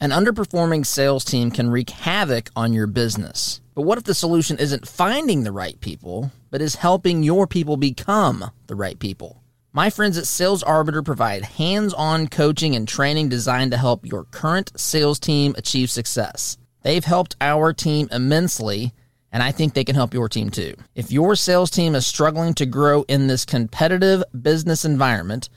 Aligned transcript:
An 0.00 0.10
underperforming 0.10 0.86
sales 0.86 1.24
team 1.24 1.50
can 1.50 1.70
wreak 1.70 1.90
havoc 1.90 2.50
on 2.54 2.72
your 2.72 2.86
business. 2.86 3.60
But 3.74 3.82
what 3.82 3.98
if 3.98 4.04
the 4.04 4.14
solution 4.14 4.56
isn't 4.58 4.86
finding 4.86 5.42
the 5.42 5.50
right 5.50 5.80
people, 5.80 6.30
but 6.52 6.62
is 6.62 6.76
helping 6.76 7.24
your 7.24 7.48
people 7.48 7.76
become 7.76 8.52
the 8.68 8.76
right 8.76 8.96
people? 8.96 9.42
My 9.72 9.90
friends 9.90 10.16
at 10.16 10.28
Sales 10.28 10.62
Arbiter 10.62 11.02
provide 11.02 11.42
hands 11.42 11.92
on 11.94 12.28
coaching 12.28 12.76
and 12.76 12.86
training 12.86 13.28
designed 13.28 13.72
to 13.72 13.76
help 13.76 14.06
your 14.06 14.22
current 14.24 14.70
sales 14.78 15.18
team 15.18 15.52
achieve 15.58 15.90
success. 15.90 16.58
They've 16.82 17.04
helped 17.04 17.34
our 17.40 17.72
team 17.72 18.08
immensely, 18.12 18.92
and 19.32 19.42
I 19.42 19.50
think 19.50 19.74
they 19.74 19.84
can 19.84 19.96
help 19.96 20.14
your 20.14 20.28
team 20.28 20.50
too. 20.50 20.76
If 20.94 21.10
your 21.10 21.34
sales 21.34 21.70
team 21.70 21.96
is 21.96 22.06
struggling 22.06 22.54
to 22.54 22.66
grow 22.66 23.02
in 23.08 23.26
this 23.26 23.44
competitive 23.44 24.22
business 24.40 24.84
environment, 24.84 25.48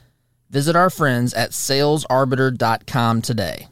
visit 0.50 0.74
our 0.74 0.90
friends 0.90 1.32
at 1.32 1.50
salesarbiter.com 1.50 3.22
today. 3.22 3.68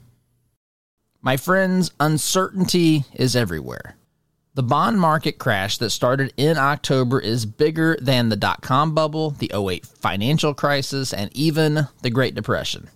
My 1.22 1.36
friends, 1.36 1.90
uncertainty 2.00 3.04
is 3.12 3.36
everywhere. 3.36 3.96
The 4.54 4.62
bond 4.62 4.98
market 4.98 5.38
crash 5.38 5.76
that 5.76 5.90
started 5.90 6.32
in 6.38 6.56
October 6.56 7.20
is 7.20 7.44
bigger 7.44 7.98
than 8.00 8.30
the 8.30 8.36
dot 8.36 8.62
com 8.62 8.94
bubble, 8.94 9.30
the 9.30 9.52
08 9.54 9.84
financial 9.84 10.54
crisis, 10.54 11.12
and 11.12 11.30
even 11.36 11.88
the 12.00 12.08
Great 12.08 12.34
Depression. 12.34 12.88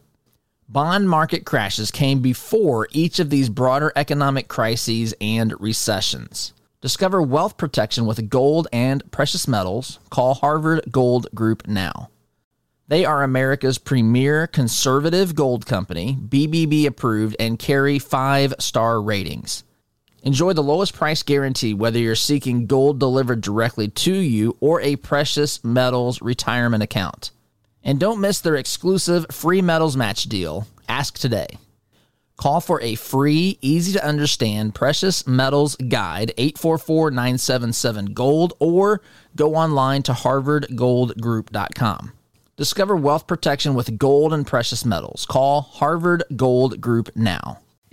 Bond 0.70 1.08
market 1.08 1.44
crashes 1.44 1.90
came 1.90 2.20
before 2.20 2.88
each 2.92 3.18
of 3.18 3.28
these 3.28 3.50
broader 3.50 3.92
economic 3.94 4.48
crises 4.48 5.14
and 5.20 5.52
recessions. 5.60 6.54
Discover 6.80 7.20
wealth 7.20 7.58
protection 7.58 8.06
with 8.06 8.30
gold 8.30 8.68
and 8.72 9.02
precious 9.12 9.46
metals. 9.46 9.98
Call 10.08 10.32
Harvard 10.32 10.82
Gold 10.90 11.26
Group 11.34 11.68
now. 11.68 12.08
They 12.86 13.06
are 13.06 13.22
America's 13.22 13.78
premier 13.78 14.46
conservative 14.46 15.34
gold 15.34 15.64
company, 15.64 16.18
BBB 16.20 16.84
approved, 16.84 17.34
and 17.40 17.58
carry 17.58 17.98
five 17.98 18.52
star 18.58 19.00
ratings. 19.00 19.64
Enjoy 20.22 20.52
the 20.52 20.62
lowest 20.62 20.92
price 20.92 21.22
guarantee 21.22 21.72
whether 21.72 21.98
you're 21.98 22.14
seeking 22.14 22.66
gold 22.66 23.00
delivered 23.00 23.40
directly 23.40 23.88
to 23.88 24.12
you 24.12 24.58
or 24.60 24.82
a 24.82 24.96
precious 24.96 25.64
metals 25.64 26.20
retirement 26.20 26.82
account. 26.82 27.30
And 27.82 27.98
don't 27.98 28.20
miss 28.20 28.40
their 28.40 28.56
exclusive 28.56 29.24
free 29.30 29.62
metals 29.62 29.96
match 29.96 30.24
deal. 30.24 30.66
Ask 30.86 31.18
today. 31.18 31.56
Call 32.36 32.60
for 32.60 32.82
a 32.82 32.96
free, 32.96 33.58
easy 33.62 33.92
to 33.92 34.06
understand 34.06 34.74
precious 34.74 35.26
metals 35.26 35.74
guide 35.76 36.34
844 36.36 37.12
977 37.12 38.12
gold 38.12 38.52
or 38.58 39.00
go 39.36 39.54
online 39.54 40.02
to 40.02 40.12
harvardgoldgroup.com. 40.12 42.12
Discover 42.56 42.94
wealth 42.94 43.26
protection 43.26 43.74
with 43.74 43.98
gold 43.98 44.32
and 44.32 44.46
precious 44.46 44.84
metals. 44.84 45.26
Call 45.26 45.62
Harvard 45.62 46.22
Gold 46.36 46.80
Group 46.80 47.10
now. 47.16 47.63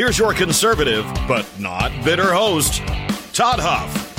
Here's 0.00 0.18
your 0.18 0.32
conservative, 0.32 1.04
but 1.28 1.46
not 1.58 1.92
bitter 2.02 2.32
host, 2.32 2.78
Todd 3.34 3.60
Huff. 3.60 4.16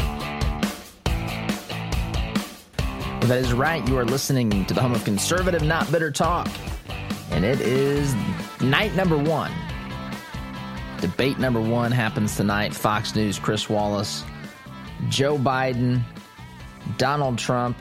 That 3.21 3.39
is 3.39 3.51
right. 3.51 3.85
You 3.87 3.97
are 3.97 4.05
listening 4.05 4.63
to 4.67 4.75
the 4.75 4.79
home 4.79 4.93
of 4.93 5.03
conservative, 5.03 5.63
not 5.63 5.91
bitter 5.91 6.11
talk. 6.11 6.47
And 7.31 7.43
it 7.43 7.61
is 7.61 8.13
night 8.61 8.93
number 8.93 9.17
one. 9.17 9.51
Debate 10.99 11.39
number 11.39 11.59
one 11.59 11.91
happens 11.91 12.35
tonight. 12.35 12.75
Fox 12.75 13.15
News, 13.15 13.39
Chris 13.39 13.67
Wallace, 13.67 14.23
Joe 15.09 15.35
Biden, 15.35 16.03
Donald 16.99 17.39
Trump, 17.39 17.75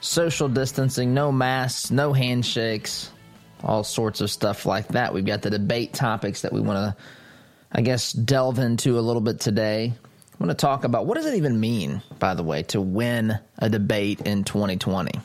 social 0.00 0.48
distancing, 0.48 1.12
no 1.12 1.30
masks, 1.30 1.90
no 1.90 2.14
handshakes 2.14 3.12
all 3.62 3.84
sorts 3.84 4.20
of 4.20 4.30
stuff 4.30 4.66
like 4.66 4.88
that. 4.88 5.14
We've 5.14 5.24
got 5.24 5.42
the 5.42 5.50
debate 5.50 5.92
topics 5.92 6.42
that 6.42 6.52
we 6.52 6.60
want 6.60 6.96
to, 6.96 7.02
I 7.72 7.80
guess, 7.80 8.12
delve 8.12 8.58
into 8.58 8.98
a 8.98 9.00
little 9.00 9.22
bit 9.22 9.40
today. 9.40 9.92
I 9.94 10.44
want 10.44 10.50
to 10.50 10.66
talk 10.66 10.84
about 10.84 11.06
what 11.06 11.16
does 11.16 11.26
it 11.26 11.34
even 11.34 11.58
mean, 11.58 12.02
by 12.18 12.34
the 12.34 12.42
way, 12.42 12.62
to 12.64 12.80
win 12.80 13.38
a 13.58 13.68
debate 13.68 14.20
in 14.22 14.44
2020? 14.44 15.18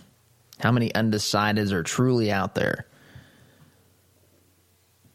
How 0.60 0.72
many 0.72 0.90
undecideds 0.90 1.72
are 1.72 1.84
truly 1.84 2.32
out 2.32 2.56
there? 2.56 2.86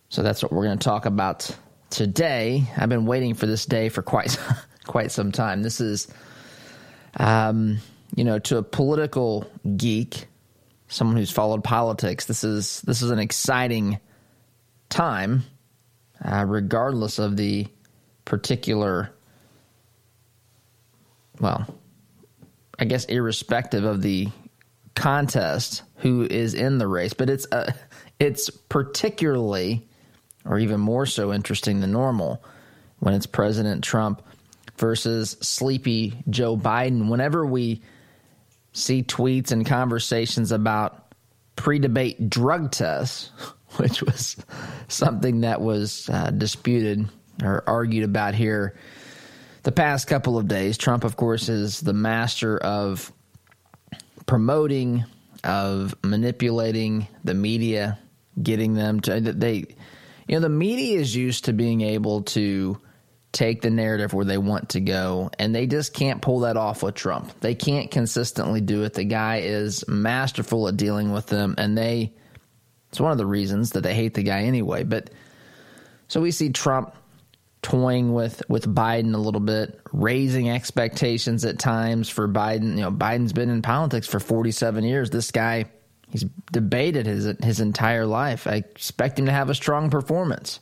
So 0.09 0.23
that's 0.23 0.43
what 0.43 0.53
we're 0.53 0.65
going 0.65 0.79
to 0.79 0.85
talk 0.85 1.07
about 1.07 1.51
today. 1.91 2.65
I've 2.77 2.89
been 2.89 3.07
waiting 3.07 3.35
for 3.35 3.47
this 3.47 3.67
day 3.67 3.89
for 3.89 4.03
quite 4.03 4.39
quite 4.85 5.11
some 5.11 5.33
time. 5.33 5.63
This 5.63 5.81
is, 5.81 6.09
um, 7.19 7.79
you 8.15 8.25
know, 8.25 8.39
to 8.41 8.59
a 8.59 8.63
political 8.63 9.51
geek 9.77 10.27
someone 10.89 11.17
who's 11.17 11.31
followed 11.31 11.65
politics, 11.65 12.27
this 12.27 12.45
is 12.45 12.81
this 12.83 13.03
is 13.03 13.11
an 13.11 13.19
exciting 13.19 13.99
time, 14.89 15.43
uh, 16.25 16.45
regardless 16.47 17.19
of 17.19 17.37
the 17.37 17.67
particular. 18.25 19.11
Well, 21.41 21.67
I 22.79 22.85
guess 22.85 23.05
irrespective 23.07 23.85
of 23.85 24.03
the 24.03 24.29
contest, 24.95 25.83
who 25.97 26.23
is 26.23 26.55
in 26.55 26.79
the 26.79 26.89
race, 26.89 27.13
but 27.13 27.29
it's 27.29 27.47
uh, 27.53 27.73
it's 28.19 28.49
particularly, 28.51 29.87
or 30.45 30.59
even 30.59 30.81
more 30.81 31.07
so, 31.07 31.33
interesting 31.33 31.81
than 31.81 31.93
normal 31.93 32.43
when 32.99 33.15
it's 33.15 33.27
President 33.27 33.85
Trump 33.85 34.23
versus 34.79 35.37
sleepy 35.41 36.15
Joe 36.31 36.57
Biden. 36.57 37.09
Whenever 37.09 37.45
we 37.45 37.83
see 38.77 39.03
tweets 39.03 39.53
and 39.53 39.65
conversations 39.65 40.53
about 40.53 41.13
pre 41.57 41.79
debate 41.79 42.29
drug 42.29 42.71
tests, 42.71 43.31
which 43.77 44.03
was 44.03 44.37
something 44.89 45.41
that 45.41 45.61
was 45.61 46.09
uh, 46.11 46.31
disputed 46.31 47.09
or 47.43 47.65
argued 47.67 48.05
about 48.05 48.35
here 48.35 48.77
the 49.63 49.73
past 49.73 50.07
couple 50.07 50.39
of 50.39 50.47
days. 50.47 50.79
Trump, 50.79 51.05
of 51.05 51.17
course, 51.17 51.49
is 51.49 51.81
the 51.81 51.93
master 51.93 52.57
of 52.59 53.13
promoting, 54.27 55.05
of 55.43 55.95
manipulating 56.05 57.09
the 57.25 57.35
media, 57.35 57.99
getting 58.41 58.75
them 58.75 59.01
to 59.01 59.21
they 59.21 59.67
you 60.29 60.35
know 60.35 60.41
the 60.41 60.49
media 60.49 60.99
is 60.99 61.15
used 61.15 61.47
to 61.47 61.53
being 61.53 61.81
able 61.81 62.23
to 62.23 62.79
take 63.37 63.61
the 63.61 63.71
narrative 63.71 64.15
where 64.15 64.25
they 64.25 64.39
want 64.39 64.71
to 64.71 64.81
go, 64.81 65.31
and 65.39 65.55
they 65.55 65.67
just 65.67 65.93
can't 65.93 66.23
pull 66.23 66.41
that 66.41 66.57
off 66.57 66.83
with 66.83 66.95
Trump. 66.95 67.39
They 67.41 67.55
can't 67.55 67.91
consistently 67.91 68.63
do 68.63 68.83
it. 68.85 68.95
The 68.95 69.05
guy 69.05 69.41
is 69.45 69.87
masterful 69.87 70.67
at 70.69 70.77
dealing 70.77 71.13
with 71.13 71.27
them, 71.27 71.55
and 71.59 71.77
they. 71.77 72.13
It's 72.89 73.01
one 73.01 73.13
of 73.13 73.19
the 73.19 73.27
reasons 73.27 73.73
that 73.73 73.83
they 73.83 73.95
hate 73.95 74.15
the 74.15 74.23
guy 74.23 74.45
anyway. 74.45 74.85
But 74.85 75.11
so 76.09 76.21
we 76.21 76.31
see 76.31 76.51
Trump 76.51 76.95
toying 77.61 78.15
with 78.15 78.43
with 78.49 78.75
Biden 78.75 79.15
a 79.15 79.19
little 79.19 79.41
bit, 79.41 79.79
raising 79.93 80.49
expectations 80.49 81.45
at 81.45 81.59
times 81.59 82.09
for 82.09 82.27
Biden. 82.27 82.71
You 82.77 82.83
know, 82.83 82.91
Biden's 82.91 83.35
been 83.35 83.51
in 83.51 83.61
politics 83.61 84.07
for 84.07 84.19
47 84.19 84.83
years. 84.83 85.11
This 85.11 85.31
guy, 85.31 85.67
he's 86.09 86.25
debated 86.53 87.05
his 87.05 87.27
his 87.43 87.61
entire 87.61 88.07
life. 88.07 88.47
I 88.47 88.55
expect 88.55 89.19
him 89.19 89.27
to 89.27 89.33
have 89.33 89.51
a 89.51 89.55
strong 89.55 89.91
performance 89.91 90.61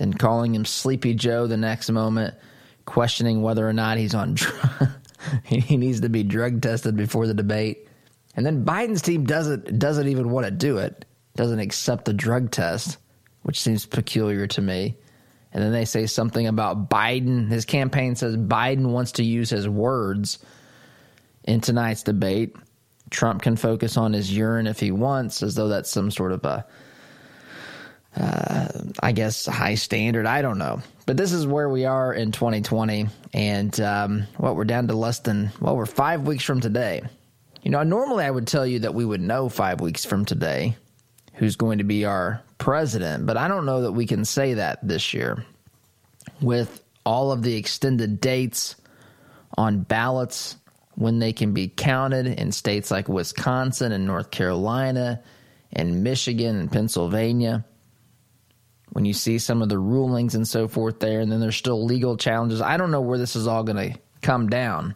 then 0.00 0.14
calling 0.14 0.54
him 0.54 0.64
Sleepy 0.64 1.14
Joe 1.14 1.46
the 1.46 1.56
next 1.56 1.90
moment, 1.90 2.34
questioning 2.86 3.42
whether 3.42 3.68
or 3.68 3.72
not 3.72 3.98
he's 3.98 4.14
on 4.14 4.34
drug. 4.34 4.88
he 5.44 5.76
needs 5.76 6.00
to 6.00 6.08
be 6.08 6.22
drug 6.24 6.60
tested 6.60 6.96
before 6.96 7.26
the 7.26 7.34
debate. 7.34 7.86
And 8.34 8.44
then 8.44 8.64
Biden's 8.64 9.02
team 9.02 9.24
doesn't 9.24 9.78
doesn't 9.78 10.08
even 10.08 10.30
want 10.30 10.46
to 10.46 10.50
do 10.50 10.78
it, 10.78 11.04
doesn't 11.36 11.58
accept 11.60 12.06
the 12.06 12.12
drug 12.12 12.50
test. 12.50 12.96
which 13.42 13.60
seems 13.60 13.86
peculiar 13.86 14.46
to 14.48 14.60
me. 14.60 14.96
And 15.52 15.62
then 15.62 15.72
they 15.72 15.84
say 15.84 16.06
something 16.06 16.46
about 16.46 16.88
Biden. 16.88 17.48
His 17.48 17.64
campaign 17.64 18.14
says 18.14 18.36
Biden 18.36 18.86
wants 18.86 19.12
to 19.12 19.24
use 19.24 19.50
his 19.50 19.68
words 19.68 20.38
in 21.44 21.60
tonight's 21.60 22.02
debate. 22.04 22.54
Trump 23.10 23.42
can 23.42 23.56
focus 23.56 23.96
on 23.96 24.12
his 24.12 24.34
urine 24.34 24.68
if 24.68 24.78
he 24.78 24.92
wants, 24.92 25.42
as 25.42 25.56
though 25.56 25.68
that's 25.68 25.90
some 25.90 26.10
sort 26.12 26.30
of 26.30 26.44
a, 26.44 26.64
uh, 28.16 28.68
I 29.00 29.12
guess, 29.12 29.46
high 29.46 29.76
standard. 29.76 30.26
I 30.26 30.42
don't 30.42 30.58
know. 30.58 30.82
But 31.06 31.16
this 31.16 31.32
is 31.32 31.46
where 31.46 31.68
we 31.68 31.84
are 31.84 32.12
in 32.12 32.32
2020. 32.32 33.08
And, 33.32 33.80
um, 33.80 34.26
we're 34.38 34.64
down 34.64 34.88
to 34.88 34.94
less 34.94 35.20
than, 35.20 35.50
well, 35.60 35.76
we're 35.76 35.86
five 35.86 36.26
weeks 36.26 36.44
from 36.44 36.60
today. 36.60 37.02
You 37.62 37.70
know, 37.70 37.82
normally 37.82 38.24
I 38.24 38.30
would 38.30 38.46
tell 38.46 38.66
you 38.66 38.80
that 38.80 38.94
we 38.94 39.04
would 39.04 39.20
know 39.20 39.48
five 39.48 39.80
weeks 39.80 40.04
from 40.04 40.24
today 40.24 40.76
who's 41.34 41.56
going 41.56 41.78
to 41.78 41.84
be 41.84 42.04
our 42.04 42.42
president, 42.58 43.26
but 43.26 43.36
I 43.36 43.48
don't 43.48 43.66
know 43.66 43.82
that 43.82 43.92
we 43.92 44.06
can 44.06 44.24
say 44.24 44.54
that 44.54 44.86
this 44.86 45.14
year 45.14 45.44
with 46.40 46.82
all 47.04 47.32
of 47.32 47.42
the 47.42 47.56
extended 47.56 48.20
dates 48.20 48.76
on 49.56 49.80
ballots 49.80 50.56
when 50.94 51.18
they 51.18 51.32
can 51.32 51.52
be 51.52 51.68
counted 51.68 52.26
in 52.26 52.52
states 52.52 52.90
like 52.90 53.08
Wisconsin 53.08 53.92
and 53.92 54.06
North 54.06 54.30
Carolina 54.30 55.22
and 55.72 56.02
Michigan 56.02 56.56
and 56.56 56.70
Pennsylvania. 56.70 57.64
When 58.92 59.04
you 59.04 59.12
see 59.12 59.38
some 59.38 59.62
of 59.62 59.68
the 59.68 59.78
rulings 59.78 60.34
and 60.34 60.46
so 60.46 60.66
forth 60.66 60.98
there, 60.98 61.20
and 61.20 61.30
then 61.30 61.40
there's 61.40 61.56
still 61.56 61.84
legal 61.84 62.16
challenges. 62.16 62.60
I 62.60 62.76
don't 62.76 62.90
know 62.90 63.00
where 63.00 63.18
this 63.18 63.36
is 63.36 63.46
all 63.46 63.62
going 63.62 63.92
to 63.92 63.98
come 64.20 64.48
down. 64.48 64.94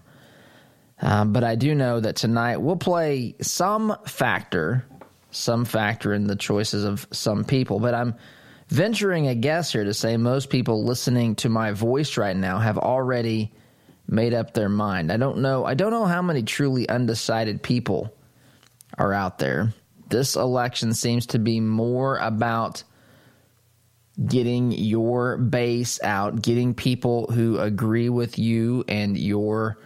Um, 1.00 1.32
but 1.32 1.44
I 1.44 1.55
do 1.55 1.75
know 1.75 2.00
that 2.00 2.17
tonight 2.17 2.58
we'll 2.58 2.76
play 2.76 3.35
some 3.41 3.96
factor, 4.06 4.85
some 5.31 5.64
factor 5.64 6.12
in 6.14 6.26
the 6.26 6.37
choices 6.37 6.85
of 6.85 7.06
some 7.12 7.44
people. 7.44 7.79
But 7.79 7.94
I'm 7.94 8.14
venturing 8.69 9.29
a 9.29 9.35
guess 9.35 9.73
here 9.73 9.85
to 9.85 9.94
say 9.94 10.17
most 10.17 10.50
people 10.50 10.85
listening 10.85 11.35
to 11.37 11.49
my 11.49 11.73
voice 11.73 12.17
right 12.17 12.37
now 12.37 12.58
have 12.58 12.79
already 12.79 13.52
made 14.06 14.35
up 14.35 14.55
their 14.55 14.69
mind. 14.69 15.11
I 15.11 15.17
don't 15.17 15.38
know. 15.38 15.64
I 15.64 15.75
don't 15.75 15.91
know 15.91 16.06
how 16.06 16.23
many 16.23 16.43
truly 16.43 16.88
undecided 16.88 17.62
people 17.62 18.14
are 18.99 19.12
out 19.12 19.38
there. 19.38 19.73
This 20.08 20.37
election 20.37 20.94
seems 20.94 21.26
to 21.26 21.38
be 21.38 21.61
more 21.61 22.19
about 22.19 22.85
getting 24.26 24.72
your 24.72 25.37
base 25.37 26.00
out, 26.02 26.40
getting 26.40 26.75
people 26.75 27.26
who 27.32 27.58
agree 27.58 28.08
with 28.08 28.38
you 28.38 28.84
and 28.88 29.19
your 29.19 29.78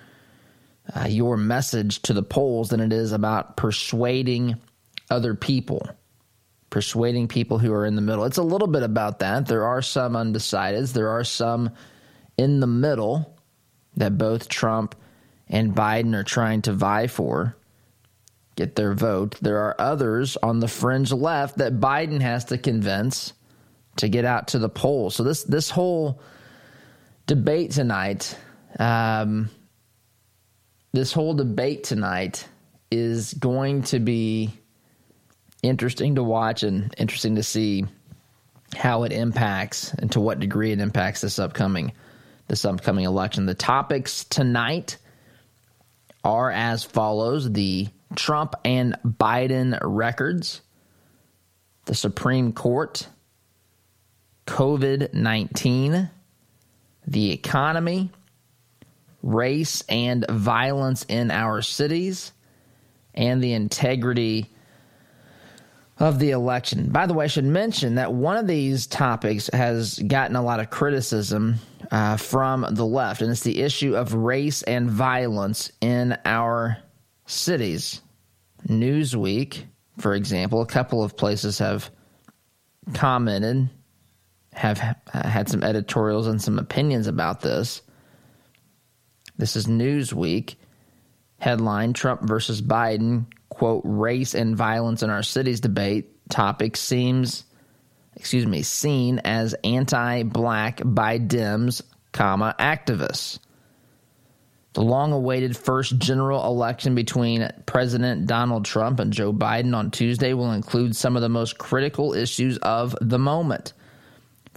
uh, 0.94 1.06
your 1.06 1.36
message 1.36 2.00
to 2.02 2.14
the 2.14 2.22
polls 2.22 2.70
than 2.70 2.80
it 2.80 2.92
is 2.92 3.12
about 3.12 3.56
persuading 3.56 4.56
other 5.10 5.34
people, 5.34 5.86
persuading 6.70 7.28
people 7.28 7.58
who 7.58 7.72
are 7.72 7.84
in 7.84 7.94
the 7.94 8.02
middle. 8.02 8.24
It's 8.24 8.38
a 8.38 8.42
little 8.42 8.68
bit 8.68 8.82
about 8.82 9.18
that. 9.18 9.46
There 9.46 9.66
are 9.66 9.82
some 9.82 10.14
undecideds, 10.14 10.92
there 10.92 11.10
are 11.10 11.24
some 11.24 11.70
in 12.38 12.60
the 12.60 12.66
middle 12.66 13.38
that 13.96 14.16
both 14.16 14.48
Trump 14.48 14.94
and 15.48 15.74
Biden 15.74 16.14
are 16.14 16.24
trying 16.24 16.62
to 16.62 16.72
vie 16.72 17.06
for, 17.06 17.56
get 18.56 18.76
their 18.76 18.94
vote. 18.94 19.36
There 19.40 19.58
are 19.58 19.76
others 19.78 20.36
on 20.38 20.60
the 20.60 20.68
fringe 20.68 21.12
left 21.12 21.58
that 21.58 21.80
Biden 21.80 22.20
has 22.20 22.46
to 22.46 22.58
convince 22.58 23.32
to 23.98 24.08
get 24.08 24.24
out 24.24 24.48
to 24.48 24.58
the 24.58 24.68
polls. 24.68 25.14
So 25.14 25.22
this 25.22 25.44
this 25.44 25.70
whole 25.70 26.20
debate 27.26 27.72
tonight, 27.72 28.36
um, 28.78 29.50
this 30.92 31.12
whole 31.12 31.34
debate 31.34 31.84
tonight 31.84 32.48
is 32.90 33.34
going 33.34 33.82
to 33.82 33.98
be 33.98 34.50
interesting 35.62 36.14
to 36.14 36.22
watch 36.22 36.62
and 36.62 36.94
interesting 36.96 37.34
to 37.34 37.42
see 37.42 37.84
how 38.76 39.02
it 39.02 39.12
impacts 39.12 39.92
and 39.94 40.10
to 40.12 40.20
what 40.20 40.40
degree 40.40 40.72
it 40.72 40.80
impacts 40.80 41.20
this 41.20 41.38
upcoming 41.38 41.92
this 42.46 42.64
upcoming 42.64 43.04
election. 43.04 43.44
The 43.44 43.54
topics 43.54 44.24
tonight 44.24 44.96
are 46.24 46.50
as 46.50 46.84
follows: 46.84 47.52
the 47.52 47.88
Trump 48.14 48.54
and 48.64 48.96
Biden 49.04 49.78
records, 49.82 50.62
the 51.86 51.94
Supreme 51.94 52.52
Court, 52.52 53.06
COVID 54.48 55.12
19, 55.12 56.10
the 57.06 57.32
economy, 57.32 58.10
race 59.22 59.84
and 59.90 60.24
violence 60.28 61.04
in 61.08 61.30
our 61.30 61.60
cities, 61.60 62.32
and 63.14 63.42
the 63.42 63.52
integrity 63.52 64.50
of 65.98 66.18
the 66.18 66.30
election. 66.30 66.88
By 66.88 67.06
the 67.06 67.12
way, 67.12 67.26
I 67.26 67.28
should 67.28 67.44
mention 67.44 67.96
that 67.96 68.14
one 68.14 68.38
of 68.38 68.46
these 68.46 68.86
topics 68.86 69.50
has 69.52 69.98
gotten 69.98 70.34
a 70.34 70.42
lot 70.42 70.60
of 70.60 70.70
criticism 70.70 71.56
uh, 71.90 72.16
from 72.16 72.66
the 72.70 72.86
left, 72.86 73.20
and 73.20 73.30
it's 73.30 73.42
the 73.42 73.60
issue 73.60 73.96
of 73.96 74.14
race 74.14 74.62
and 74.62 74.90
violence 74.90 75.70
in 75.82 76.16
our 76.24 76.78
cities. 77.26 78.00
Newsweek, 78.66 79.64
for 79.98 80.14
example, 80.14 80.62
a 80.62 80.66
couple 80.66 81.04
of 81.04 81.18
places 81.18 81.58
have 81.58 81.90
commented, 82.94 83.68
have 84.58 84.96
uh, 85.14 85.28
had 85.28 85.48
some 85.48 85.62
editorials 85.62 86.26
and 86.26 86.42
some 86.42 86.58
opinions 86.58 87.06
about 87.06 87.40
this. 87.40 87.80
This 89.36 89.54
is 89.54 89.66
Newsweek. 89.66 90.56
Headline 91.38 91.92
Trump 91.92 92.22
versus 92.22 92.60
Biden, 92.60 93.26
quote, 93.50 93.82
race 93.84 94.34
and 94.34 94.56
violence 94.56 95.04
in 95.04 95.10
our 95.10 95.22
cities 95.22 95.60
debate 95.60 96.28
topic 96.28 96.76
seems, 96.76 97.44
excuse 98.16 98.44
me, 98.44 98.62
seen 98.62 99.20
as 99.20 99.54
anti 99.62 100.24
black 100.24 100.80
by 100.84 101.20
Dems, 101.20 101.82
comma, 102.10 102.56
activists. 102.58 103.38
The 104.72 104.82
long 104.82 105.12
awaited 105.12 105.56
first 105.56 105.98
general 105.98 106.44
election 106.44 106.96
between 106.96 107.48
President 107.66 108.26
Donald 108.26 108.64
Trump 108.64 108.98
and 108.98 109.12
Joe 109.12 109.32
Biden 109.32 109.76
on 109.76 109.92
Tuesday 109.92 110.34
will 110.34 110.52
include 110.52 110.96
some 110.96 111.14
of 111.14 111.22
the 111.22 111.28
most 111.28 111.58
critical 111.58 112.12
issues 112.12 112.58
of 112.58 112.96
the 113.00 113.18
moment. 113.18 113.72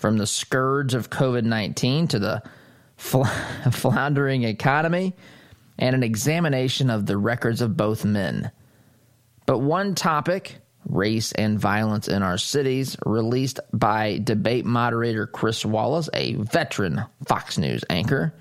From 0.01 0.18
the 0.18 0.25
scourge 0.25 0.95
of 0.95 1.12
COVID 1.12 1.44
19 1.44 2.07
to 2.09 2.19
the 2.19 2.44
floundering 2.98 4.44
economy, 4.44 5.15
and 5.77 5.95
an 5.95 6.01
examination 6.01 6.89
of 6.89 7.06
the 7.06 7.18
records 7.18 7.62
of 7.62 7.77
both 7.77 8.03
men. 8.03 8.51
But 9.45 9.59
one 9.59 9.94
topic, 9.94 10.57
race 10.88 11.31
and 11.33 11.59
violence 11.59 12.07
in 12.07 12.24
our 12.24 12.39
cities, 12.39 12.98
released 13.06 13.59
by 13.74 14.19
debate 14.24 14.65
moderator 14.65 15.27
Chris 15.27 15.63
Wallace, 15.63 16.10
a 16.13 16.34
veteran 16.34 17.03
Fox 17.27 17.60
News 17.60 17.84
anchor, 17.89 18.34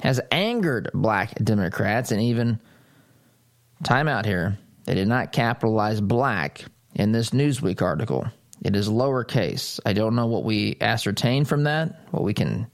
has 0.00 0.20
angered 0.30 0.90
black 0.94 1.34
Democrats 1.36 2.12
and 2.12 2.20
even, 2.22 2.60
time 3.84 4.08
out 4.08 4.24
here, 4.24 4.58
they 4.84 4.94
did 4.94 5.08
not 5.08 5.32
capitalize 5.32 6.00
black 6.00 6.64
in 6.94 7.12
this 7.12 7.30
Newsweek 7.30 7.82
article. 7.82 8.26
It 8.64 8.76
is 8.76 8.88
lowercase. 8.88 9.80
I 9.84 9.92
don't 9.92 10.14
know 10.14 10.26
what 10.26 10.44
we 10.44 10.76
ascertain 10.80 11.44
from 11.44 11.64
that, 11.64 12.00
what 12.10 12.22
we 12.22 12.32
can 12.32 12.70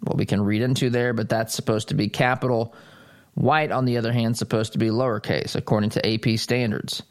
what 0.00 0.16
we 0.16 0.26
can 0.26 0.42
read 0.42 0.62
into 0.62 0.90
there, 0.90 1.12
but 1.12 1.28
that's 1.28 1.54
supposed 1.54 1.88
to 1.88 1.94
be 1.94 2.08
capital. 2.08 2.74
White, 3.34 3.70
on 3.70 3.84
the 3.84 3.98
other 3.98 4.12
hand, 4.12 4.36
supposed 4.36 4.72
to 4.72 4.78
be 4.78 4.88
lowercase, 4.88 5.54
according 5.54 5.90
to 5.90 6.06
AP 6.06 6.38
standards. 6.38 7.02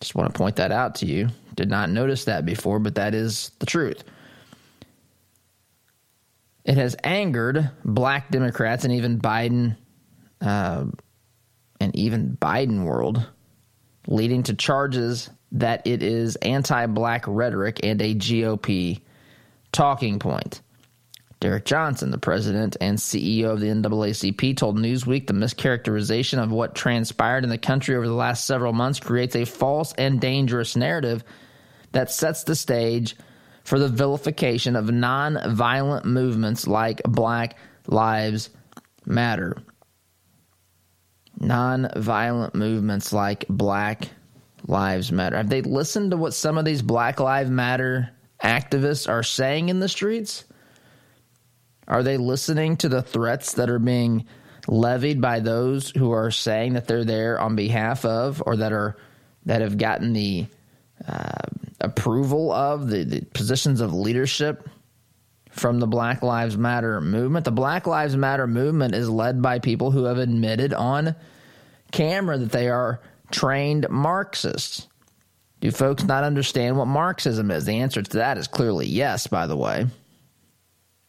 Just 0.00 0.14
want 0.14 0.32
to 0.32 0.38
point 0.38 0.56
that 0.56 0.70
out 0.70 0.96
to 0.96 1.06
you. 1.06 1.28
Did 1.54 1.70
not 1.70 1.90
notice 1.90 2.26
that 2.26 2.44
before, 2.44 2.78
but 2.78 2.96
that 2.96 3.14
is 3.14 3.50
the 3.58 3.66
truth. 3.66 4.04
It 6.64 6.76
has 6.76 6.96
angered 7.02 7.70
black 7.84 8.30
Democrats 8.30 8.84
and 8.84 8.92
even 8.92 9.18
Biden, 9.18 9.76
uh, 10.40 10.84
and 11.80 11.96
even 11.96 12.36
Biden 12.40 12.84
world, 12.84 13.26
leading 14.06 14.42
to 14.44 14.54
charges 14.54 15.30
that 15.52 15.86
it 15.86 16.02
is 16.02 16.36
anti 16.36 16.86
black 16.86 17.24
rhetoric 17.26 17.80
and 17.82 18.00
a 18.02 18.14
GOP 18.14 19.00
talking 19.72 20.18
point. 20.18 20.60
Derrick 21.40 21.64
Johnson, 21.64 22.10
the 22.10 22.18
president 22.18 22.76
and 22.80 22.98
CEO 22.98 23.50
of 23.50 23.60
the 23.60 23.68
NAACP, 23.68 24.56
told 24.56 24.76
Newsweek 24.76 25.28
the 25.28 25.32
mischaracterization 25.32 26.42
of 26.42 26.50
what 26.50 26.74
transpired 26.74 27.44
in 27.44 27.50
the 27.50 27.58
country 27.58 27.94
over 27.94 28.08
the 28.08 28.14
last 28.14 28.44
several 28.44 28.72
months 28.72 28.98
creates 28.98 29.36
a 29.36 29.44
false 29.44 29.92
and 29.94 30.20
dangerous 30.20 30.74
narrative 30.74 31.22
that 31.92 32.10
sets 32.10 32.42
the 32.42 32.56
stage 32.56 33.16
for 33.62 33.78
the 33.78 33.88
vilification 33.88 34.74
of 34.74 34.90
non-violent 34.90 36.04
movements 36.04 36.66
like 36.66 37.02
Black 37.04 37.56
Lives 37.86 38.50
Matter. 39.06 39.56
Non-violent 41.38 42.56
movements 42.56 43.12
like 43.12 43.46
Black 43.48 44.08
Lives 44.66 45.12
Matter. 45.12 45.36
Have 45.36 45.48
they 45.48 45.62
listened 45.62 46.10
to 46.10 46.16
what 46.16 46.34
some 46.34 46.58
of 46.58 46.64
these 46.64 46.82
Black 46.82 47.20
Lives 47.20 47.50
Matter 47.50 48.10
activists 48.42 49.08
are 49.08 49.22
saying 49.22 49.68
in 49.68 49.80
the 49.80 49.88
streets? 49.88 50.44
Are 51.86 52.02
they 52.02 52.16
listening 52.16 52.76
to 52.78 52.88
the 52.88 53.02
threats 53.02 53.54
that 53.54 53.70
are 53.70 53.78
being 53.78 54.26
levied 54.66 55.20
by 55.20 55.40
those 55.40 55.90
who 55.90 56.10
are 56.12 56.30
saying 56.30 56.74
that 56.74 56.86
they're 56.86 57.04
there 57.04 57.40
on 57.40 57.56
behalf 57.56 58.04
of 58.04 58.42
or 58.44 58.56
that 58.56 58.72
are 58.72 58.96
that 59.46 59.62
have 59.62 59.78
gotten 59.78 60.12
the 60.12 60.46
uh, 61.06 61.30
approval 61.80 62.52
of 62.52 62.90
the, 62.90 63.04
the 63.04 63.20
positions 63.32 63.80
of 63.80 63.94
leadership 63.94 64.68
from 65.50 65.80
the 65.80 65.86
Black 65.86 66.22
Lives 66.22 66.56
Matter 66.56 67.00
movement. 67.00 67.44
The 67.44 67.50
Black 67.50 67.86
Lives 67.86 68.16
Matter 68.16 68.46
movement 68.46 68.94
is 68.94 69.08
led 69.08 69.40
by 69.40 69.58
people 69.58 69.90
who 69.90 70.04
have 70.04 70.18
admitted 70.18 70.74
on 70.74 71.16
camera 71.90 72.36
that 72.36 72.52
they 72.52 72.68
are 72.68 73.00
trained 73.30 73.88
Marxists. 73.88 74.88
Do 75.60 75.70
folks 75.70 76.04
not 76.04 76.24
understand 76.24 76.76
what 76.76 76.86
Marxism 76.86 77.50
is? 77.50 77.64
The 77.64 77.74
answer 77.74 78.02
to 78.02 78.16
that 78.18 78.38
is 78.38 78.46
clearly 78.46 78.86
yes, 78.86 79.26
by 79.26 79.46
the 79.46 79.56
way. 79.56 79.86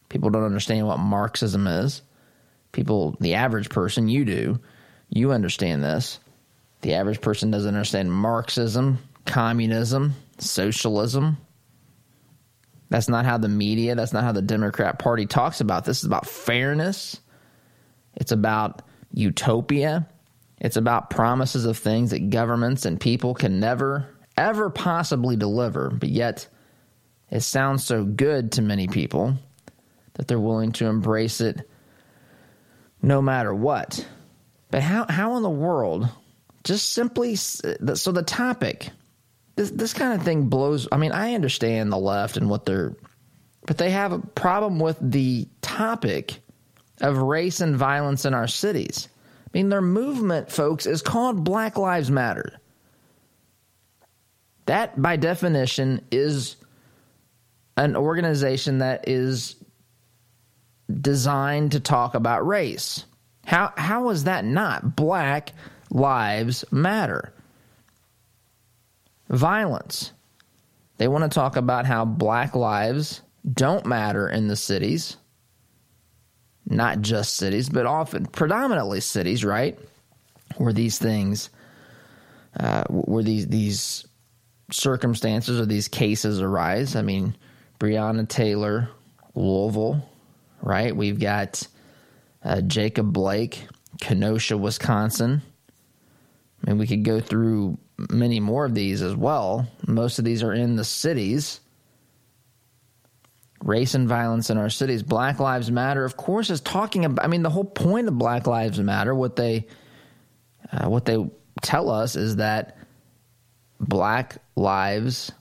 People 0.09 0.31
don't 0.31 0.43
understand 0.43 0.87
what 0.87 0.99
Marxism 0.99 1.67
is. 1.67 2.01
People, 2.71 3.15
the 3.19 3.35
average 3.35 3.69
person, 3.69 4.07
you 4.07 4.25
do. 4.25 4.59
You 5.09 5.31
understand 5.31 5.83
this. 5.83 6.19
The 6.81 6.95
average 6.95 7.21
person 7.21 7.51
doesn't 7.51 7.73
understand 7.73 8.11
Marxism, 8.11 8.99
communism, 9.25 10.15
socialism. 10.39 11.37
That's 12.89 13.09
not 13.09 13.25
how 13.25 13.37
the 13.37 13.49
media, 13.49 13.93
that's 13.93 14.13
not 14.13 14.23
how 14.23 14.31
the 14.31 14.41
Democrat 14.41 14.97
Party 14.97 15.27
talks 15.27 15.61
about 15.61 15.85
this. 15.85 15.99
It's 15.99 16.07
about 16.07 16.25
fairness. 16.25 17.19
It's 18.15 18.31
about 18.31 18.81
utopia. 19.13 20.07
It's 20.59 20.77
about 20.77 21.09
promises 21.09 21.65
of 21.65 21.77
things 21.77 22.11
that 22.11 22.29
governments 22.29 22.85
and 22.85 22.99
people 22.99 23.33
can 23.33 23.59
never, 23.59 24.07
ever 24.35 24.69
possibly 24.69 25.35
deliver. 25.35 25.89
But 25.89 26.09
yet, 26.09 26.47
it 27.29 27.41
sounds 27.41 27.83
so 27.83 28.03
good 28.03 28.53
to 28.53 28.61
many 28.61 28.87
people 28.87 29.35
that 30.13 30.27
they're 30.27 30.39
willing 30.39 30.73
to 30.73 30.87
embrace 30.87 31.39
it 31.39 31.69
no 33.01 33.21
matter 33.21 33.53
what. 33.53 34.05
But 34.71 34.81
how, 34.81 35.05
how 35.07 35.37
in 35.37 35.43
the 35.43 35.49
world, 35.49 36.09
just 36.63 36.91
simply, 36.91 37.35
so 37.35 38.11
the 38.11 38.23
topic, 38.25 38.89
this, 39.55 39.71
this 39.71 39.93
kind 39.93 40.13
of 40.13 40.23
thing 40.25 40.49
blows. 40.49 40.87
I 40.91 40.97
mean, 40.97 41.11
I 41.11 41.35
understand 41.35 41.91
the 41.91 41.97
left 41.97 42.37
and 42.37 42.49
what 42.49 42.65
they're, 42.65 42.95
but 43.65 43.77
they 43.77 43.91
have 43.91 44.11
a 44.11 44.19
problem 44.19 44.79
with 44.79 44.97
the 44.99 45.47
topic 45.61 46.41
of 47.01 47.17
race 47.17 47.61
and 47.61 47.77
violence 47.77 48.25
in 48.25 48.33
our 48.33 48.47
cities. 48.47 49.07
I 49.51 49.57
mean, 49.57 49.69
their 49.69 49.81
movement, 49.81 50.51
folks, 50.51 50.85
is 50.85 51.01
called 51.01 51.43
Black 51.43 51.77
Lives 51.77 52.11
Matter. 52.11 52.59
That, 54.67 55.01
by 55.01 55.15
definition, 55.15 56.05
is 56.11 56.55
an 57.75 57.95
organization 57.95 58.79
that 58.79 59.07
is 59.07 59.55
designed 61.01 61.71
to 61.71 61.79
talk 61.79 62.13
about 62.13 62.45
race. 62.45 63.05
How 63.45 63.73
how 63.75 64.09
is 64.09 64.25
that 64.25 64.45
not 64.45 64.95
Black 64.95 65.53
Lives 65.89 66.63
Matter? 66.69 67.33
Violence. 69.29 70.11
They 70.97 71.07
want 71.07 71.23
to 71.23 71.33
talk 71.33 71.55
about 71.55 71.85
how 71.87 72.05
black 72.05 72.55
lives 72.55 73.21
don't 73.51 73.85
matter 73.85 74.27
in 74.29 74.47
the 74.47 74.55
cities 74.55 75.17
not 76.69 77.01
just 77.01 77.35
cities, 77.35 77.67
but 77.69 77.85
often 77.85 78.25
predominantly 78.27 79.01
cities, 79.01 79.43
right? 79.43 79.77
Where 80.57 80.73
these 80.73 80.97
things, 80.97 81.49
uh, 82.59 82.83
where 82.89 83.23
these 83.23 83.47
these 83.47 84.07
circumstances 84.71 85.59
or 85.59 85.65
these 85.65 85.87
cases 85.87 86.41
arise. 86.41 86.95
I 86.95 87.01
mean, 87.01 87.35
Breonna 87.79 88.27
Taylor, 88.27 88.89
Louisville, 89.33 90.07
right? 90.61 90.95
We've 90.95 91.19
got 91.19 91.65
uh, 92.43 92.61
Jacob 92.61 93.11
Blake, 93.11 93.65
Kenosha, 93.99 94.57
Wisconsin. 94.57 95.41
I 96.63 96.69
mean, 96.69 96.77
we 96.77 96.87
could 96.87 97.03
go 97.03 97.19
through 97.19 97.77
many 98.11 98.39
more 98.39 98.65
of 98.65 98.75
these 98.75 99.01
as 99.01 99.15
well. 99.15 99.67
Most 99.87 100.19
of 100.19 100.25
these 100.25 100.43
are 100.43 100.53
in 100.53 100.75
the 100.75 100.85
cities 100.85 101.61
race 103.63 103.93
and 103.93 104.07
violence 104.07 104.49
in 104.49 104.57
our 104.57 104.69
cities. 104.69 105.03
Black 105.03 105.39
Lives 105.39 105.71
Matter, 105.71 106.05
of 106.05 106.17
course, 106.17 106.49
is 106.49 106.61
talking 106.61 107.05
about. 107.05 107.23
I 107.23 107.27
mean, 107.27 107.43
the 107.43 107.49
whole 107.49 107.65
point 107.65 108.07
of 108.07 108.17
Black 108.17 108.47
Lives 108.47 108.79
Matter, 108.79 109.13
what 109.13 109.35
they 109.35 109.67
uh, 110.71 110.89
what 110.89 111.05
they 111.05 111.17
tell 111.61 111.89
us 111.89 112.15
is 112.15 112.37
that 112.37 112.77
black 113.79 114.37
lives 114.55 115.31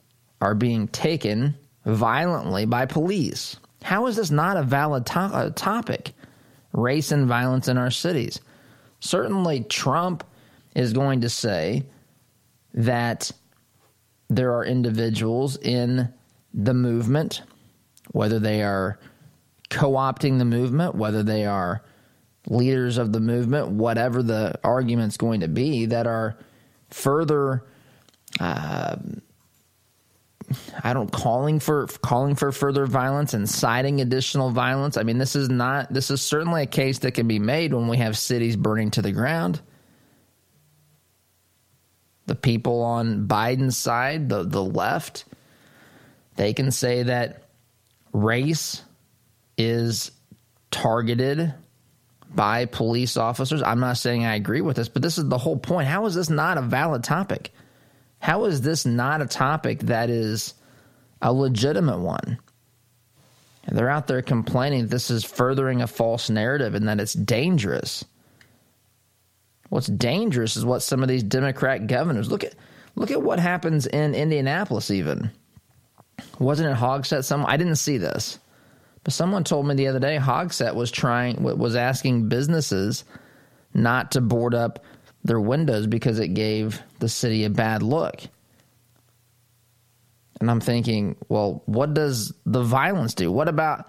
are 0.40 0.54
being 0.54 0.88
taken 0.88 1.56
violently 1.84 2.64
by 2.66 2.87
police. 2.87 3.56
How 3.82 4.06
is 4.06 4.16
this 4.16 4.30
not 4.30 4.56
a 4.56 4.62
valid 4.62 5.06
to- 5.06 5.18
uh, 5.18 5.50
topic? 5.50 6.12
Race 6.72 7.12
and 7.12 7.26
violence 7.26 7.68
in 7.68 7.78
our 7.78 7.90
cities. 7.90 8.40
Certainly, 9.00 9.64
Trump 9.64 10.25
is 10.75 10.92
going 10.92 11.22
to 11.22 11.28
say 11.28 11.84
that 12.75 13.30
there 14.28 14.52
are 14.54 14.64
individuals 14.64 15.56
in 15.56 16.12
the 16.52 16.75
movement 16.75 17.42
whether 18.12 18.38
they 18.38 18.62
are 18.62 18.99
co 19.71 19.93
opting 19.93 20.38
the 20.38 20.45
movement, 20.45 20.95
whether 20.95 21.23
they 21.23 21.47
are 21.47 21.83
leaders 22.47 22.99
of 22.99 23.12
the 23.12 23.21
movement, 23.21 23.69
whatever 23.69 24.23
the 24.23 24.59
argument's 24.65 25.17
going 25.17 25.41
to 25.41 25.49
be, 25.49 25.87
that 25.87 26.07
are 26.07 26.37
further. 26.91 27.65
Uh, 28.41 28.97
I 30.83 30.95
don't 30.95 31.12
calling 31.12 31.61
for 31.61 31.87
calling 31.87 32.35
for 32.35 32.53
further 32.53 32.87
violence, 32.87 33.35
and 33.35 33.43
inciting 33.43 34.00
additional 34.00 34.50
violence. 34.50 34.97
I 34.97 35.03
mean, 35.03 35.19
this 35.19 35.37
is 35.37 35.50
not 35.50 35.93
this 35.93 36.11
is 36.11 36.23
certainly 36.23 36.62
a 36.62 36.67
case 36.67 37.00
that 37.00 37.12
can 37.12 37.29
be 37.29 37.38
made 37.38 37.75
when 37.75 37.88
we 37.88 37.99
have 37.99 38.17
cities 38.17 38.57
burning 38.57 38.91
to 38.93 39.03
the 39.03 39.12
ground. 39.12 39.61
The 42.25 42.35
people 42.35 42.83
on 42.83 43.27
Biden's 43.27 43.77
side, 43.77 44.31
the 44.31 44.43
the 44.43 44.65
left, 44.65 45.27
they 46.37 46.55
can 46.55 46.71
say 46.71 47.03
that 47.03 47.48
race 48.12 48.83
is 49.57 50.11
targeted 50.71 51.55
by 52.35 52.67
police 52.67 53.17
officers. 53.17 53.62
I'm 53.62 53.81
not 53.81 53.97
saying 53.97 54.25
I 54.25 54.35
agree 54.35 54.61
with 54.61 54.77
this, 54.77 54.88
but 54.88 55.03
this 55.03 55.19
is 55.19 55.29
the 55.29 55.38
whole 55.38 55.57
point. 55.57 55.88
How 55.88 56.07
is 56.07 56.15
this 56.15 56.31
not 56.31 56.59
a 56.59 56.62
valid 56.62 57.05
topic? 57.05 57.53
How 58.21 58.45
is 58.45 58.61
this 58.61 58.85
not 58.85 59.23
a 59.23 59.27
topic 59.27 59.81
that 59.81 60.11
is 60.11 60.55
a 61.23 61.33
legitimate 61.33 61.99
one? 61.99 62.38
And 63.65 63.77
they're 63.77 63.91
out 63.91 64.07
there 64.07 64.23
complaining 64.23 64.87
this 64.87 65.11
is 65.11 65.25
furthering 65.25 65.83
a 65.83 65.87
false 65.87 66.31
narrative 66.31 66.75
and 66.75 66.88
that 66.88 67.00
it's 67.00 67.12
dangerous. 67.12 68.05
What's 69.69 69.88
dangerous 69.88 70.57
is 70.57 70.65
what 70.65 70.83
some 70.83 71.03
of 71.03 71.09
these 71.09 71.23
Democrat 71.23 71.87
governors 71.87 72.31
look 72.31 72.45
at. 72.45 72.55
Look 72.95 73.11
at 73.11 73.23
what 73.23 73.38
happens 73.38 73.87
in 73.87 74.15
Indianapolis, 74.15 74.91
even. 74.91 75.31
Wasn't 76.38 76.68
it 76.68 76.76
Hogsett? 76.76 77.25
Some 77.25 77.44
I 77.46 77.56
didn't 77.56 77.76
see 77.76 77.98
this, 77.98 78.38
but 79.04 79.12
someone 79.12 79.44
told 79.44 79.66
me 79.66 79.75
the 79.75 79.88
other 79.88 80.00
day 80.00 80.16
Hogsett 80.18 80.75
was 80.75 80.90
trying 80.90 81.42
was 81.42 81.76
asking 81.76 82.28
businesses 82.28 83.04
not 83.75 84.12
to 84.12 84.20
board 84.20 84.54
up 84.54 84.84
their 85.25 85.40
windows 85.40 85.87
because 85.87 86.18
it 86.18 86.28
gave 86.28 86.80
the 87.00 87.08
city 87.08 87.44
a 87.44 87.50
bad 87.50 87.82
look. 87.82 88.20
And 90.40 90.50
I'm 90.50 90.60
thinking, 90.60 91.16
well, 91.28 91.62
what 91.66 91.94
does 91.94 92.32
the 92.46 92.62
violence 92.62 93.14
do? 93.14 93.30
What 93.32 93.48
about 93.48 93.88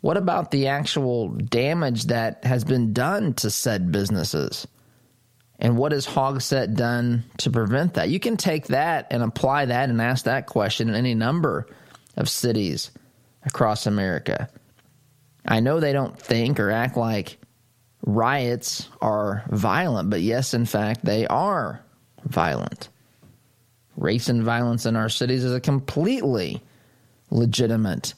what 0.00 0.16
about 0.16 0.50
the 0.50 0.68
actual 0.68 1.28
damage 1.28 2.04
that 2.04 2.44
has 2.44 2.64
been 2.64 2.92
done 2.92 3.34
to 3.34 3.50
said 3.50 3.90
businesses? 3.90 4.66
And 5.58 5.78
what 5.78 5.92
has 5.92 6.06
Hogsett 6.06 6.74
done 6.74 7.24
to 7.38 7.50
prevent 7.50 7.94
that? 7.94 8.10
You 8.10 8.20
can 8.20 8.36
take 8.36 8.66
that 8.66 9.06
and 9.10 9.22
apply 9.22 9.66
that 9.66 9.88
and 9.88 10.00
ask 10.00 10.24
that 10.24 10.46
question 10.46 10.88
in 10.88 10.94
any 10.94 11.14
number 11.14 11.66
of 12.16 12.28
cities 12.28 12.90
across 13.44 13.86
America. 13.86 14.48
I 15.46 15.60
know 15.60 15.80
they 15.80 15.92
don't 15.92 16.18
think 16.18 16.60
or 16.60 16.70
act 16.70 16.96
like 16.96 17.38
riots 18.04 18.88
are 19.00 19.44
violent, 19.50 20.10
but 20.10 20.20
yes, 20.20 20.52
in 20.52 20.66
fact, 20.66 21.04
they 21.04 21.26
are 21.26 21.82
violent. 22.24 22.88
Race 23.96 24.28
and 24.28 24.42
violence 24.42 24.84
in 24.84 24.94
our 24.94 25.08
cities 25.08 25.42
is 25.42 25.54
a 25.54 25.60
completely 25.60 26.62
legitimate 27.30 28.14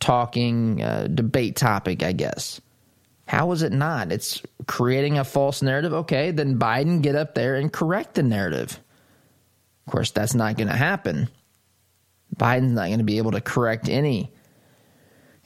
talking 0.00 0.82
uh, 0.82 1.08
debate 1.12 1.56
topic, 1.56 2.02
I 2.02 2.12
guess. 2.12 2.60
How 3.28 3.52
is 3.52 3.62
it 3.62 3.72
not? 3.72 4.10
It's 4.10 4.42
creating 4.66 5.18
a 5.18 5.24
false 5.24 5.60
narrative. 5.60 5.92
Okay, 5.92 6.30
then 6.30 6.58
Biden 6.58 7.02
get 7.02 7.14
up 7.14 7.34
there 7.34 7.56
and 7.56 7.70
correct 7.70 8.14
the 8.14 8.22
narrative. 8.22 8.80
Of 9.86 9.92
course, 9.92 10.12
that's 10.12 10.34
not 10.34 10.56
going 10.56 10.68
to 10.68 10.74
happen. 10.74 11.28
Biden's 12.34 12.72
not 12.72 12.86
going 12.86 12.98
to 12.98 13.04
be 13.04 13.18
able 13.18 13.32
to 13.32 13.42
correct 13.42 13.90
any 13.90 14.32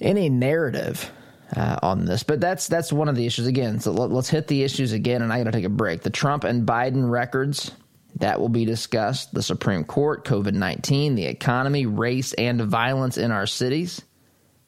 any 0.00 0.28
narrative 0.28 1.10
uh, 1.56 1.78
on 1.82 2.04
this. 2.04 2.22
But 2.22 2.40
that's 2.40 2.68
that's 2.68 2.92
one 2.92 3.08
of 3.08 3.16
the 3.16 3.26
issues 3.26 3.48
again. 3.48 3.80
So 3.80 3.90
let, 3.90 4.16
us 4.16 4.28
hit 4.28 4.46
the 4.46 4.62
issues 4.62 4.92
again, 4.92 5.20
and 5.20 5.32
I 5.32 5.38
got 5.38 5.50
to 5.50 5.50
take 5.50 5.64
a 5.64 5.68
break. 5.68 6.02
The 6.02 6.10
Trump 6.10 6.44
and 6.44 6.64
Biden 6.64 7.10
records 7.10 7.72
that 8.20 8.38
will 8.38 8.48
be 8.48 8.64
discussed. 8.64 9.34
The 9.34 9.42
Supreme 9.42 9.82
Court, 9.82 10.24
COVID 10.24 10.54
nineteen, 10.54 11.16
the 11.16 11.26
economy, 11.26 11.86
race, 11.86 12.32
and 12.32 12.62
violence 12.62 13.18
in 13.18 13.32
our 13.32 13.46
cities. 13.46 14.02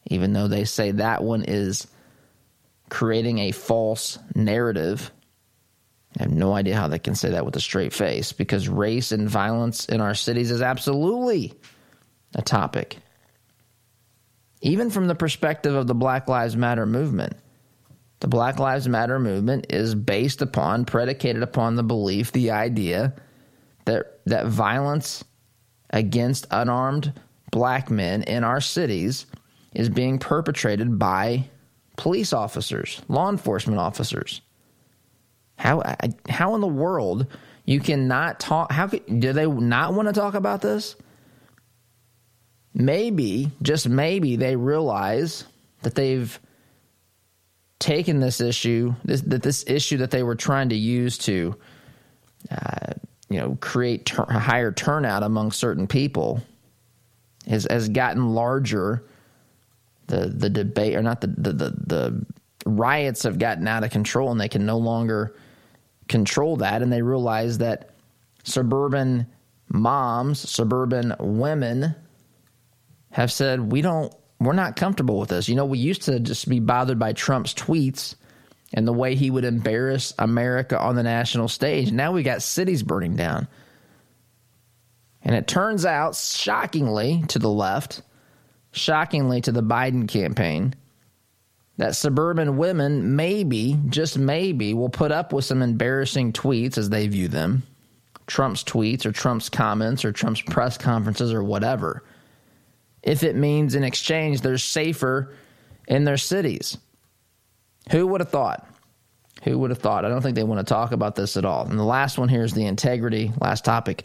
Even 0.06 0.32
though 0.32 0.48
they 0.48 0.64
say 0.64 0.90
that 0.90 1.22
one 1.22 1.44
is 1.46 1.86
creating 2.90 3.38
a 3.38 3.52
false 3.52 4.18
narrative 4.34 5.10
I 6.18 6.22
have 6.22 6.32
no 6.32 6.52
idea 6.52 6.76
how 6.76 6.88
they 6.88 6.98
can 6.98 7.14
say 7.14 7.30
that 7.30 7.44
with 7.44 7.56
a 7.56 7.60
straight 7.60 7.92
face 7.92 8.32
because 8.32 8.68
race 8.68 9.10
and 9.10 9.28
violence 9.28 9.86
in 9.86 10.00
our 10.00 10.14
cities 10.14 10.50
is 10.50 10.62
absolutely 10.62 11.54
a 12.36 12.42
topic. 12.42 12.98
Even 14.60 14.90
from 14.90 15.08
the 15.08 15.14
perspective 15.14 15.74
of 15.74 15.86
the 15.86 15.94
Black 15.94 16.28
Lives 16.28 16.56
Matter 16.56 16.86
movement, 16.86 17.34
the 18.20 18.28
Black 18.28 18.60
Lives 18.60 18.88
Matter 18.88 19.18
movement 19.18 19.66
is 19.70 19.94
based 19.94 20.40
upon, 20.40 20.84
predicated 20.84 21.42
upon 21.42 21.74
the 21.74 21.82
belief, 21.82 22.30
the 22.30 22.52
idea 22.52 23.12
that 23.84 24.20
that 24.24 24.46
violence 24.46 25.24
against 25.90 26.46
unarmed 26.50 27.12
black 27.50 27.90
men 27.90 28.22
in 28.22 28.42
our 28.44 28.60
cities 28.60 29.26
is 29.74 29.88
being 29.88 30.18
perpetrated 30.18 30.98
by 30.98 31.48
police 31.96 32.32
officers, 32.32 33.00
law 33.08 33.30
enforcement 33.30 33.78
officers. 33.78 34.40
How 35.56 35.82
how 36.28 36.54
in 36.54 36.60
the 36.60 36.66
world 36.66 37.26
you 37.64 37.80
cannot 37.80 38.40
talk? 38.40 38.72
How 38.72 38.86
do 38.86 39.32
they 39.32 39.46
not 39.46 39.94
want 39.94 40.08
to 40.08 40.12
talk 40.12 40.34
about 40.34 40.60
this? 40.60 40.96
Maybe, 42.74 43.52
just 43.62 43.88
maybe, 43.88 44.34
they 44.34 44.56
realize 44.56 45.44
that 45.82 45.94
they've 45.94 46.38
taken 47.78 48.18
this 48.18 48.40
issue, 48.40 48.94
this, 49.04 49.20
that 49.20 49.42
this 49.42 49.64
issue 49.68 49.98
that 49.98 50.10
they 50.10 50.24
were 50.24 50.34
trying 50.34 50.70
to 50.70 50.74
use 50.74 51.16
to, 51.18 51.54
uh, 52.50 52.94
you 53.28 53.38
know, 53.38 53.56
create 53.60 54.08
higher 54.08 54.72
turnout 54.72 55.22
among 55.22 55.52
certain 55.52 55.86
people, 55.86 56.42
has 57.46 57.66
has 57.70 57.88
gotten 57.88 58.34
larger. 58.34 59.04
The 60.06 60.26
the 60.26 60.50
debate, 60.50 60.94
or 60.94 61.02
not 61.02 61.20
the 61.20 61.28
the 61.28 61.52
the, 61.52 61.70
the 61.86 62.26
riots 62.66 63.22
have 63.22 63.38
gotten 63.38 63.66
out 63.68 63.84
of 63.84 63.90
control, 63.90 64.30
and 64.30 64.40
they 64.40 64.48
can 64.48 64.66
no 64.66 64.78
longer 64.78 65.36
control 66.08 66.56
that, 66.56 66.82
and 66.82 66.92
they 66.92 67.02
realize 67.02 67.58
that 67.58 67.90
suburban 68.42 69.26
moms, 69.68 70.48
suburban 70.48 71.14
women 71.18 71.94
have 73.10 73.32
said, 73.32 73.72
we 73.72 73.80
don't, 73.80 74.14
we're 74.40 74.52
not 74.52 74.76
comfortable 74.76 75.18
with 75.18 75.30
this. 75.30 75.48
You 75.48 75.54
know, 75.54 75.64
we 75.64 75.78
used 75.78 76.02
to 76.02 76.20
just 76.20 76.48
be 76.48 76.60
bothered 76.60 76.98
by 76.98 77.12
Trump's 77.12 77.54
tweets 77.54 78.14
and 78.72 78.86
the 78.86 78.92
way 78.92 79.14
he 79.14 79.30
would 79.30 79.44
embarrass 79.44 80.12
America 80.18 80.78
on 80.78 80.96
the 80.96 81.02
national 81.02 81.48
stage. 81.48 81.92
Now 81.92 82.12
we 82.12 82.22
got 82.22 82.42
cities 82.42 82.82
burning 82.82 83.16
down. 83.16 83.46
And 85.22 85.34
it 85.34 85.46
turns 85.46 85.86
out, 85.86 86.16
shockingly 86.16 87.24
to 87.28 87.38
the 87.38 87.48
left, 87.48 88.02
shockingly 88.74 89.40
to 89.42 89.52
the 89.52 89.62
Biden 89.62 90.06
campaign, 90.08 90.74
that 91.76 91.96
suburban 91.96 92.56
women 92.56 93.16
maybe, 93.16 93.78
just 93.88 94.18
maybe, 94.18 94.74
will 94.74 94.88
put 94.88 95.10
up 95.10 95.32
with 95.32 95.44
some 95.44 95.62
embarrassing 95.62 96.32
tweets 96.32 96.78
as 96.78 96.90
they 96.90 97.08
view 97.08 97.28
them 97.28 97.62
Trump's 98.26 98.64
tweets 98.64 99.04
or 99.04 99.12
Trump's 99.12 99.48
comments 99.48 100.04
or 100.04 100.12
Trump's 100.12 100.40
press 100.40 100.78
conferences 100.78 101.32
or 101.32 101.42
whatever. 101.42 102.04
If 103.02 103.22
it 103.22 103.36
means 103.36 103.74
in 103.74 103.84
exchange 103.84 104.40
they're 104.40 104.58
safer 104.58 105.34
in 105.86 106.04
their 106.04 106.16
cities. 106.16 106.78
Who 107.90 108.06
would 108.06 108.22
have 108.22 108.30
thought? 108.30 108.66
Who 109.42 109.58
would 109.58 109.70
have 109.70 109.78
thought? 109.78 110.06
I 110.06 110.08
don't 110.08 110.22
think 110.22 110.36
they 110.36 110.42
want 110.42 110.66
to 110.66 110.72
talk 110.72 110.92
about 110.92 111.16
this 111.16 111.36
at 111.36 111.44
all. 111.44 111.66
And 111.66 111.78
the 111.78 111.84
last 111.84 112.16
one 112.16 112.30
here 112.30 112.44
is 112.44 112.54
the 112.54 112.64
integrity. 112.64 113.30
Last 113.40 113.64
topic 113.64 114.04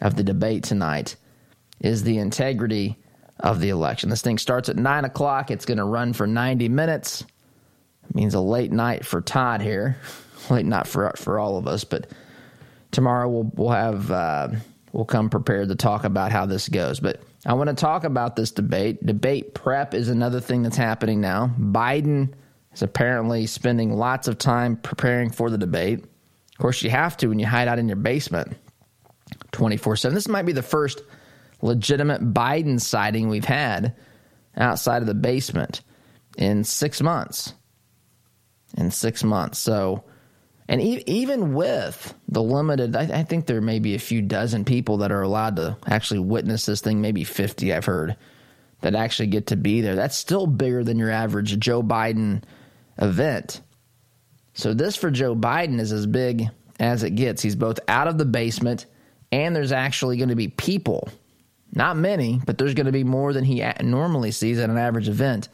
of 0.00 0.16
the 0.16 0.22
debate 0.22 0.64
tonight 0.64 1.16
is 1.80 2.02
the 2.02 2.16
integrity 2.16 2.96
of 3.40 3.60
the 3.60 3.68
election. 3.68 4.10
This 4.10 4.22
thing 4.22 4.38
starts 4.38 4.68
at 4.68 4.76
9 4.76 5.04
o'clock. 5.04 5.50
It's 5.50 5.64
going 5.64 5.78
to 5.78 5.84
run 5.84 6.12
for 6.12 6.26
90 6.26 6.68
minutes. 6.68 7.24
It 8.08 8.14
means 8.14 8.34
a 8.34 8.40
late 8.40 8.72
night 8.72 9.04
for 9.04 9.20
Todd 9.20 9.60
here. 9.60 9.96
Late 10.50 10.64
night 10.64 10.86
for, 10.86 11.12
for 11.16 11.38
all 11.38 11.58
of 11.58 11.66
us. 11.66 11.84
But 11.84 12.10
tomorrow 12.90 13.28
we'll, 13.28 13.50
we'll 13.54 13.70
have, 13.70 14.10
uh, 14.10 14.48
we'll 14.92 15.04
come 15.04 15.28
prepared 15.28 15.68
to 15.68 15.74
talk 15.74 16.04
about 16.04 16.32
how 16.32 16.46
this 16.46 16.70
goes. 16.70 17.00
But 17.00 17.20
I 17.44 17.52
want 17.52 17.68
to 17.68 17.74
talk 17.74 18.04
about 18.04 18.34
this 18.34 18.50
debate. 18.50 19.04
Debate 19.04 19.52
prep 19.52 19.92
is 19.92 20.08
another 20.08 20.40
thing 20.40 20.62
that's 20.62 20.76
happening 20.76 21.20
now. 21.20 21.52
Biden 21.58 22.32
is 22.72 22.82
apparently 22.82 23.46
spending 23.46 23.92
lots 23.92 24.26
of 24.26 24.38
time 24.38 24.76
preparing 24.76 25.30
for 25.30 25.50
the 25.50 25.58
debate. 25.58 26.04
Of 26.04 26.58
course, 26.58 26.82
you 26.82 26.90
have 26.90 27.16
to 27.18 27.28
when 27.28 27.38
you 27.38 27.46
hide 27.46 27.68
out 27.68 27.78
in 27.78 27.88
your 27.88 27.96
basement 27.96 28.56
24 29.52 29.96
7. 29.96 30.14
This 30.14 30.28
might 30.28 30.46
be 30.46 30.52
the 30.52 30.62
first 30.62 31.02
legitimate 31.62 32.32
Biden 32.32 32.80
sighting 32.80 33.28
we've 33.28 33.44
had 33.44 33.94
outside 34.56 35.02
of 35.02 35.06
the 35.06 35.14
basement 35.14 35.80
in 36.36 36.64
six 36.64 37.00
months. 37.00 37.54
In 38.76 38.90
six 38.90 39.24
months. 39.24 39.58
So, 39.58 40.04
and 40.68 40.80
e- 40.80 41.02
even 41.06 41.54
with 41.54 42.14
the 42.28 42.42
limited, 42.42 42.94
I, 42.94 43.20
I, 43.20 43.22
think 43.22 43.46
there 43.46 43.60
may 43.60 43.78
be 43.78 43.94
a 43.94 43.98
few 43.98 44.20
dozen 44.20 44.64
people 44.64 44.98
that 44.98 45.10
are 45.10 45.22
allowed 45.22 45.56
to 45.56 45.76
actually 45.86 46.20
witness 46.20 46.66
this 46.66 46.80
thing, 46.80 47.00
maybe 47.00 47.24
50, 47.24 47.72
I've 47.72 47.86
heard, 47.86 48.16
that 48.82 48.94
actually 48.94 49.28
get 49.28 49.46
to 49.48 49.56
be 49.56 49.80
there. 49.80 49.96
That's 49.96 50.16
still 50.16 50.46
bigger 50.46 50.84
than 50.84 50.98
your 50.98 51.10
average 51.10 51.58
Joe 51.58 51.82
Biden 51.82 52.42
event. 52.98 53.62
So, 54.52 54.74
this 54.74 54.96
for 54.96 55.10
Joe 55.10 55.34
Biden 55.34 55.80
is 55.80 55.92
as 55.92 56.06
big 56.06 56.48
as 56.78 57.02
it 57.02 57.10
gets. 57.10 57.42
He's 57.42 57.56
both 57.56 57.80
out 57.88 58.06
of 58.06 58.18
the 58.18 58.24
basement 58.26 58.86
and 59.32 59.54
there's 59.54 59.72
actually 59.72 60.16
going 60.16 60.28
to 60.30 60.34
be 60.34 60.48
people 60.48 61.08
not 61.72 61.96
many, 61.96 62.40
but 62.44 62.58
there's 62.58 62.74
going 62.74 62.86
to 62.86 62.92
be 62.92 63.04
more 63.04 63.32
than 63.32 63.44
he 63.44 63.64
normally 63.82 64.30
sees 64.30 64.58
at 64.58 64.70
an 64.70 64.78
average 64.78 65.08
event 65.08 65.48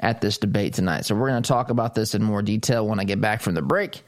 at 0.00 0.20
this 0.20 0.38
debate 0.38 0.74
tonight. 0.74 1.04
So 1.04 1.14
we're 1.14 1.28
going 1.28 1.42
to 1.42 1.48
talk 1.48 1.70
about 1.70 1.94
this 1.94 2.14
in 2.14 2.22
more 2.22 2.42
detail 2.42 2.86
when 2.86 3.00
I 3.00 3.04
get 3.04 3.20
back 3.20 3.40
from 3.40 3.54
the 3.54 3.62
break. 3.62 4.02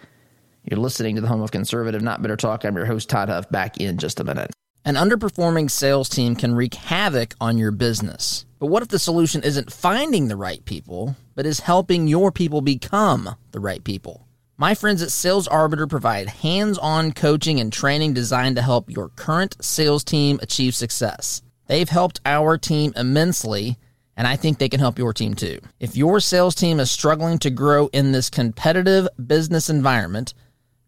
You're 0.64 0.80
listening 0.80 1.14
to 1.14 1.20
the 1.20 1.28
home 1.28 1.40
of 1.40 1.50
conservative, 1.50 2.02
not 2.02 2.20
bitter 2.20 2.36
talk. 2.36 2.64
I'm 2.64 2.76
your 2.76 2.84
host, 2.84 3.08
Todd 3.08 3.28
Huff, 3.28 3.48
back 3.50 3.78
in 3.78 3.96
just 3.96 4.20
a 4.20 4.24
minute. 4.24 4.50
An 4.84 4.96
underperforming 4.96 5.70
sales 5.70 6.08
team 6.08 6.36
can 6.36 6.54
wreak 6.54 6.74
havoc 6.74 7.34
on 7.40 7.58
your 7.58 7.70
business. 7.70 8.44
But 8.58 8.66
what 8.66 8.82
if 8.82 8.88
the 8.88 8.98
solution 8.98 9.42
isn't 9.42 9.72
finding 9.72 10.28
the 10.28 10.36
right 10.36 10.64
people, 10.64 11.16
but 11.34 11.46
is 11.46 11.60
helping 11.60 12.06
your 12.06 12.32
people 12.32 12.60
become 12.60 13.34
the 13.52 13.60
right 13.60 13.82
people? 13.82 14.27
My 14.60 14.74
friends 14.74 15.02
at 15.02 15.12
Sales 15.12 15.46
Arbiter 15.46 15.86
provide 15.86 16.28
hands 16.28 16.78
on 16.78 17.12
coaching 17.12 17.60
and 17.60 17.72
training 17.72 18.12
designed 18.12 18.56
to 18.56 18.62
help 18.62 18.90
your 18.90 19.10
current 19.10 19.56
sales 19.60 20.02
team 20.02 20.40
achieve 20.42 20.74
success. 20.74 21.42
They've 21.68 21.88
helped 21.88 22.20
our 22.26 22.58
team 22.58 22.92
immensely, 22.96 23.78
and 24.16 24.26
I 24.26 24.34
think 24.34 24.58
they 24.58 24.68
can 24.68 24.80
help 24.80 24.98
your 24.98 25.12
team 25.12 25.34
too. 25.34 25.60
If 25.78 25.96
your 25.96 26.18
sales 26.18 26.56
team 26.56 26.80
is 26.80 26.90
struggling 26.90 27.38
to 27.38 27.50
grow 27.50 27.86
in 27.92 28.10
this 28.10 28.28
competitive 28.28 29.06
business 29.24 29.70
environment, 29.70 30.34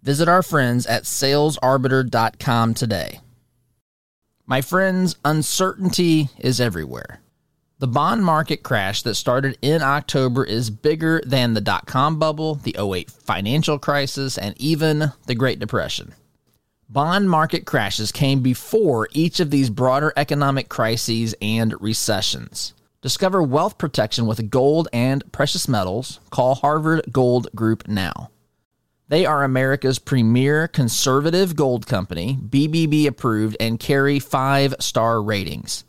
visit 0.03 0.27
our 0.27 0.43
friends 0.43 0.85
at 0.87 1.05
salesarbiter.com 1.05 2.75
today. 2.75 3.21
My 4.47 4.63
friends, 4.63 5.15
uncertainty 5.25 6.29
is 6.41 6.61
everywhere. 6.61 7.21
The 7.81 7.89
bond 7.89 8.23
market 8.23 8.63
crash 8.63 9.01
that 9.05 9.15
started 9.15 9.57
in 9.63 9.81
October 9.81 10.45
is 10.45 10.69
bigger 10.69 11.23
than 11.25 11.55
the 11.55 11.63
dot 11.63 11.87
com 11.87 12.19
bubble, 12.19 12.57
the 12.57 12.77
08 12.79 13.11
financial 13.11 13.79
crisis, 13.79 14.37
and 14.37 14.55
even 14.61 15.13
the 15.25 15.35
Great 15.35 15.59
Depression. 15.59 16.13
Bond 16.91 17.31
market 17.31 17.65
crashes 17.65 18.13
came 18.13 18.43
before 18.43 19.09
each 19.13 19.41
of 19.41 19.51
these 19.51 19.71
broader 19.71 20.13
economic 20.15 20.69
crises 20.69 21.35
and 21.41 21.73
recessions. 21.81 22.75
Discover 23.01 23.45
wealth 23.45 23.79
protection 23.79 24.27
with 24.27 24.51
gold 24.51 24.89
and 24.93 25.33
precious 25.33 25.67
metals. 25.67 26.21
Call 26.29 26.57
Harvard 26.57 27.07
Gold 27.11 27.49
Group 27.55 27.89
now. 27.89 28.31
They 29.09 29.25
are 29.25 29.43
America's 29.43 29.99
premier 29.99 30.69
conservative 30.69 31.57
gold 31.57 31.87
company, 31.87 32.37
BBB 32.47 33.07
approved, 33.07 33.57
and 33.59 33.81
carry 33.81 34.19
five 34.19 34.75
star 34.81 35.23
ratings. 35.23 35.85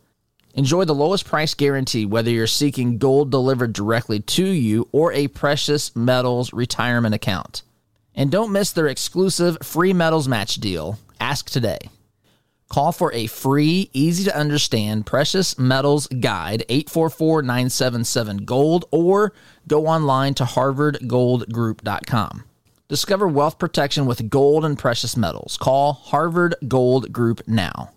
Enjoy 0.53 0.83
the 0.83 0.95
lowest 0.95 1.25
price 1.25 1.53
guarantee 1.53 2.05
whether 2.05 2.29
you're 2.29 2.47
seeking 2.47 2.97
gold 2.97 3.31
delivered 3.31 3.73
directly 3.73 4.19
to 4.19 4.45
you 4.45 4.89
or 4.91 5.13
a 5.13 5.27
precious 5.29 5.95
metals 5.95 6.51
retirement 6.51 7.15
account. 7.15 7.63
And 8.13 8.29
don't 8.29 8.51
miss 8.51 8.71
their 8.71 8.87
exclusive 8.87 9.57
free 9.63 9.93
metals 9.93 10.27
match 10.27 10.55
deal. 10.55 10.99
Ask 11.19 11.49
today. 11.49 11.79
Call 12.67 12.91
for 12.91 13.13
a 13.13 13.27
free, 13.27 13.89
easy 13.93 14.23
to 14.25 14.37
understand 14.37 15.05
precious 15.05 15.57
metals 15.59 16.07
guide 16.07 16.63
844 16.69 17.41
977 17.41 18.37
Gold 18.45 18.85
or 18.91 19.33
go 19.67 19.87
online 19.87 20.33
to 20.35 20.43
harvardgoldgroup.com. 20.45 22.43
Discover 22.87 23.27
wealth 23.29 23.57
protection 23.59 24.05
with 24.05 24.29
gold 24.29 24.65
and 24.65 24.77
precious 24.77 25.15
metals. 25.15 25.57
Call 25.57 25.93
Harvard 25.93 26.55
Gold 26.67 27.11
Group 27.13 27.41
now. 27.47 27.91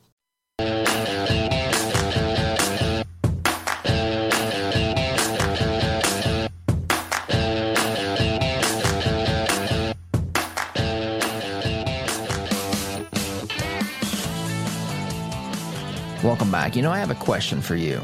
Welcome 16.34 16.50
back. 16.50 16.74
You 16.74 16.82
know, 16.82 16.90
I 16.90 16.98
have 16.98 17.12
a 17.12 17.14
question 17.14 17.62
for 17.62 17.76
you. 17.76 18.00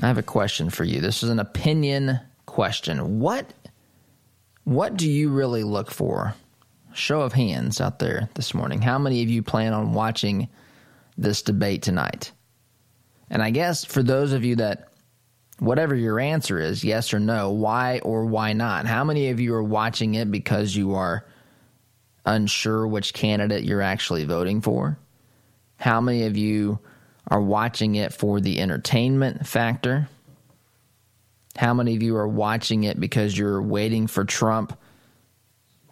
I 0.00 0.06
have 0.06 0.16
a 0.16 0.22
question 0.22 0.70
for 0.70 0.84
you. 0.84 1.02
This 1.02 1.22
is 1.22 1.28
an 1.28 1.38
opinion 1.38 2.18
question. 2.46 3.20
What 3.20 3.52
what 4.64 4.96
do 4.96 5.06
you 5.06 5.28
really 5.28 5.64
look 5.64 5.90
for 5.90 6.34
show 6.94 7.20
of 7.20 7.34
hands 7.34 7.82
out 7.82 7.98
there 7.98 8.30
this 8.36 8.54
morning. 8.54 8.80
How 8.80 8.98
many 8.98 9.22
of 9.22 9.28
you 9.28 9.42
plan 9.42 9.74
on 9.74 9.92
watching 9.92 10.48
this 11.18 11.42
debate 11.42 11.82
tonight? 11.82 12.32
And 13.28 13.42
I 13.42 13.50
guess 13.50 13.84
for 13.84 14.02
those 14.02 14.32
of 14.32 14.42
you 14.42 14.56
that, 14.56 14.88
whatever 15.58 15.94
your 15.94 16.18
answer 16.18 16.58
is, 16.58 16.82
yes 16.82 17.12
or 17.12 17.20
no, 17.20 17.50
why 17.50 17.98
or 17.98 18.24
why 18.24 18.54
not? 18.54 18.86
How 18.86 19.04
many 19.04 19.28
of 19.28 19.40
you 19.40 19.52
are 19.52 19.62
watching 19.62 20.14
it 20.14 20.30
because 20.30 20.74
you 20.74 20.94
are 20.94 21.26
unsure 22.24 22.88
which 22.88 23.12
candidate 23.12 23.64
you're 23.64 23.82
actually 23.82 24.24
voting 24.24 24.62
for? 24.62 24.98
How 25.78 26.00
many 26.00 26.24
of 26.24 26.36
you 26.36 26.80
are 27.28 27.40
watching 27.40 27.94
it 27.94 28.12
for 28.12 28.40
the 28.40 28.60
entertainment 28.60 29.46
factor? 29.46 30.08
How 31.56 31.72
many 31.72 31.96
of 31.96 32.02
you 32.02 32.16
are 32.16 32.28
watching 32.28 32.84
it 32.84 32.98
because 33.00 33.36
you're 33.36 33.62
waiting 33.62 34.06
for 34.06 34.24
Trump 34.24 34.78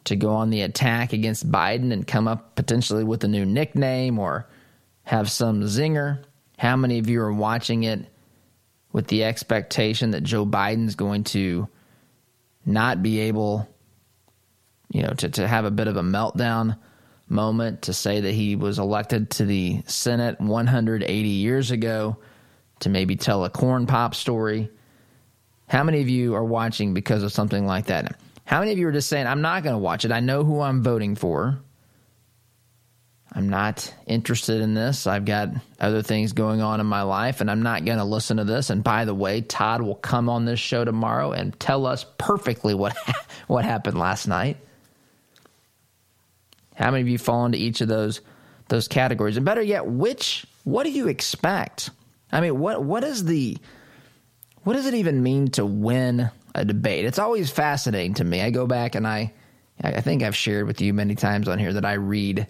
to 0.05 0.17
go 0.17 0.35
on 0.35 0.51
the 0.51 0.63
attack 0.63 1.13
against 1.13 1.51
Biden 1.51 1.93
and 1.93 2.07
come 2.07 2.29
up 2.29 2.57
potentially 2.57 3.05
with 3.05 3.25
a 3.25 3.29
new 3.29 3.45
nickname 3.45 4.19
or 4.19 4.49
have 5.05 5.31
some 5.31 5.63
zinger? 5.63 6.23
How 6.59 6.77
many 6.77 6.99
of 6.99 7.09
you 7.09 7.21
are 7.21 7.33
watching 7.33 7.85
it 7.85 8.07
with 8.93 9.07
the 9.09 9.25
expectation 9.25 10.13
that 10.13 10.23
Joe 10.23 10.47
Biden's 10.47 10.95
going 10.95 11.25
to 11.25 11.69
not 12.65 13.03
be 13.03 13.21
able, 13.21 13.69
you 14.91 15.03
know, 15.03 15.13
to, 15.13 15.29
to 15.29 15.47
have 15.47 15.65
a 15.65 15.71
bit 15.71 15.87
of 15.87 15.97
a 15.97 16.03
meltdown 16.03 16.77
moment 17.29 17.83
to 17.83 17.93
say 17.93 18.21
that 18.21 18.33
he 18.33 18.57
was 18.57 18.79
elected 18.79 19.31
to 19.33 19.45
the 19.45 19.83
Senate 19.87 20.41
180 20.41 21.29
years 21.29 21.71
ago, 21.71 22.17
to 22.81 22.89
maybe 22.89 23.17
tell 23.17 23.45
a 23.45 23.51
corn 23.51 23.87
pop 23.87 24.15
story? 24.15 24.71
How 25.69 25.83
many 25.83 26.01
of 26.01 26.09
you 26.09 26.35
are 26.35 26.45
watching 26.45 26.95
because 26.95 27.23
of 27.23 27.33
something 27.33 27.67
like 27.67 27.87
that? 27.87 28.19
How 28.45 28.61
many 28.61 28.73
of 28.73 28.79
you 28.79 28.87
are 28.87 28.93
just 28.93 29.09
saying, 29.09 29.27
I'm 29.27 29.43
not 29.43 29.65
going 29.65 29.75
to 29.75 29.79
watch 29.79 30.05
it? 30.05 30.13
I 30.13 30.21
know 30.21 30.45
who 30.45 30.61
I'm 30.61 30.83
voting 30.83 31.17
for. 31.17 31.59
I'm 33.33 33.51
not 33.51 33.93
interested 34.07 34.63
in 34.63 34.73
this. 34.73 35.07
I've 35.07 35.25
got 35.25 35.51
other 35.79 36.01
things 36.01 36.33
going 36.33 36.63
on 36.63 36.81
in 36.81 36.87
my 36.87 37.03
life, 37.03 37.41
and 37.41 37.51
I'm 37.51 37.63
not 37.63 37.85
going 37.85 37.99
to 37.99 38.05
listen 38.05 38.39
to 38.39 38.45
this. 38.45 38.71
And 38.71 38.83
by 38.83 39.05
the 39.05 39.15
way, 39.15 39.43
Todd 39.43 39.83
will 39.83 39.97
come 39.97 40.31
on 40.31 40.47
this 40.47 40.61
show 40.61 40.85
tomorrow 40.85 41.33
and 41.33 41.59
tell 41.61 41.85
us 41.85 42.07
perfectly 42.17 42.73
what 42.73 42.97
what 43.47 43.65
happened 43.65 43.99
last 43.99 44.27
night. 44.27 44.57
How 46.77 46.91
many 46.91 47.03
of 47.03 47.09
you 47.09 47.19
fall 47.19 47.47
into 47.47 47.59
each 47.59 47.81
of 47.81 47.89
those 47.89 48.21
those 48.69 48.87
categories? 48.89 49.37
And 49.37 49.45
better 49.45 49.63
yet, 49.63 49.87
which 49.87 50.47
what 50.65 50.85
do 50.85 50.91
you 50.91 51.09
expect? 51.09 51.91
I 52.31 52.41
mean, 52.41 52.59
what 52.59 52.83
what 52.85 53.03
is 53.03 53.25
the 53.25 53.59
what 54.63 54.75
does 54.75 54.87
it 54.87 54.95
even 54.95 55.23
mean 55.23 55.49
to 55.53 55.65
win 55.65 56.31
a 56.55 56.65
debate? 56.65 57.05
It's 57.05 57.19
always 57.19 57.51
fascinating 57.51 58.15
to 58.15 58.25
me. 58.25 58.43
I 58.43 58.51
go 58.51 58.67
back 58.67 58.95
and 58.95 59.07
I 59.07 59.33
I 59.83 60.01
think 60.01 60.23
I've 60.23 60.37
shared 60.37 60.67
with 60.67 60.81
you 60.81 60.95
many 60.95 61.15
times 61.15 61.49
on 61.49 61.59
here 61.59 61.73
that 61.73 61.85
I 61.85 61.95
read 61.95 62.47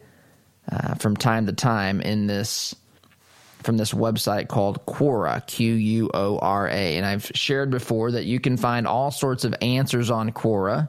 uh, 0.71 0.95
from 0.95 1.17
time 1.17 1.47
to 1.47 1.53
time 1.53 2.01
in 2.01 2.27
this 2.27 2.75
from 3.63 3.77
this 3.77 3.93
website 3.93 4.49
called 4.49 4.85
Quora, 4.87 5.45
Q 5.47 5.75
U 5.75 6.11
O 6.15 6.39
R 6.39 6.69
A. 6.69 6.97
And 6.97 7.05
I've 7.05 7.31
shared 7.35 7.71
before 7.71 8.13
that 8.13 8.25
you 8.25 8.41
can 8.41 8.57
find 8.57 8.87
all 8.87 9.11
sorts 9.11 9.45
of 9.45 9.55
answers 9.61 10.11
on 10.11 10.31
Quora, 10.31 10.89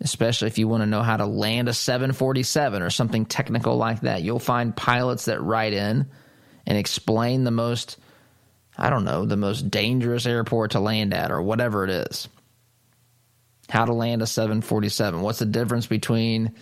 especially 0.00 0.48
if 0.48 0.58
you 0.58 0.68
want 0.68 0.82
to 0.82 0.86
know 0.86 1.02
how 1.02 1.16
to 1.16 1.26
land 1.26 1.68
a 1.68 1.72
747 1.72 2.82
or 2.82 2.90
something 2.90 3.26
technical 3.26 3.76
like 3.76 4.00
that. 4.00 4.22
You'll 4.22 4.38
find 4.38 4.76
pilots 4.76 5.26
that 5.26 5.40
write 5.40 5.72
in 5.72 6.06
and 6.66 6.78
explain 6.78 7.44
the 7.44 7.50
most, 7.50 7.98
I 8.76 8.90
don't 8.90 9.04
know, 9.04 9.24
the 9.24 9.36
most 9.36 9.70
dangerous 9.70 10.26
airport 10.26 10.72
to 10.72 10.80
land 10.80 11.14
at 11.14 11.30
or 11.30 11.40
whatever 11.42 11.84
it 11.84 11.90
is. 11.90 12.28
How 13.68 13.84
to 13.84 13.92
land 13.92 14.22
a 14.22 14.26
747. 14.26 15.22
What's 15.22 15.40
the 15.40 15.46
difference 15.46 15.86
between 15.86 16.54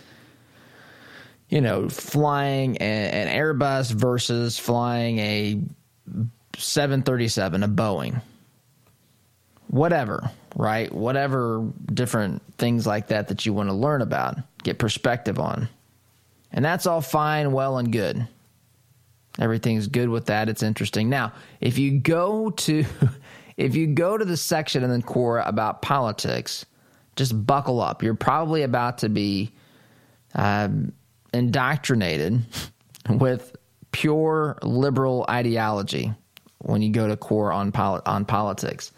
you 1.48 1.60
know, 1.60 1.88
flying 1.88 2.78
an 2.78 3.28
Airbus 3.28 3.92
versus 3.92 4.58
flying 4.58 5.18
a 5.18 5.60
737, 6.56 7.62
a 7.62 7.68
Boeing. 7.68 8.20
Whatever, 9.68 10.30
right? 10.54 10.92
Whatever 10.92 11.68
different 11.92 12.42
things 12.58 12.86
like 12.86 13.08
that 13.08 13.28
that 13.28 13.44
you 13.44 13.52
want 13.52 13.68
to 13.68 13.74
learn 13.74 14.02
about, 14.02 14.38
get 14.62 14.78
perspective 14.78 15.38
on. 15.38 15.68
And 16.52 16.64
that's 16.64 16.86
all 16.86 17.00
fine, 17.00 17.52
well, 17.52 17.78
and 17.78 17.92
good. 17.92 18.28
Everything's 19.38 19.88
good 19.88 20.08
with 20.08 20.26
that. 20.26 20.48
It's 20.48 20.62
interesting. 20.62 21.08
Now, 21.08 21.32
if 21.60 21.78
you 21.78 21.98
go 21.98 22.50
to 22.50 22.84
if 23.56 23.74
you 23.74 23.88
go 23.88 24.16
to 24.16 24.24
the 24.24 24.36
section 24.36 24.84
in 24.84 24.90
the 24.90 24.98
Quora 24.98 25.46
about 25.46 25.82
politics, 25.82 26.64
just 27.16 27.46
buckle 27.46 27.80
up. 27.80 28.02
You're 28.02 28.14
probably 28.14 28.62
about 28.62 28.98
to 28.98 29.08
be 29.08 29.52
um, 30.34 30.92
indoctrinated 31.32 32.42
with 33.08 33.56
pure 33.92 34.58
liberal 34.62 35.24
ideology 35.28 36.12
when 36.58 36.82
you 36.82 36.90
go 36.90 37.08
to 37.08 37.16
Quora 37.16 37.54
on 37.54 37.72
poli- 37.72 38.02
on 38.06 38.24
politics. 38.24 38.92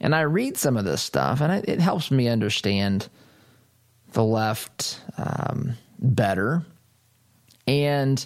And 0.00 0.14
I 0.14 0.22
read 0.22 0.56
some 0.56 0.76
of 0.76 0.84
this 0.84 1.02
stuff, 1.02 1.40
and 1.40 1.52
it, 1.52 1.68
it 1.68 1.80
helps 1.80 2.10
me 2.10 2.28
understand 2.28 3.08
the 4.12 4.24
left 4.24 5.00
um, 5.16 5.74
better. 5.98 6.64
And 7.66 8.24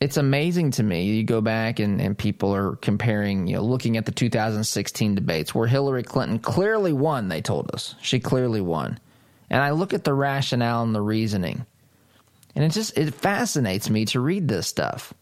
it's 0.00 0.16
amazing 0.16 0.72
to 0.72 0.82
me. 0.82 1.04
You 1.04 1.24
go 1.24 1.40
back 1.40 1.80
and, 1.80 2.00
and 2.00 2.16
people 2.16 2.54
are 2.54 2.76
comparing, 2.76 3.46
you 3.46 3.56
know, 3.56 3.62
looking 3.62 3.96
at 3.96 4.06
the 4.06 4.12
2016 4.12 5.14
debates 5.14 5.54
where 5.54 5.66
Hillary 5.66 6.02
Clinton 6.02 6.38
clearly 6.38 6.92
won, 6.92 7.28
they 7.28 7.40
told 7.40 7.70
us. 7.74 7.94
She 8.00 8.20
clearly 8.20 8.60
won. 8.60 8.98
And 9.50 9.62
I 9.62 9.70
look 9.70 9.94
at 9.94 10.04
the 10.04 10.14
rationale 10.14 10.82
and 10.82 10.94
the 10.94 11.00
reasoning. 11.00 11.66
And 12.54 12.64
it 12.64 12.72
just 12.72 12.96
it 12.96 13.14
fascinates 13.14 13.90
me 13.90 14.04
to 14.06 14.20
read 14.20 14.48
this 14.48 14.66
stuff. 14.66 15.14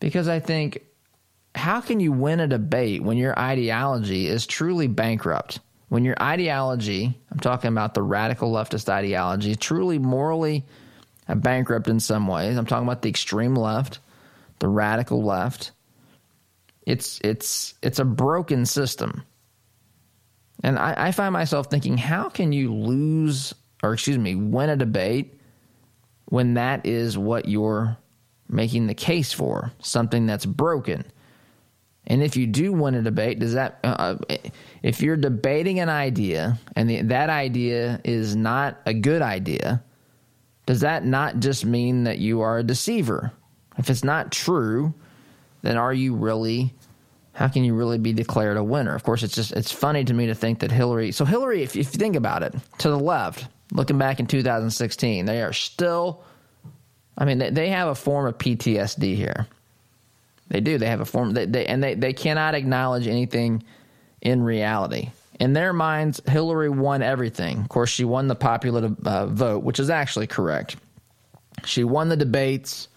Because 0.00 0.28
I 0.28 0.40
think 0.40 0.82
how 1.54 1.80
can 1.80 2.00
you 2.00 2.12
win 2.12 2.40
a 2.40 2.46
debate 2.46 3.02
when 3.02 3.16
your 3.16 3.38
ideology 3.38 4.26
is 4.26 4.46
truly 4.46 4.86
bankrupt? 4.86 5.60
When 5.88 6.04
your 6.04 6.16
ideology, 6.20 7.18
I'm 7.30 7.38
talking 7.38 7.68
about 7.68 7.94
the 7.94 8.02
radical 8.02 8.52
leftist 8.52 8.88
ideology, 8.88 9.52
is 9.52 9.56
truly 9.58 9.98
morally 9.98 10.64
bankrupt 11.28 11.88
in 11.88 12.00
some 12.00 12.26
ways. 12.26 12.56
I'm 12.56 12.66
talking 12.66 12.86
about 12.86 13.02
the 13.02 13.08
extreme 13.08 13.54
left, 13.54 14.00
the 14.58 14.68
radical 14.68 15.22
left. 15.22 15.70
It's 16.86 17.20
it's 17.22 17.74
it's 17.82 17.98
a 17.98 18.04
broken 18.04 18.66
system. 18.66 19.22
And 20.62 20.78
I, 20.78 20.94
I 20.96 21.12
find 21.12 21.32
myself 21.32 21.70
thinking, 21.70 21.98
how 21.98 22.28
can 22.28 22.52
you 22.52 22.74
lose 22.74 23.54
or 23.84 23.92
excuse 23.92 24.18
me, 24.18 24.34
win 24.34 24.70
a 24.70 24.76
debate 24.76 25.38
when 26.24 26.54
that 26.54 26.86
is 26.86 27.18
what 27.18 27.46
you're 27.46 27.98
making 28.48 28.86
the 28.86 28.94
case 28.94 29.32
for, 29.32 29.72
something 29.80 30.24
that's 30.26 30.46
broken. 30.46 31.04
And 32.06 32.22
if 32.22 32.36
you 32.36 32.46
do 32.46 32.72
win 32.72 32.94
a 32.94 33.02
debate, 33.02 33.38
does 33.38 33.54
that, 33.54 33.78
uh, 33.82 34.16
uh, 34.28 34.36
if 34.82 35.00
you're 35.00 35.16
debating 35.16 35.80
an 35.80 35.88
idea 35.88 36.58
and 36.76 36.88
the, 36.88 37.02
that 37.02 37.30
idea 37.30 38.00
is 38.04 38.36
not 38.36 38.78
a 38.84 38.92
good 38.92 39.22
idea, 39.22 39.82
does 40.66 40.80
that 40.80 41.04
not 41.04 41.40
just 41.40 41.64
mean 41.64 42.04
that 42.04 42.18
you 42.18 42.42
are 42.42 42.58
a 42.58 42.62
deceiver? 42.62 43.32
If 43.78 43.88
it's 43.88 44.04
not 44.04 44.32
true, 44.32 44.94
then 45.62 45.78
are 45.78 45.92
you 45.92 46.14
really, 46.14 46.74
how 47.32 47.48
can 47.48 47.64
you 47.64 47.74
really 47.74 47.98
be 47.98 48.12
declared 48.12 48.58
a 48.58 48.64
winner? 48.64 48.94
Of 48.94 49.02
course, 49.02 49.22
it's 49.22 49.34
just, 49.34 49.52
it's 49.52 49.72
funny 49.72 50.04
to 50.04 50.12
me 50.14 50.26
to 50.26 50.34
think 50.34 50.60
that 50.60 50.70
Hillary, 50.70 51.10
so 51.10 51.24
Hillary, 51.24 51.62
if, 51.62 51.70
if 51.70 51.76
you 51.76 51.98
think 51.98 52.16
about 52.16 52.42
it, 52.42 52.54
to 52.78 52.90
the 52.90 52.98
left, 52.98 53.46
looking 53.72 53.98
back 53.98 54.20
in 54.20 54.26
2016, 54.26 55.24
they 55.24 55.42
are 55.42 55.54
still, 55.54 56.22
I 57.16 57.24
mean, 57.24 57.38
they, 57.38 57.50
they 57.50 57.68
have 57.70 57.88
a 57.88 57.94
form 57.94 58.26
of 58.26 58.36
PTSD 58.36 59.16
here. 59.16 59.46
They 60.48 60.60
do. 60.60 60.78
They 60.78 60.86
have 60.86 61.00
a 61.00 61.04
form, 61.04 61.32
they, 61.32 61.46
they, 61.46 61.66
and 61.66 61.82
they, 61.82 61.94
they 61.94 62.12
cannot 62.12 62.54
acknowledge 62.54 63.06
anything 63.06 63.62
in 64.20 64.42
reality. 64.42 65.10
In 65.40 65.52
their 65.52 65.72
minds, 65.72 66.20
Hillary 66.26 66.68
won 66.68 67.02
everything. 67.02 67.58
Of 67.60 67.68
course, 67.68 67.90
she 67.90 68.04
won 68.04 68.28
the 68.28 68.34
popular 68.34 68.94
uh, 69.04 69.26
vote, 69.26 69.64
which 69.64 69.80
is 69.80 69.90
actually 69.90 70.26
correct. 70.26 70.76
She 71.64 71.82
won 71.82 72.08
the 72.08 72.16
debates. 72.16 72.88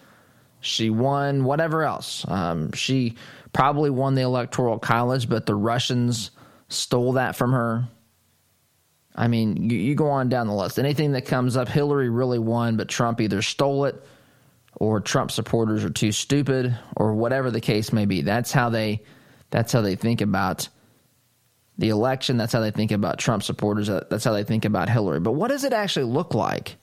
She 0.60 0.90
won 0.90 1.44
whatever 1.44 1.82
else. 1.82 2.24
Um, 2.28 2.72
she 2.72 3.16
probably 3.52 3.90
won 3.90 4.14
the 4.14 4.22
electoral 4.22 4.78
college, 4.78 5.28
but 5.28 5.46
the 5.46 5.54
Russians 5.54 6.30
stole 6.68 7.12
that 7.14 7.34
from 7.34 7.52
her. 7.52 7.88
I 9.16 9.26
mean, 9.26 9.70
you, 9.70 9.76
you 9.76 9.94
go 9.94 10.10
on 10.10 10.28
down 10.28 10.46
the 10.46 10.54
list. 10.54 10.78
Anything 10.78 11.12
that 11.12 11.26
comes 11.26 11.56
up, 11.56 11.68
Hillary 11.68 12.08
really 12.08 12.38
won, 12.38 12.76
but 12.76 12.88
Trump 12.88 13.20
either 13.20 13.42
stole 13.42 13.86
it 13.86 14.00
or 14.78 15.00
Trump 15.00 15.30
supporters 15.30 15.84
are 15.84 15.90
too 15.90 16.12
stupid 16.12 16.76
or 16.96 17.14
whatever 17.14 17.50
the 17.50 17.60
case 17.60 17.92
may 17.92 18.06
be. 18.06 18.22
That's 18.22 18.52
how 18.52 18.70
they 18.70 19.02
that's 19.50 19.72
how 19.72 19.80
they 19.80 19.96
think 19.96 20.20
about 20.20 20.68
the 21.78 21.88
election. 21.88 22.36
That's 22.36 22.52
how 22.52 22.60
they 22.60 22.70
think 22.70 22.92
about 22.92 23.18
Trump 23.18 23.42
supporters. 23.42 23.88
Uh, 23.88 24.04
that's 24.08 24.24
how 24.24 24.32
they 24.32 24.44
think 24.44 24.64
about 24.64 24.88
Hillary. 24.88 25.20
But 25.20 25.32
what 25.32 25.48
does 25.48 25.64
it 25.64 25.72
actually 25.72 26.06
look 26.06 26.34
like? 26.34 26.76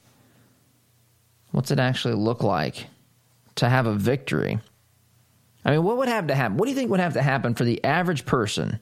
What's 1.52 1.72
it 1.72 1.80
actually 1.80 2.16
look 2.16 2.44
like 2.44 2.88
to 3.56 3.70
have 3.70 3.88
a 3.88 3.94
victory? 3.94 4.60
I 5.64 5.72
mean, 5.72 5.84
what 5.84 5.98
would 5.98 6.10
have 6.10 6.28
to 6.28 6.36
happen? 6.36 6.58
What 6.58 6.66
do 6.66 6.72
you 6.72 6.76
think 6.76 6.92
would 6.92 7.00
have 7.00 7.14
to 7.14 7.22
happen 7.22 7.56
for 7.56 7.64
the 7.64 7.84
average 7.84 8.26
person 8.26 8.80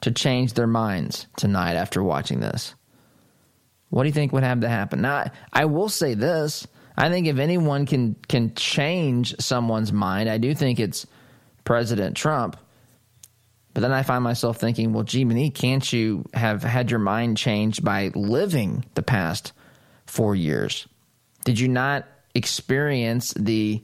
to 0.00 0.10
change 0.10 0.54
their 0.54 0.66
minds 0.66 1.26
tonight 1.36 1.74
after 1.74 2.02
watching 2.02 2.40
this? 2.40 2.74
What 3.90 4.02
do 4.02 4.08
you 4.08 4.14
think 4.14 4.32
would 4.32 4.42
have 4.42 4.60
to 4.60 4.68
happen? 4.68 5.02
Now, 5.02 5.30
I 5.52 5.66
will 5.66 5.88
say 5.88 6.14
this. 6.14 6.66
I 6.96 7.10
think 7.10 7.26
if 7.26 7.38
anyone 7.38 7.86
can 7.86 8.16
can 8.28 8.54
change 8.54 9.34
someone's 9.38 9.92
mind, 9.92 10.28
I 10.28 10.38
do 10.38 10.54
think 10.54 10.80
it's 10.80 11.06
President 11.64 12.16
Trump. 12.16 12.56
But 13.74 13.82
then 13.82 13.92
I 13.92 14.04
find 14.04 14.24
myself 14.24 14.56
thinking, 14.56 14.94
well, 14.94 15.04
gee, 15.04 15.50
can't 15.50 15.92
you 15.92 16.24
have 16.32 16.62
had 16.62 16.90
your 16.90 17.00
mind 17.00 17.36
changed 17.36 17.84
by 17.84 18.10
living 18.14 18.86
the 18.94 19.02
past 19.02 19.52
four 20.06 20.34
years? 20.34 20.88
Did 21.44 21.60
you 21.60 21.68
not 21.68 22.06
experience 22.34 23.34
the 23.34 23.82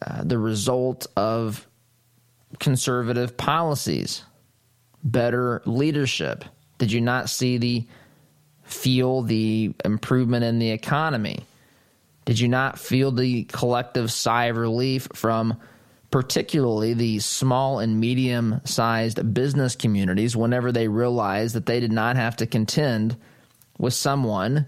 uh, 0.00 0.22
the 0.22 0.38
result 0.38 1.08
of 1.16 1.66
conservative 2.60 3.36
policies, 3.36 4.22
better 5.02 5.62
leadership? 5.66 6.44
Did 6.78 6.92
you 6.92 7.00
not 7.00 7.28
see 7.28 7.58
the 7.58 7.86
feel 8.62 9.22
the 9.22 9.74
improvement 9.84 10.44
in 10.44 10.60
the 10.60 10.70
economy? 10.70 11.44
Did 12.24 12.38
you 12.38 12.48
not 12.48 12.78
feel 12.78 13.10
the 13.10 13.44
collective 13.44 14.12
sigh 14.12 14.46
of 14.46 14.56
relief 14.56 15.08
from 15.14 15.58
particularly 16.10 16.92
the 16.92 17.18
small 17.20 17.78
and 17.78 18.00
medium 18.00 18.60
sized 18.64 19.32
business 19.32 19.76
communities 19.76 20.36
whenever 20.36 20.72
they 20.72 20.88
realized 20.88 21.54
that 21.54 21.66
they 21.66 21.80
did 21.80 21.92
not 21.92 22.16
have 22.16 22.36
to 22.36 22.46
contend 22.46 23.16
with 23.78 23.94
someone 23.94 24.66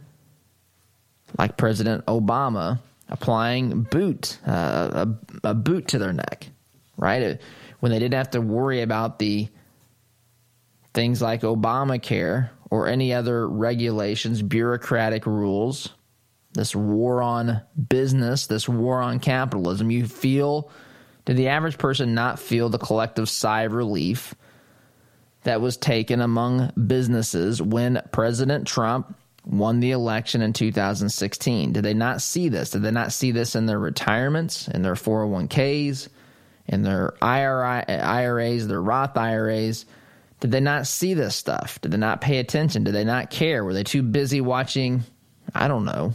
like 1.39 1.57
President 1.57 2.07
Obama 2.07 2.81
applying 3.09 3.83
boot 3.83 4.39
uh, 4.47 5.07
a, 5.45 5.49
a, 5.49 5.55
boot 5.55 5.89
to 5.89 5.99
their 5.99 6.13
neck, 6.13 6.49
right? 6.97 7.41
When 7.81 7.93
they 7.93 7.99
didn't 7.99 8.15
have 8.15 8.31
to 8.31 8.41
worry 8.41 8.81
about 8.81 9.19
the 9.19 9.49
things 10.95 11.21
like 11.21 11.43
Obamacare 11.43 12.51
or 12.71 12.87
any 12.87 13.13
other 13.13 13.47
regulations, 13.49 14.41
bureaucratic 14.41 15.27
rules, 15.27 15.91
this 16.55 16.77
war 16.77 17.23
on 17.23 17.63
business, 17.89 18.47
this 18.47 18.69
war 18.69 19.01
on 19.01 19.21
capitalism. 19.21 19.91
You 19.91 20.07
feel 20.07 20.71
did 21.25 21.37
the 21.37 21.49
average 21.49 21.79
person 21.79 22.15
not 22.15 22.39
feel 22.39 22.69
the 22.69 22.79
collective 22.79 23.29
sigh 23.29 23.63
of 23.63 23.73
relief 23.73 24.35
that 25.45 25.61
was 25.61 25.77
taken 25.77 26.21
among 26.21 26.73
businesses 26.87 27.63
when 27.63 28.03
President 28.13 28.67
Trump 28.67 29.17
won 29.45 29.81
the 29.81 29.93
election 29.93 30.43
in 30.43 30.53
2016? 30.53 31.73
Did 31.73 31.85
they 31.85 31.95
not 31.95 32.23
see 32.23 32.49
this? 32.49 32.71
Did 32.71 32.83
they 32.83 32.91
not 32.91 33.13
see 33.13 33.31
this 33.31 33.55
in 33.55 33.67
their 33.67 33.79
retirements, 33.79 34.69
in 34.69 34.83
their 34.83 34.95
401ks, 34.95 36.09
in 36.67 36.83
their 36.83 37.15
IRAs, 37.23 38.67
their 38.67 38.83
Roth 38.83 39.17
IRAs? 39.17 39.87
Did 40.41 40.51
they 40.51 40.61
not 40.61 40.89
see 40.89 41.15
this 41.15 41.37
stuff? 41.37 41.81
Did 41.81 41.93
they 41.93 41.99
not 41.99 42.21
pay 42.21 42.39
attention? 42.39 42.83
Did 42.83 42.95
they 42.95 43.05
not 43.05 43.31
care? 43.31 43.65
Were 43.65 43.75
they 43.75 43.85
too 43.85 44.03
busy 44.03 44.41
watching, 44.41 45.05
I 45.55 45.69
don't 45.69 45.85
know, 45.85 46.15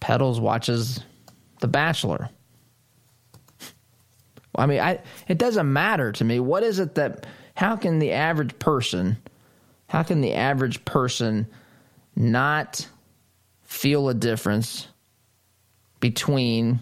Pedals 0.00 0.40
watches 0.40 1.00
The 1.60 1.68
Bachelor? 1.68 2.30
I 4.56 4.66
mean, 4.66 4.80
I 4.80 5.00
it 5.28 5.38
doesn't 5.38 5.72
matter 5.72 6.12
to 6.12 6.24
me. 6.24 6.40
What 6.40 6.62
is 6.62 6.78
it 6.78 6.96
that? 6.96 7.26
How 7.54 7.76
can 7.76 7.98
the 7.98 8.12
average 8.12 8.58
person? 8.58 9.16
How 9.88 10.02
can 10.02 10.20
the 10.20 10.34
average 10.34 10.84
person 10.84 11.46
not 12.16 12.86
feel 13.62 14.08
a 14.08 14.14
difference 14.14 14.88
between 16.00 16.80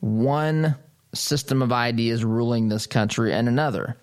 one 0.00 0.76
system 1.14 1.62
of 1.62 1.72
ideas 1.72 2.24
ruling 2.24 2.68
this 2.68 2.86
country 2.86 3.32
and 3.32 3.48
another? 3.48 3.96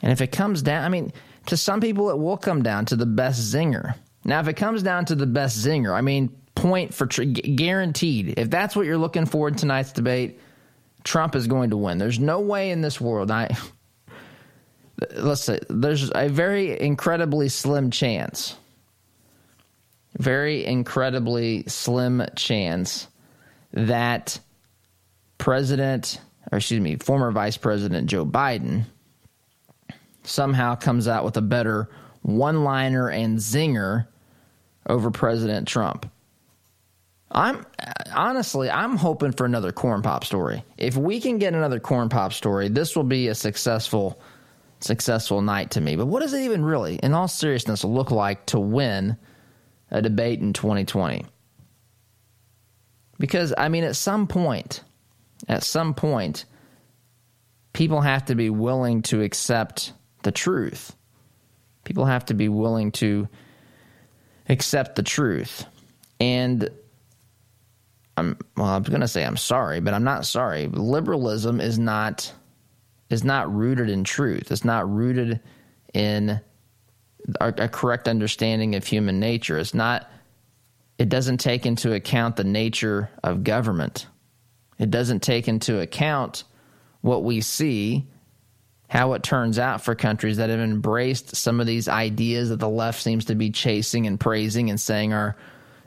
And 0.00 0.12
if 0.12 0.20
it 0.20 0.32
comes 0.32 0.62
down, 0.62 0.84
I 0.84 0.88
mean, 0.88 1.12
to 1.46 1.56
some 1.56 1.80
people, 1.80 2.10
it 2.10 2.18
will 2.18 2.36
come 2.36 2.62
down 2.62 2.84
to 2.86 2.96
the 2.96 3.06
best 3.06 3.52
zinger. 3.52 3.94
Now, 4.28 4.40
if 4.40 4.46
it 4.46 4.58
comes 4.58 4.82
down 4.82 5.06
to 5.06 5.14
the 5.14 5.26
best 5.26 5.56
zinger, 5.56 5.94
I 5.94 6.02
mean, 6.02 6.28
point 6.54 6.92
for 6.92 7.06
tr- 7.06 7.22
guaranteed. 7.22 8.38
If 8.38 8.50
that's 8.50 8.76
what 8.76 8.84
you're 8.84 8.98
looking 8.98 9.24
for 9.24 9.48
in 9.48 9.54
tonight's 9.54 9.90
debate, 9.90 10.38
Trump 11.02 11.34
is 11.34 11.46
going 11.46 11.70
to 11.70 11.78
win. 11.78 11.96
There's 11.96 12.20
no 12.20 12.40
way 12.40 12.70
in 12.70 12.82
this 12.82 13.00
world. 13.00 13.30
I 13.30 13.56
let's 15.16 15.40
say 15.40 15.60
there's 15.70 16.12
a 16.14 16.28
very 16.28 16.78
incredibly 16.78 17.48
slim 17.48 17.90
chance, 17.90 18.54
very 20.18 20.62
incredibly 20.66 21.64
slim 21.66 22.22
chance 22.36 23.08
that 23.72 24.38
President, 25.38 26.20
or 26.52 26.58
excuse 26.58 26.82
me, 26.82 26.96
former 26.96 27.30
Vice 27.30 27.56
President 27.56 28.10
Joe 28.10 28.26
Biden 28.26 28.84
somehow 30.22 30.74
comes 30.74 31.08
out 31.08 31.24
with 31.24 31.38
a 31.38 31.42
better 31.42 31.88
one 32.20 32.62
liner 32.62 33.08
and 33.08 33.38
zinger 33.38 34.06
over 34.88 35.10
President 35.10 35.68
Trump. 35.68 36.10
I'm 37.30 37.66
honestly, 38.14 38.70
I'm 38.70 38.96
hoping 38.96 39.32
for 39.32 39.44
another 39.44 39.70
corn 39.70 40.02
pop 40.02 40.24
story. 40.24 40.64
If 40.78 40.96
we 40.96 41.20
can 41.20 41.38
get 41.38 41.54
another 41.54 41.78
corn 41.78 42.08
pop 42.08 42.32
story, 42.32 42.68
this 42.68 42.96
will 42.96 43.04
be 43.04 43.28
a 43.28 43.34
successful, 43.34 44.20
successful 44.80 45.42
night 45.42 45.72
to 45.72 45.80
me. 45.80 45.96
But 45.96 46.06
what 46.06 46.20
does 46.20 46.32
it 46.32 46.42
even 46.42 46.64
really, 46.64 46.96
in 46.96 47.12
all 47.12 47.28
seriousness, 47.28 47.84
look 47.84 48.10
like 48.10 48.46
to 48.46 48.58
win 48.58 49.16
a 49.90 50.00
debate 50.00 50.40
in 50.40 50.54
2020? 50.54 51.26
Because 53.18 53.52
I 53.58 53.68
mean, 53.68 53.84
at 53.84 53.96
some 53.96 54.26
point, 54.26 54.82
at 55.48 55.62
some 55.62 55.92
point, 55.92 56.46
people 57.72 58.00
have 58.00 58.24
to 58.26 58.34
be 58.34 58.48
willing 58.48 59.02
to 59.02 59.22
accept 59.22 59.92
the 60.22 60.32
truth. 60.32 60.96
People 61.84 62.06
have 62.06 62.24
to 62.26 62.34
be 62.34 62.48
willing 62.48 62.92
to 62.92 63.28
accept 64.48 64.96
the 64.96 65.02
truth. 65.02 65.64
And 66.20 66.68
I'm 68.16 68.36
well, 68.56 68.66
I'm 68.66 68.82
going 68.82 69.00
to 69.00 69.08
say 69.08 69.24
I'm 69.24 69.36
sorry, 69.36 69.80
but 69.80 69.94
I'm 69.94 70.04
not 70.04 70.26
sorry. 70.26 70.66
Liberalism 70.66 71.60
is 71.60 71.78
not 71.78 72.32
is 73.10 73.24
not 73.24 73.52
rooted 73.54 73.88
in 73.88 74.04
truth. 74.04 74.50
It's 74.50 74.64
not 74.64 74.90
rooted 74.90 75.40
in 75.94 76.40
a, 77.40 77.48
a 77.58 77.68
correct 77.68 78.08
understanding 78.08 78.74
of 78.74 78.84
human 78.84 79.20
nature. 79.20 79.58
It's 79.58 79.74
not 79.74 80.10
it 80.98 81.08
doesn't 81.08 81.38
take 81.38 81.64
into 81.64 81.92
account 81.92 82.36
the 82.36 82.44
nature 82.44 83.08
of 83.22 83.44
government. 83.44 84.06
It 84.78 84.90
doesn't 84.90 85.20
take 85.20 85.46
into 85.46 85.80
account 85.80 86.44
what 87.00 87.22
we 87.22 87.40
see, 87.40 88.08
how 88.88 89.12
it 89.12 89.22
turns 89.22 89.58
out 89.58 89.82
for 89.82 89.94
countries 89.94 90.38
that 90.38 90.50
have 90.50 90.60
embraced 90.60 91.36
some 91.36 91.60
of 91.60 91.66
these 91.66 91.88
ideas 91.88 92.48
that 92.48 92.58
the 92.58 92.68
left 92.68 93.00
seems 93.00 93.26
to 93.26 93.34
be 93.34 93.50
chasing 93.50 94.06
and 94.06 94.18
praising 94.18 94.70
and 94.70 94.80
saying 94.80 95.12
are 95.12 95.36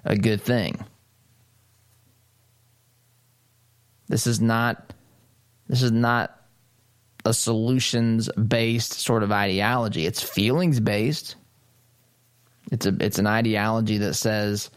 a 0.06 0.16
good 0.16 0.42
thing. 0.42 0.84
This 4.08 4.28
is 4.28 4.40
not 4.40 4.94
this 5.68 5.82
is 5.82 5.92
not 5.92 6.38
a 7.26 7.34
solutions 7.34 8.30
based 8.34 8.94
sort 8.94 9.24
of 9.24 9.32
ideology. 9.32 10.06
It's 10.06 10.22
feelings 10.22 10.80
based. 10.80 11.36
It's 12.72 12.86
a 12.86 12.96
it's 13.00 13.20
an 13.20 13.28
ideology 13.28 13.98
that 14.00 14.14
says 14.14 14.70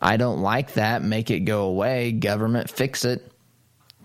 I 0.00 0.16
don't 0.16 0.40
like 0.40 0.74
that, 0.74 1.02
make 1.02 1.30
it 1.30 1.40
go 1.40 1.62
away, 1.62 2.12
government 2.12 2.68
fix 2.68 3.04
it. 3.04 3.29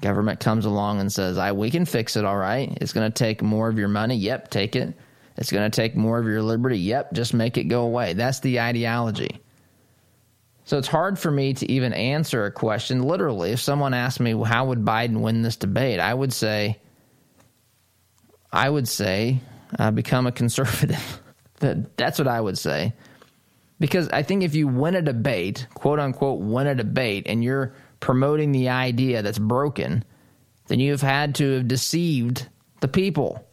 Government 0.01 0.39
comes 0.39 0.65
along 0.65 0.99
and 0.99 1.11
says, 1.11 1.37
"I 1.37 1.51
we 1.53 1.71
can 1.71 1.85
fix 1.85 2.15
it 2.15 2.25
all 2.25 2.37
right. 2.37 2.77
It's 2.81 2.93
going 2.93 3.09
to 3.11 3.13
take 3.13 3.41
more 3.41 3.69
of 3.69 3.77
your 3.79 3.87
money. 3.87 4.15
Yep, 4.15 4.49
take 4.49 4.75
it. 4.75 4.93
It's 5.37 5.51
going 5.51 5.69
to 5.69 5.75
take 5.75 5.95
more 5.95 6.19
of 6.19 6.25
your 6.25 6.41
liberty. 6.41 6.79
Yep, 6.79 7.13
just 7.13 7.33
make 7.33 7.57
it 7.57 7.65
go 7.65 7.83
away." 7.83 8.13
That's 8.13 8.39
the 8.41 8.59
ideology. 8.59 9.41
So 10.65 10.79
it's 10.79 10.87
hard 10.87 11.19
for 11.19 11.29
me 11.29 11.53
to 11.53 11.71
even 11.71 11.93
answer 11.93 12.45
a 12.45 12.51
question. 12.51 13.03
Literally, 13.03 13.51
if 13.51 13.61
someone 13.61 13.93
asked 13.93 14.19
me, 14.19 14.33
well, 14.33 14.45
how 14.45 14.65
would 14.65 14.83
Biden 14.83 15.21
win 15.21 15.43
this 15.43 15.55
debate? 15.55 15.99
I 15.99 16.11
would 16.11 16.33
say, 16.33 16.79
I 18.51 18.67
would 18.67 18.87
say, 18.87 19.39
uh, 19.77 19.91
become 19.91 20.25
a 20.25 20.31
conservative. 20.31 21.21
that, 21.59 21.95
that's 21.97 22.17
what 22.17 22.27
I 22.27 22.41
would 22.41 22.57
say. 22.57 22.93
Because 23.79 24.09
I 24.09 24.23
think 24.23 24.41
if 24.41 24.55
you 24.55 24.67
win 24.67 24.95
a 24.95 25.03
debate, 25.03 25.67
quote 25.75 25.99
unquote, 25.99 26.39
win 26.39 26.65
a 26.65 26.73
debate, 26.73 27.27
and 27.27 27.43
you're 27.43 27.75
promoting 27.99 28.51
the 28.51 28.69
idea 28.69 29.21
that's 29.21 29.39
broken, 29.39 30.03
then 30.67 30.79
you've 30.79 31.01
had 31.01 31.35
to 31.35 31.53
have 31.53 31.67
deceived 31.67 32.47
the 32.81 32.87
people. 32.87 33.47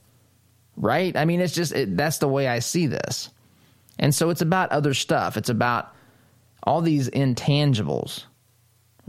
Right? 0.76 1.16
I 1.16 1.26
mean, 1.26 1.40
it's 1.40 1.54
just, 1.54 1.72
it, 1.72 1.96
that's 1.96 2.18
the 2.18 2.28
way 2.28 2.48
I 2.48 2.60
see 2.60 2.86
this. 2.86 3.28
And 3.98 4.14
so 4.14 4.30
it's 4.30 4.40
about 4.40 4.72
other 4.72 4.94
stuff. 4.94 5.36
It's 5.36 5.48
about 5.50 5.94
all 6.62 6.80
these 6.80 7.10
intangibles, 7.10 8.24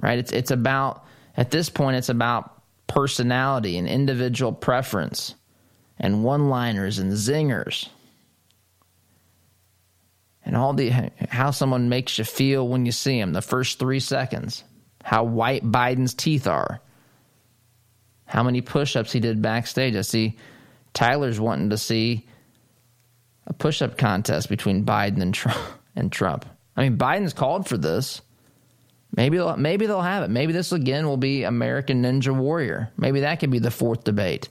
right? 0.01 0.19
It's 0.19 0.31
it's 0.31 0.51
about 0.51 1.05
at 1.37 1.51
this 1.51 1.69
point 1.69 1.97
it's 1.97 2.09
about 2.09 2.61
personality 2.87 3.77
and 3.77 3.87
individual 3.87 4.51
preference 4.51 5.35
and 5.99 6.23
one-liners 6.23 6.99
and 6.99 7.11
zingers. 7.11 7.87
And 10.45 10.57
all 10.57 10.73
the 10.73 10.91
how 11.29 11.51
someone 11.51 11.89
makes 11.89 12.17
you 12.17 12.25
feel 12.25 12.67
when 12.67 12.85
you 12.85 12.91
see 12.91 13.19
them 13.19 13.33
the 13.33 13.41
first 13.41 13.79
3 13.79 13.99
seconds. 13.99 14.63
How 15.03 15.23
white 15.23 15.63
Biden's 15.63 16.15
teeth 16.15 16.47
are. 16.47 16.81
How 18.25 18.41
many 18.41 18.61
push-ups 18.61 19.11
he 19.11 19.19
did 19.19 19.43
backstage. 19.43 19.95
I 19.95 20.01
see 20.01 20.37
Tyler's 20.93 21.39
wanting 21.39 21.69
to 21.69 21.77
see 21.77 22.25
a 23.45 23.53
push-up 23.53 23.97
contest 23.97 24.49
between 24.49 24.85
Biden 24.85 25.21
and 25.21 25.33
Trump. 25.33 25.59
And 25.95 26.11
Trump. 26.11 26.47
I 26.75 26.81
mean, 26.81 26.97
Biden's 26.97 27.33
called 27.33 27.67
for 27.67 27.77
this. 27.77 28.23
Maybe 29.15 29.37
they'll, 29.37 29.55
maybe 29.57 29.85
they'll 29.85 30.01
have 30.01 30.23
it. 30.23 30.31
Maybe 30.31 30.53
this 30.53 30.71
again 30.71 31.05
will 31.05 31.17
be 31.17 31.43
American 31.43 32.01
Ninja 32.01 32.35
Warrior. 32.35 32.89
Maybe 32.97 33.19
that 33.19 33.39
could 33.39 33.51
be 33.51 33.59
the 33.59 33.69
fourth 33.69 34.03
debate. 34.03 34.49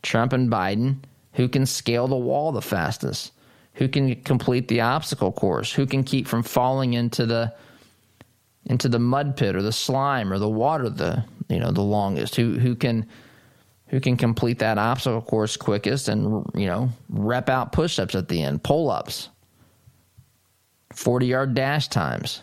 Trump 0.00 0.32
and 0.32 0.50
Biden, 0.50 1.00
who 1.34 1.48
can 1.48 1.66
scale 1.66 2.08
the 2.08 2.16
wall 2.16 2.50
the 2.50 2.62
fastest, 2.62 3.32
who 3.74 3.88
can 3.88 4.14
complete 4.22 4.68
the 4.68 4.80
obstacle 4.80 5.32
course, 5.32 5.70
who 5.70 5.84
can 5.84 6.02
keep 6.02 6.26
from 6.26 6.42
falling 6.42 6.94
into 6.94 7.26
the 7.26 7.52
into 8.66 8.88
the 8.88 8.98
mud 8.98 9.36
pit 9.36 9.56
or 9.56 9.62
the 9.62 9.72
slime 9.72 10.32
or 10.32 10.38
the 10.38 10.48
water 10.48 10.88
the 10.88 11.24
you 11.48 11.58
know 11.58 11.70
the 11.70 11.82
longest, 11.82 12.36
who 12.36 12.58
who 12.58 12.74
can 12.74 13.06
who 13.88 14.00
can 14.00 14.16
complete 14.16 14.58
that 14.58 14.78
obstacle 14.78 15.20
course 15.20 15.56
quickest 15.56 16.08
and 16.08 16.44
you 16.54 16.66
know 16.66 16.88
rep 17.08 17.48
out 17.48 17.72
push-ups 17.72 18.14
at 18.14 18.28
the 18.28 18.42
end, 18.42 18.62
pull-ups, 18.62 19.28
40-yard 20.92 21.54
dash 21.54 21.88
times. 21.88 22.42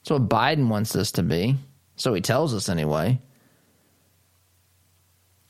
That's 0.00 0.10
what 0.10 0.28
Biden 0.28 0.68
wants 0.68 0.92
this 0.92 1.12
to 1.12 1.22
be. 1.22 1.56
So 1.96 2.14
he 2.14 2.20
tells 2.20 2.54
us 2.54 2.68
anyway. 2.68 3.20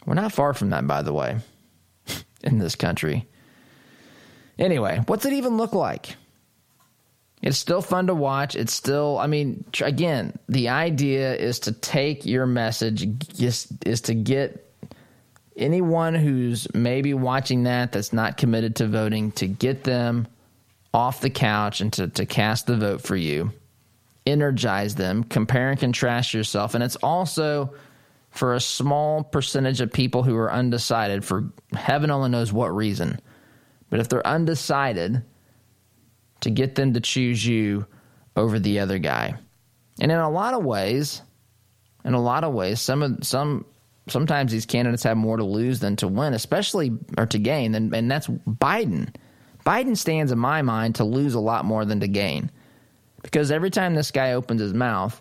We're 0.06 0.14
not 0.14 0.32
far 0.32 0.54
from 0.54 0.70
that, 0.70 0.86
by 0.86 1.02
the 1.02 1.12
way, 1.12 1.38
in 2.42 2.58
this 2.58 2.74
country. 2.74 3.28
Anyway, 4.58 5.02
what's 5.06 5.24
it 5.24 5.32
even 5.32 5.56
look 5.56 5.72
like? 5.72 6.16
It's 7.42 7.57
still 7.57 7.81
fun 7.81 8.07
to 8.09 8.14
watch. 8.14 8.55
It's 8.55 8.72
still, 8.72 9.18
I 9.18 9.26
mean, 9.26 9.64
again, 9.81 10.38
the 10.48 10.68
idea 10.68 11.35
is 11.35 11.61
to 11.61 11.72
take 11.72 12.26
your 12.26 12.46
message, 12.46 13.07
is, 13.40 13.68
is 13.87 14.03
to 14.03 14.14
get 14.14 14.66
anyone 15.57 16.14
who's 16.14 16.72
maybe 16.74 17.14
watching 17.14 17.64
that 17.64 17.92
that's 17.92 18.12
not 18.12 18.37
committed 18.37 18.76
to 18.76 18.87
voting 18.87 19.33
to 19.33 19.46
get 19.46 19.85
them 19.85 20.26
off 20.92 21.20
the 21.20 21.31
couch 21.31 21.81
and 21.81 21.92
to, 21.94 22.09
to 22.09 22.26
cast 22.26 22.66
the 22.66 22.76
vote 22.76 23.00
for 23.00 23.16
you 23.16 23.53
energize 24.26 24.94
them, 24.94 25.24
compare 25.24 25.70
and 25.70 25.81
contrast 25.81 26.35
yourself. 26.35 26.74
And 26.74 26.85
it's 26.85 26.96
also 26.96 27.74
for 28.31 28.55
a 28.55 28.61
small 28.61 29.24
percentage 29.24 29.81
of 29.81 29.92
people 29.92 30.22
who 30.22 30.37
are 30.37 30.53
undecided 30.53 31.24
for 31.24 31.50
heaven 31.72 32.11
only 32.11 32.31
knows 32.31 32.53
what 32.53 32.74
reason. 32.74 33.20
But 33.88 34.00
if 34.00 34.09
they're 34.09 34.26
undecided, 34.26 35.22
to 36.40 36.50
get 36.50 36.74
them 36.74 36.94
to 36.94 37.00
choose 37.00 37.44
you 37.44 37.87
over 38.37 38.59
the 38.59 38.79
other 38.81 38.98
guy. 38.98 39.35
And 40.00 40.11
in 40.11 40.18
a 40.18 40.31
lot 40.31 40.55
of 40.55 40.64
ways, 40.64 41.22
in 42.05 42.14
a 42.14 42.20
lot 42.20 42.44
of 42.44 42.55
ways, 42.55 42.81
some 42.81 43.03
of 43.03 43.18
some 43.22 43.64
sometimes 44.09 44.53
these 44.53 44.66
candidates 44.66 45.03
have 45.03 45.16
more 45.16 45.37
to 45.37 45.44
lose 45.44 45.81
than 45.81 45.96
to 45.96 46.09
win, 46.09 46.35
especially 46.35 46.92
or 47.18 47.26
to 47.26 47.38
gain, 47.38 47.74
and, 47.74 47.94
and 47.94 48.11
that's 48.11 48.26
Biden. 48.26 49.14
Biden 49.64 49.96
stands 49.96 50.33
in 50.33 50.38
my 50.38 50.62
mind 50.62 50.96
to 50.96 51.05
lose 51.05 51.35
a 51.35 51.40
lot 51.40 51.64
more 51.64 51.85
than 51.85 52.00
to 52.00 52.09
gain. 52.09 52.50
Because 53.22 53.50
every 53.50 53.70
time 53.70 53.94
this 53.94 54.11
guy 54.11 54.33
opens 54.33 54.62
his 54.62 54.72
mouth, 54.72 55.20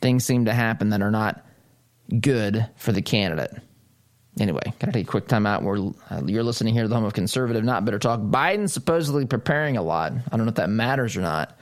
things 0.00 0.24
seem 0.24 0.44
to 0.44 0.52
happen 0.52 0.90
that 0.90 1.02
are 1.02 1.10
not 1.10 1.44
good 2.20 2.68
for 2.76 2.92
the 2.92 3.00
candidate. 3.00 3.54
Anyway, 4.40 4.62
gotta 4.78 4.92
take 4.92 5.06
a 5.06 5.10
quick 5.10 5.26
time 5.26 5.46
out. 5.46 5.62
Where 5.62 5.78
uh, 6.10 6.22
you're 6.26 6.42
listening 6.42 6.74
here 6.74 6.82
to 6.82 6.88
the 6.88 6.94
home 6.94 7.04
of 7.04 7.12
conservative, 7.12 7.64
not 7.64 7.84
bitter 7.84 7.98
talk. 7.98 8.20
Biden's 8.20 8.72
supposedly 8.72 9.26
preparing 9.26 9.76
a 9.76 9.82
lot. 9.82 10.12
I 10.12 10.36
don't 10.36 10.46
know 10.46 10.50
if 10.50 10.56
that 10.56 10.70
matters 10.70 11.16
or 11.16 11.20
not, 11.20 11.58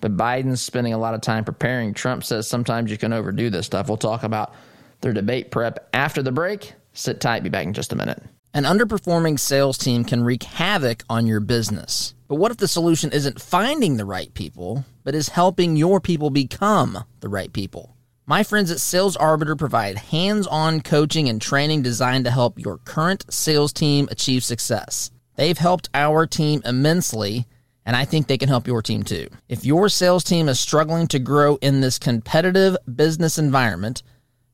but 0.00 0.16
Biden's 0.16 0.62
spending 0.62 0.92
a 0.92 0.98
lot 0.98 1.14
of 1.14 1.20
time 1.20 1.44
preparing. 1.44 1.94
Trump 1.94 2.24
says 2.24 2.48
sometimes 2.48 2.90
you 2.90 2.98
can 2.98 3.12
overdo 3.12 3.50
this 3.50 3.66
stuff. 3.66 3.88
We'll 3.88 3.96
talk 3.96 4.22
about 4.22 4.54
their 5.00 5.12
debate 5.12 5.50
prep 5.50 5.88
after 5.92 6.22
the 6.22 6.32
break. 6.32 6.74
Sit 6.94 7.20
tight. 7.20 7.42
Be 7.42 7.50
back 7.50 7.66
in 7.66 7.74
just 7.74 7.92
a 7.92 7.96
minute. 7.96 8.22
An 8.54 8.64
underperforming 8.64 9.38
sales 9.38 9.76
team 9.76 10.04
can 10.04 10.24
wreak 10.24 10.42
havoc 10.42 11.04
on 11.10 11.26
your 11.26 11.40
business. 11.40 12.14
But 12.26 12.36
what 12.36 12.50
if 12.50 12.56
the 12.56 12.66
solution 12.66 13.12
isn't 13.12 13.40
finding 13.40 13.96
the 13.98 14.06
right 14.06 14.32
people, 14.32 14.84
but 15.04 15.14
is 15.14 15.28
helping 15.28 15.76
your 15.76 16.00
people 16.00 16.30
become 16.30 17.04
the 17.20 17.28
right 17.28 17.52
people? 17.52 17.95
My 18.28 18.42
friends 18.42 18.72
at 18.72 18.80
Sales 18.80 19.14
Arbiter 19.14 19.54
provide 19.54 19.98
hands 19.98 20.48
on 20.48 20.80
coaching 20.80 21.28
and 21.28 21.40
training 21.40 21.82
designed 21.82 22.24
to 22.24 22.32
help 22.32 22.58
your 22.58 22.78
current 22.78 23.24
sales 23.32 23.72
team 23.72 24.08
achieve 24.10 24.42
success. 24.42 25.12
They've 25.36 25.56
helped 25.56 25.90
our 25.94 26.26
team 26.26 26.60
immensely, 26.64 27.46
and 27.84 27.94
I 27.94 28.04
think 28.04 28.26
they 28.26 28.36
can 28.36 28.48
help 28.48 28.66
your 28.66 28.82
team 28.82 29.04
too. 29.04 29.28
If 29.48 29.64
your 29.64 29.88
sales 29.88 30.24
team 30.24 30.48
is 30.48 30.58
struggling 30.58 31.06
to 31.08 31.20
grow 31.20 31.54
in 31.62 31.82
this 31.82 32.00
competitive 32.00 32.76
business 32.92 33.38
environment, 33.38 34.02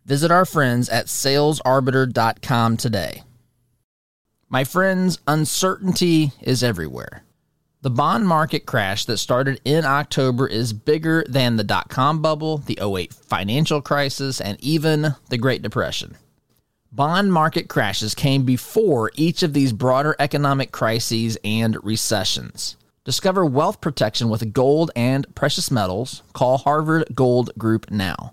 visit 0.05 0.31
our 0.31 0.45
friends 0.45 0.91
at 0.91 1.07
salesarbiter.com 1.07 2.77
today. 2.77 3.23
My 4.51 4.65
friends, 4.65 5.19
uncertainty 5.27 6.33
is 6.43 6.63
everywhere. 6.63 7.25
The 7.83 7.91
bond 7.91 8.29
market 8.29 8.65
crash 8.65 9.07
that 9.07 9.19
started 9.19 9.61
in 9.65 9.85
October 9.85 10.47
is 10.47 10.73
bigger 10.73 11.25
than 11.29 11.57
the 11.57 11.65
dot 11.65 11.89
com 11.89 12.23
bubble, 12.23 12.59
the 12.59 12.79
08 12.81 13.13
financial 13.13 13.83
crisis, 13.83 14.41
and 14.41 14.57
even 14.63 15.17
the 15.31 15.37
Great 15.37 15.63
Depression. 15.63 16.17
Bond 16.93 17.33
market 17.33 17.69
crashes 17.69 18.15
came 18.15 18.45
before 18.45 19.11
each 19.17 19.43
of 19.43 19.53
these 19.53 19.73
broader 19.73 20.15
economic 20.21 20.71
crises 20.71 21.37
and 21.43 21.77
recessions. 21.83 22.77
Discover 23.03 23.47
wealth 23.47 23.81
protection 23.81 24.29
with 24.29 24.53
gold 24.53 24.93
and 24.95 25.35
precious 25.35 25.69
metals. 25.69 26.23
Call 26.35 26.59
Harvard 26.59 27.07
Gold 27.17 27.51
Group 27.59 27.91
now. 27.91 28.33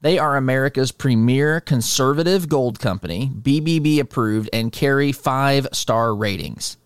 They 0.00 0.18
are 0.18 0.38
America's 0.38 0.92
premier 0.92 1.60
conservative 1.60 2.48
gold 2.48 2.80
company, 2.80 3.30
BBB 3.38 4.00
approved, 4.00 4.48
and 4.50 4.72
carry 4.72 5.12
five 5.12 5.68
star 5.72 6.14
ratings. 6.14 6.78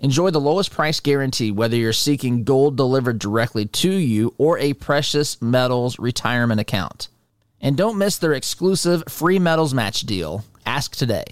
Enjoy 0.00 0.30
the 0.30 0.40
lowest 0.40 0.70
price 0.70 1.00
guarantee 1.00 1.50
whether 1.50 1.76
you're 1.76 1.92
seeking 1.92 2.44
gold 2.44 2.76
delivered 2.76 3.18
directly 3.18 3.66
to 3.66 3.90
you 3.90 4.34
or 4.36 4.58
a 4.58 4.74
precious 4.74 5.40
metals 5.40 5.98
retirement 5.98 6.60
account. 6.60 7.08
And 7.60 7.76
don't 7.76 7.98
miss 7.98 8.18
their 8.18 8.34
exclusive 8.34 9.04
free 9.08 9.38
metals 9.38 9.72
match 9.72 10.02
deal. 10.02 10.44
Ask 10.66 10.96
today. 10.96 11.24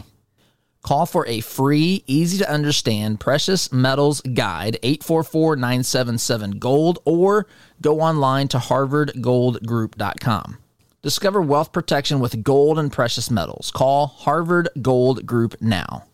Call 0.83 1.07
for 1.07 1.27
a 1.27 1.40
free, 1.40 2.05
easy 2.07 2.38
to 2.38 2.50
understand 2.50 3.20
precious 3.20 3.72
metals 3.72 4.20
guide 4.20 4.79
844 4.83 5.57
977 5.57 6.59
Gold 6.59 6.98
or 7.05 7.46
go 7.81 8.00
online 8.00 8.48
to 8.48 8.59
harvardgoldgroup.com. 8.59 10.59
Discover 11.03 11.42
wealth 11.42 11.72
protection 11.72 12.20
with 12.20 12.42
gold 12.42 12.79
and 12.79 12.90
precious 12.90 13.31
metals. 13.31 13.70
Call 13.70 14.07
Harvard 14.07 14.70
Gold 14.81 15.27
Group 15.27 15.61
now. 15.61 16.05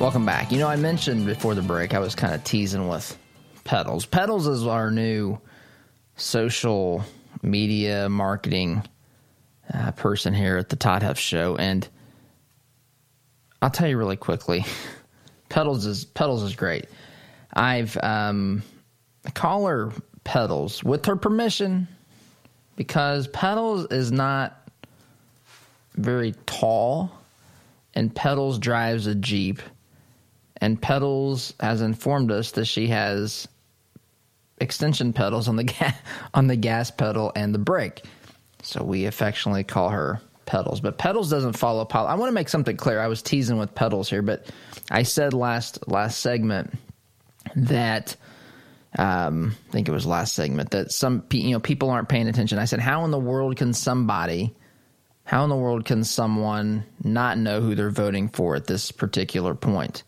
Welcome 0.00 0.24
back. 0.24 0.50
You 0.50 0.58
know, 0.58 0.66
I 0.66 0.76
mentioned 0.76 1.26
before 1.26 1.54
the 1.54 1.60
break, 1.60 1.92
I 1.92 1.98
was 1.98 2.14
kind 2.14 2.34
of 2.34 2.42
teasing 2.42 2.88
with 2.88 3.18
Pedals. 3.64 4.06
Pedals 4.06 4.46
is 4.46 4.66
our 4.66 4.90
new 4.90 5.38
social 6.16 7.04
media 7.42 8.08
marketing 8.08 8.82
uh, 9.74 9.90
person 9.90 10.32
here 10.32 10.56
at 10.56 10.70
the 10.70 10.76
Todd 10.76 11.02
Huff 11.02 11.18
Show, 11.18 11.56
and 11.56 11.86
I'll 13.60 13.68
tell 13.68 13.88
you 13.88 13.98
really 13.98 14.16
quickly, 14.16 14.64
Pedals 15.50 15.84
is 15.84 16.06
Pedals 16.06 16.44
is 16.44 16.56
great. 16.56 16.86
I've 17.52 17.98
um, 18.02 18.62
call 19.34 19.66
her 19.66 19.92
Pedals 20.24 20.82
with 20.82 21.04
her 21.04 21.16
permission 21.16 21.88
because 22.74 23.28
Pedals 23.28 23.88
is 23.90 24.10
not 24.10 24.66
very 25.92 26.32
tall, 26.46 27.12
and 27.94 28.14
Pedals 28.14 28.58
drives 28.58 29.06
a 29.06 29.14
Jeep 29.14 29.60
and 30.60 30.80
Pedals 30.80 31.54
has 31.60 31.80
informed 31.80 32.30
us 32.30 32.52
that 32.52 32.66
she 32.66 32.88
has 32.88 33.48
extension 34.60 35.12
pedals 35.12 35.48
on 35.48 35.56
the 35.56 35.64
ga- 35.64 35.94
on 36.34 36.46
the 36.46 36.56
gas 36.56 36.90
pedal 36.90 37.32
and 37.34 37.54
the 37.54 37.58
brake. 37.58 38.02
So 38.62 38.84
we 38.84 39.06
affectionately 39.06 39.64
call 39.64 39.88
her 39.88 40.20
Pedals. 40.44 40.80
But 40.80 40.98
Pedals 40.98 41.30
doesn't 41.30 41.54
follow 41.54 41.84
Pilot. 41.84 42.08
I 42.08 42.14
want 42.16 42.28
to 42.28 42.34
make 42.34 42.48
something 42.48 42.76
clear. 42.76 43.00
I 43.00 43.06
was 43.06 43.22
teasing 43.22 43.56
with 43.56 43.74
Pedals 43.74 44.10
here, 44.10 44.20
but 44.20 44.46
I 44.90 45.04
said 45.04 45.32
last 45.32 45.86
last 45.88 46.20
segment 46.20 46.74
that 47.54 48.16
um, 48.98 49.56
I 49.68 49.72
think 49.72 49.88
it 49.88 49.92
was 49.92 50.06
last 50.06 50.34
segment 50.34 50.72
that 50.72 50.90
some 50.90 51.24
you 51.30 51.52
know 51.52 51.60
people 51.60 51.90
aren't 51.90 52.08
paying 52.08 52.28
attention. 52.28 52.58
I 52.58 52.64
said, 52.64 52.80
how 52.80 53.04
in 53.04 53.12
the 53.12 53.18
world 53.18 53.56
can 53.56 53.72
somebody, 53.72 54.54
how 55.24 55.44
in 55.44 55.50
the 55.50 55.56
world 55.56 55.84
can 55.84 56.02
someone 56.02 56.84
not 57.02 57.38
know 57.38 57.60
who 57.60 57.74
they're 57.74 57.90
voting 57.90 58.28
for 58.28 58.56
at 58.56 58.66
this 58.66 58.90
particular 58.90 59.54
point? 59.54 60.02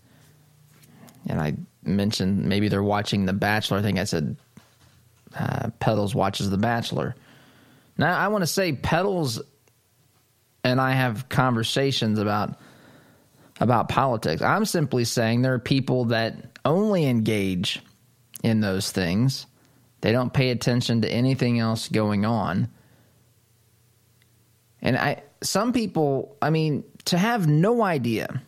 And 1.28 1.40
I 1.40 1.54
mentioned 1.84 2.44
maybe 2.44 2.68
they're 2.68 2.82
watching 2.82 3.26
The 3.26 3.32
Bachelor. 3.32 3.78
I 3.78 3.82
think 3.82 3.98
I 3.98 4.04
said 4.04 4.36
uh, 5.38 5.70
Pedals 5.78 6.14
watches 6.14 6.50
The 6.50 6.58
Bachelor. 6.58 7.14
Now 7.96 8.16
I 8.16 8.28
want 8.28 8.42
to 8.42 8.46
say 8.46 8.72
Pedals 8.72 9.40
and 10.64 10.80
I 10.80 10.92
have 10.92 11.28
conversations 11.28 12.18
about 12.18 12.58
about 13.60 13.88
politics. 13.88 14.42
I'm 14.42 14.64
simply 14.64 15.04
saying 15.04 15.42
there 15.42 15.54
are 15.54 15.58
people 15.58 16.06
that 16.06 16.58
only 16.64 17.06
engage 17.06 17.80
in 18.42 18.60
those 18.60 18.90
things. 18.90 19.46
They 20.00 20.10
don't 20.10 20.32
pay 20.32 20.50
attention 20.50 21.02
to 21.02 21.08
anything 21.08 21.60
else 21.60 21.88
going 21.88 22.24
on. 22.24 22.68
And 24.80 24.96
I 24.96 25.22
some 25.42 25.72
people, 25.72 26.36
I 26.40 26.50
mean, 26.50 26.84
to 27.06 27.18
have 27.18 27.46
no 27.46 27.82
idea, 27.82 28.42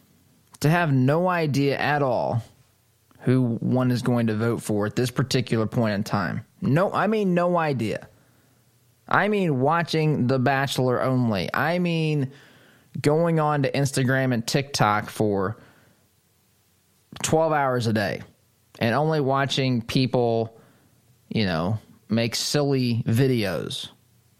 to 0.61 0.71
have 0.71 0.93
no 0.93 1.29
idea 1.29 1.79
at 1.79 2.03
all 2.03 2.43
who 3.25 3.57
one 3.61 3.91
is 3.91 4.03
going 4.03 4.27
to 4.27 4.37
vote 4.37 4.63
for 4.63 4.87
at 4.87 4.97
this 4.97 5.11
particular 5.11 5.67
point 5.67 5.95
in 5.95 6.05
time. 6.05 6.45
No, 6.61 6.93
I 6.93 7.07
mean 7.07 7.35
no 7.35 7.57
idea. 7.57 8.09
I 9.09 9.29
mean 9.29 9.61
watching 9.61 10.27
The 10.27 10.39
Bachelor 10.39 11.03
only. 11.03 11.49
I 11.53 11.79
mean 11.79 12.33
going 13.01 13.41
on 13.41 13.63
to 13.63 13.73
Instagram 13.73 14.33
and 14.33 14.47
TikTok 14.47 15.11
for 15.11 15.57
12 17.23 17.53
hours 17.53 17.87
a 17.87 17.93
day 17.93 18.23
and 18.79 18.95
only 18.95 19.21
watching 19.21 19.81
people, 19.83 20.59
you 21.29 21.47
know, 21.47 21.79
make 22.09 22.35
silly 22.35 23.03
videos 23.07 23.89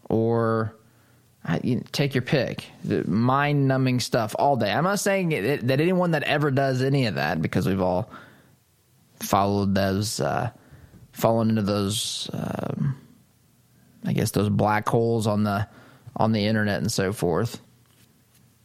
or 0.09 0.75
uh, 1.47 1.59
you 1.63 1.83
take 1.91 2.15
your 2.15 2.21
pick, 2.21 2.65
mind 3.05 3.67
numbing 3.67 3.99
stuff 3.99 4.35
all 4.37 4.55
day. 4.55 4.71
I'm 4.71 4.83
not 4.83 4.99
saying 4.99 5.29
that 5.29 5.79
anyone 5.79 6.11
that 6.11 6.23
ever 6.23 6.49
does 6.51 6.81
any 6.81 7.05
of 7.05 7.15
that, 7.15 7.41
because 7.41 7.67
we've 7.67 7.81
all 7.81 8.09
followed 9.19 9.75
those, 9.75 10.19
uh, 10.19 10.51
fallen 11.11 11.49
into 11.49 11.61
those, 11.61 12.29
um, 12.33 12.97
I 14.05 14.13
guess 14.13 14.31
those 14.31 14.49
black 14.49 14.87
holes 14.87 15.27
on 15.27 15.43
the 15.43 15.67
on 16.17 16.31
the 16.31 16.45
internet 16.45 16.79
and 16.79 16.91
so 16.91 17.11
forth 17.11 17.59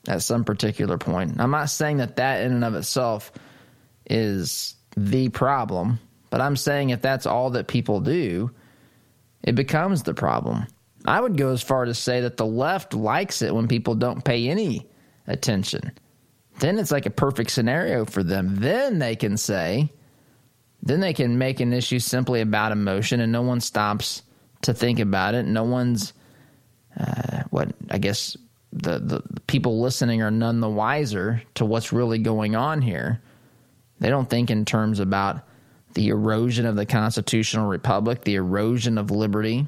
at 0.08 0.22
some 0.22 0.44
particular 0.44 0.98
point. 0.98 1.40
I'm 1.40 1.50
not 1.50 1.70
saying 1.70 1.98
that 1.98 2.16
that 2.16 2.42
in 2.42 2.52
and 2.52 2.64
of 2.64 2.74
itself 2.74 3.32
is 4.08 4.74
the 4.96 5.28
problem, 5.28 5.98
but 6.30 6.40
I'm 6.40 6.56
saying 6.56 6.90
if 6.90 7.02
that's 7.02 7.26
all 7.26 7.50
that 7.50 7.66
people 7.66 8.00
do, 8.00 8.50
it 9.42 9.54
becomes 9.54 10.02
the 10.02 10.14
problem. 10.14 10.66
I 11.06 11.20
would 11.20 11.36
go 11.36 11.52
as 11.52 11.62
far 11.62 11.86
to 11.86 11.94
say 11.94 12.20
that 12.22 12.36
the 12.36 12.46
left 12.46 12.94
likes 12.94 13.42
it 13.42 13.54
when 13.54 13.68
people 13.68 13.94
don't 13.94 14.24
pay 14.24 14.48
any 14.48 14.86
attention. 15.26 15.92
Then 16.58 16.78
it's 16.78 16.90
like 16.90 17.06
a 17.06 17.10
perfect 17.10 17.50
scenario 17.50 18.04
for 18.04 18.22
them. 18.22 18.56
Then 18.56 18.98
they 18.98 19.16
can 19.16 19.38
say, 19.38 19.90
then 20.82 21.00
they 21.00 21.12
can 21.12 21.38
make 21.38 21.60
an 21.60 21.72
issue 21.72 21.98
simply 21.98 22.40
about 22.40 22.72
emotion 22.72 23.20
and 23.20 23.32
no 23.32 23.42
one 23.42 23.60
stops 23.60 24.22
to 24.62 24.74
think 24.74 24.98
about 24.98 25.34
it. 25.34 25.44
No 25.44 25.64
one's, 25.64 26.12
uh, 26.98 27.42
what 27.50 27.72
I 27.90 27.98
guess 27.98 28.36
the, 28.72 28.98
the 28.98 29.22
people 29.46 29.80
listening 29.80 30.22
are 30.22 30.30
none 30.30 30.60
the 30.60 30.68
wiser 30.68 31.42
to 31.54 31.64
what's 31.64 31.92
really 31.92 32.18
going 32.18 32.56
on 32.56 32.82
here. 32.82 33.20
They 33.98 34.08
don't 34.08 34.28
think 34.28 34.50
in 34.50 34.64
terms 34.64 35.00
about 35.00 35.42
the 35.94 36.08
erosion 36.08 36.66
of 36.66 36.76
the 36.76 36.86
constitutional 36.86 37.68
republic, 37.68 38.22
the 38.22 38.36
erosion 38.36 38.96
of 38.96 39.10
liberty, 39.10 39.66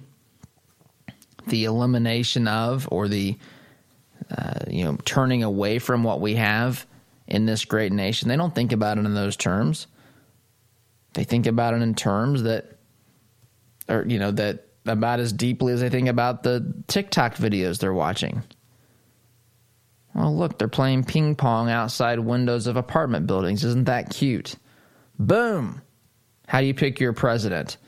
the 1.47 1.65
elimination 1.65 2.49
of, 2.49 2.89
or 2.91 3.09
the 3.09 3.37
uh, 4.31 4.61
you 4.69 4.85
know 4.85 4.97
turning 5.05 5.43
away 5.43 5.79
from 5.79 6.05
what 6.05 6.21
we 6.21 6.37
have 6.37 6.87
in 7.27 7.45
this 7.47 7.65
great 7.65 7.93
nation. 7.93 8.29
They 8.29 8.37
don't 8.37 8.55
think 8.55 8.73
about 8.73 8.99
it 8.99 9.05
in 9.05 9.15
those 9.15 9.37
terms. 9.37 9.89
They 11.15 11.25
think 11.25 11.47
about 11.47 11.75
it 11.75 11.83
in 11.83 11.95
terms 11.95 12.45
that, 12.45 12.79
or 13.89 14.05
you 14.07 14.19
know 14.19 14.31
that 14.33 14.67
about 14.87 15.21
as 15.21 15.33
deeply 15.33 15.73
as 15.73 15.81
they 15.81 15.91
think 15.91 16.09
about 16.09 16.43
the 16.43 16.75
TikTok 16.89 17.37
videos 17.37 17.79
they're 17.79 17.93
watching. 17.93 18.43
Oh, 20.15 20.31
look, 20.31 20.59
they're 20.59 20.69
playing 20.69 21.05
ping 21.05 21.37
pong 21.37 21.71
outside 21.71 22.19
windows 22.21 22.67
of 22.67 22.77
apartment 22.77 23.27
buildings. 23.27 23.65
Isn't 23.65 23.85
that 23.85 24.11
cute? 24.11 24.57
Boom. 25.19 25.81
How 26.47 26.61
do 26.61 26.67
you 26.67 26.75
pick 26.75 27.01
your 27.01 27.13
president? 27.13 27.79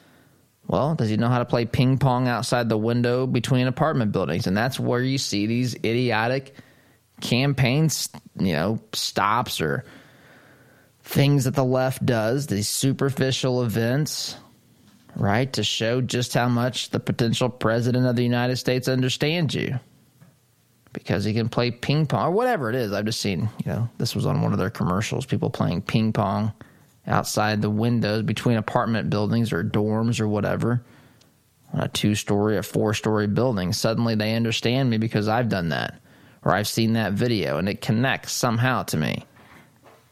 Well, 0.67 0.95
does 0.95 1.11
he 1.11 1.19
know 1.19 1.29
how 1.29 1.39
to 1.39 1.45
play 1.45 1.67
ping 1.67 1.99
pong 1.99 2.29
outside 2.29 2.69
the 2.69 2.79
window 2.79 3.27
between 3.27 3.67
apartment 3.67 4.13
buildings? 4.13 4.47
And 4.47 4.57
that's 4.57 4.81
where 4.81 5.03
you 5.03 5.19
see 5.19 5.47
these 5.47 5.75
idiotic 5.75 6.55
campaigns, 7.21 8.09
you 8.39 8.55
know, 8.55 8.81
stops 8.95 9.61
or 9.61 9.85
things 11.05 11.45
that 11.45 11.55
the 11.55 11.65
left 11.65 12.05
does, 12.05 12.47
these 12.47 12.69
superficial 12.69 13.63
events, 13.63 14.37
right, 15.15 15.53
to 15.53 15.63
show 15.63 16.01
just 16.01 16.35
how 16.35 16.49
much 16.49 16.91
the 16.91 16.99
potential 16.99 17.49
president 17.49 18.07
of 18.07 18.17
the 18.17 18.23
United 18.23 18.57
States 18.57 18.89
understands 18.89 19.55
you 19.55 19.79
because 20.93 21.25
he 21.25 21.35
can 21.35 21.49
play 21.49 21.71
ping 21.71 22.07
pong 22.07 22.29
or 22.29 22.31
whatever 22.31 22.71
it 22.71 22.77
is. 22.77 22.93
I've 22.93 23.05
just 23.05 23.21
seen, 23.21 23.51
you 23.65 23.73
know, 23.73 23.89
this 23.99 24.15
was 24.15 24.27
on 24.27 24.41
one 24.41 24.53
of 24.53 24.59
their 24.59 24.71
commercials, 24.71 25.27
people 25.27 25.51
playing 25.51 25.83
ping 25.83 26.13
pong 26.13 26.53
outside 27.07 27.61
the 27.61 27.71
windows 27.71 28.23
between 28.23 28.57
apartment 28.57 29.11
buildings 29.11 29.53
or 29.53 29.63
dorms 29.63 30.21
or 30.21 30.29
whatever 30.29 30.83
on 31.75 31.81
a 31.81 31.89
two 31.89 32.15
story 32.15 32.57
a 32.57 32.63
four 32.63 32.95
story 32.95 33.27
building. 33.27 33.73
Suddenly 33.73 34.15
they 34.15 34.35
understand 34.35 34.89
me 34.89 34.97
because 34.97 35.29
I've 35.29 35.51
done 35.51 35.69
that 35.69 36.01
or 36.43 36.53
I've 36.53 36.69
seen 36.69 36.95
that 36.95 37.13
video 37.13 37.59
and 37.59 37.69
it 37.69 37.83
connects 37.83 38.33
somehow 38.33 38.85
to 38.85 38.97
me. 38.97 39.25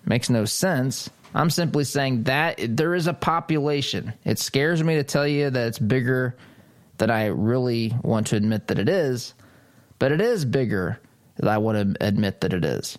Makes 0.04 0.30
no 0.30 0.44
sense. 0.44 1.10
I'm 1.34 1.50
simply 1.50 1.84
saying 1.84 2.24
that 2.24 2.58
there 2.68 2.94
is 2.94 3.06
a 3.06 3.14
population. 3.14 4.12
It 4.24 4.38
scares 4.38 4.82
me 4.82 4.96
to 4.96 5.04
tell 5.04 5.26
you 5.26 5.48
that 5.50 5.68
it's 5.68 5.78
bigger 5.78 6.36
than 6.98 7.10
I 7.10 7.26
really 7.26 7.94
want 8.02 8.28
to 8.28 8.36
admit 8.36 8.68
that 8.68 8.78
it 8.78 8.88
is 8.88 9.34
but 10.02 10.10
it 10.10 10.20
is 10.20 10.44
bigger 10.44 10.98
than 11.36 11.46
I 11.46 11.58
want 11.58 11.96
to 11.96 12.04
admit 12.04 12.40
that 12.40 12.52
it 12.52 12.64
is. 12.64 12.98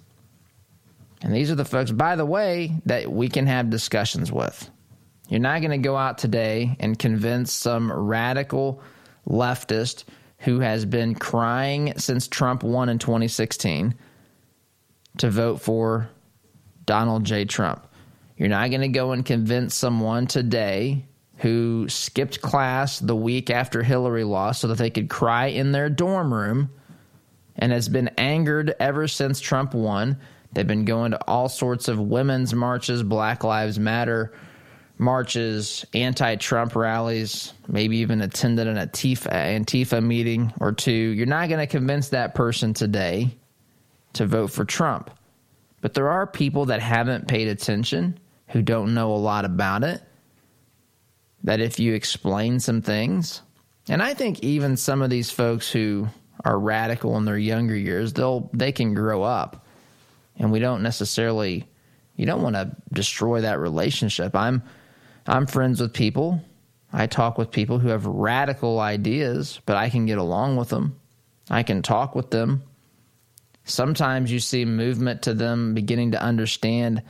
And 1.21 1.35
these 1.35 1.51
are 1.51 1.55
the 1.55 1.65
folks, 1.65 1.91
by 1.91 2.15
the 2.15 2.25
way, 2.25 2.71
that 2.85 3.11
we 3.11 3.27
can 3.27 3.45
have 3.45 3.69
discussions 3.69 4.31
with. 4.31 4.71
You're 5.27 5.41
not 5.41 5.59
going 5.59 5.71
to 5.71 5.85
go 5.85 5.97
out 5.97 6.17
today 6.17 6.77
and 6.79 6.97
convince 6.97 7.51
some 7.51 7.91
radical 7.91 8.81
leftist 9.27 10.05
who 10.37 10.61
has 10.61 10.85
been 10.85 11.13
crying 11.13 11.91
since 11.97 12.29
Trump 12.29 12.63
won 12.63 12.87
in 12.87 12.99
2016 12.99 13.93
to 15.17 15.29
vote 15.29 15.59
for 15.59 16.09
Donald 16.85 17.23
J. 17.23 17.45
Trump. 17.45 17.87
You're 18.37 18.49
not 18.49 18.69
going 18.69 18.81
to 18.81 18.87
go 18.87 19.11
and 19.11 19.25
convince 19.25 19.75
someone 19.75 20.27
today 20.27 21.05
who 21.37 21.87
skipped 21.89 22.41
class 22.41 22.99
the 22.99 23.15
week 23.15 23.49
after 23.49 23.83
Hillary 23.83 24.23
lost 24.23 24.61
so 24.61 24.67
that 24.67 24.77
they 24.77 24.89
could 24.89 25.09
cry 25.09 25.47
in 25.47 25.71
their 25.71 25.89
dorm 25.89 26.33
room 26.33 26.69
and 27.55 27.71
has 27.71 27.89
been 27.89 28.09
angered 28.17 28.75
ever 28.79 29.07
since 29.07 29.39
Trump 29.39 29.73
won. 29.73 30.17
They've 30.51 30.67
been 30.67 30.85
going 30.85 31.11
to 31.11 31.27
all 31.27 31.49
sorts 31.49 31.87
of 31.87 31.99
women's 31.99 32.53
marches, 32.53 33.03
Black 33.03 33.43
Lives 33.43 33.79
Matter 33.79 34.33
marches, 34.97 35.85
anti 35.93 36.35
Trump 36.35 36.75
rallies, 36.75 37.53
maybe 37.67 37.97
even 37.97 38.21
attended 38.21 38.67
an 38.67 38.77
Antifa, 38.77 39.31
Antifa 39.31 40.03
meeting 40.03 40.53
or 40.59 40.71
two. 40.71 40.91
You're 40.91 41.25
not 41.25 41.49
going 41.49 41.59
to 41.59 41.67
convince 41.67 42.09
that 42.09 42.35
person 42.35 42.73
today 42.73 43.35
to 44.13 44.25
vote 44.25 44.47
for 44.47 44.65
Trump. 44.65 45.11
But 45.83 45.93
there 45.95 46.07
are 46.07 46.25
people 46.25 46.67
that 46.67 46.79
haven't 46.79 47.27
paid 47.27 47.49
attention, 47.49 48.17
who 48.47 48.61
don't 48.61 48.93
know 48.93 49.13
a 49.13 49.17
lot 49.17 49.43
about 49.43 49.83
it, 49.83 50.01
that 51.43 51.59
if 51.59 51.77
you 51.77 51.93
explain 51.93 52.61
some 52.61 52.81
things, 52.81 53.41
and 53.89 54.01
I 54.01 54.13
think 54.13 54.39
even 54.39 54.77
some 54.77 55.01
of 55.01 55.09
these 55.09 55.29
folks 55.29 55.69
who 55.69 56.07
are 56.45 56.57
radical 56.57 57.17
in 57.17 57.25
their 57.25 57.37
younger 57.37 57.75
years, 57.75 58.13
they'll 58.13 58.49
they 58.53 58.71
can 58.71 58.93
grow 58.93 59.23
up, 59.23 59.65
and 60.37 60.53
we 60.53 60.59
don't 60.59 60.83
necessarily 60.83 61.67
you 62.15 62.25
don't 62.25 62.41
want 62.41 62.55
to 62.55 62.73
destroy 62.93 63.41
that 63.41 63.59
relationship. 63.59 64.37
I'm 64.37 64.63
I'm 65.27 65.47
friends 65.47 65.81
with 65.81 65.91
people. 65.91 66.41
I 66.93 67.07
talk 67.07 67.37
with 67.37 67.51
people 67.51 67.79
who 67.79 67.89
have 67.89 68.05
radical 68.05 68.79
ideas, 68.79 69.59
but 69.65 69.75
I 69.75 69.89
can 69.89 70.05
get 70.05 70.17
along 70.17 70.55
with 70.55 70.69
them. 70.69 70.97
I 71.49 71.63
can 71.63 71.81
talk 71.81 72.15
with 72.15 72.29
them. 72.29 72.63
Sometimes 73.65 74.31
you 74.31 74.39
see 74.39 74.65
movement 74.65 75.23
to 75.23 75.33
them 75.33 75.73
beginning 75.73 76.11
to 76.11 76.21
understand 76.21 77.01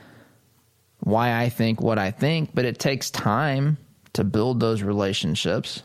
why 1.00 1.40
I 1.40 1.48
think 1.48 1.80
what 1.80 1.98
I 1.98 2.10
think, 2.10 2.50
but 2.54 2.64
it 2.64 2.78
takes 2.78 3.10
time 3.10 3.76
to 4.14 4.24
build 4.24 4.60
those 4.60 4.82
relationships. 4.82 5.82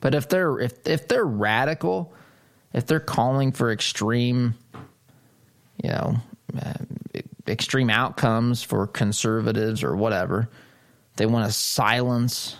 But 0.00 0.14
if 0.14 0.28
they're 0.28 0.58
if 0.58 0.86
if 0.86 1.08
they're 1.08 1.24
radical, 1.24 2.12
if 2.72 2.86
they're 2.86 3.00
calling 3.00 3.52
for 3.52 3.72
extreme, 3.72 4.54
you 5.82 5.90
know, 5.90 6.16
uh, 6.60 6.74
extreme 7.48 7.88
outcomes 7.88 8.62
for 8.62 8.86
conservatives 8.86 9.82
or 9.82 9.96
whatever, 9.96 10.50
they 11.16 11.26
want 11.26 11.46
to 11.46 11.52
silence 11.52 12.56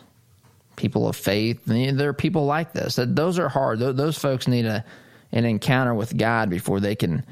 people 0.77 1.09
of 1.09 1.17
faith. 1.17 1.63
There 1.65 2.09
are 2.09 2.15
people 2.15 2.47
like 2.47 2.73
this. 2.73 2.99
Those 3.01 3.39
are 3.39 3.49
hard. 3.49 3.81
Those 3.81 4.17
folks 4.17 4.47
need 4.47 4.67
a 4.67 4.85
an 5.33 5.45
encounter 5.45 5.95
with 5.95 6.17
God 6.17 6.51
before 6.51 6.81
they 6.81 6.95
can 6.97 7.25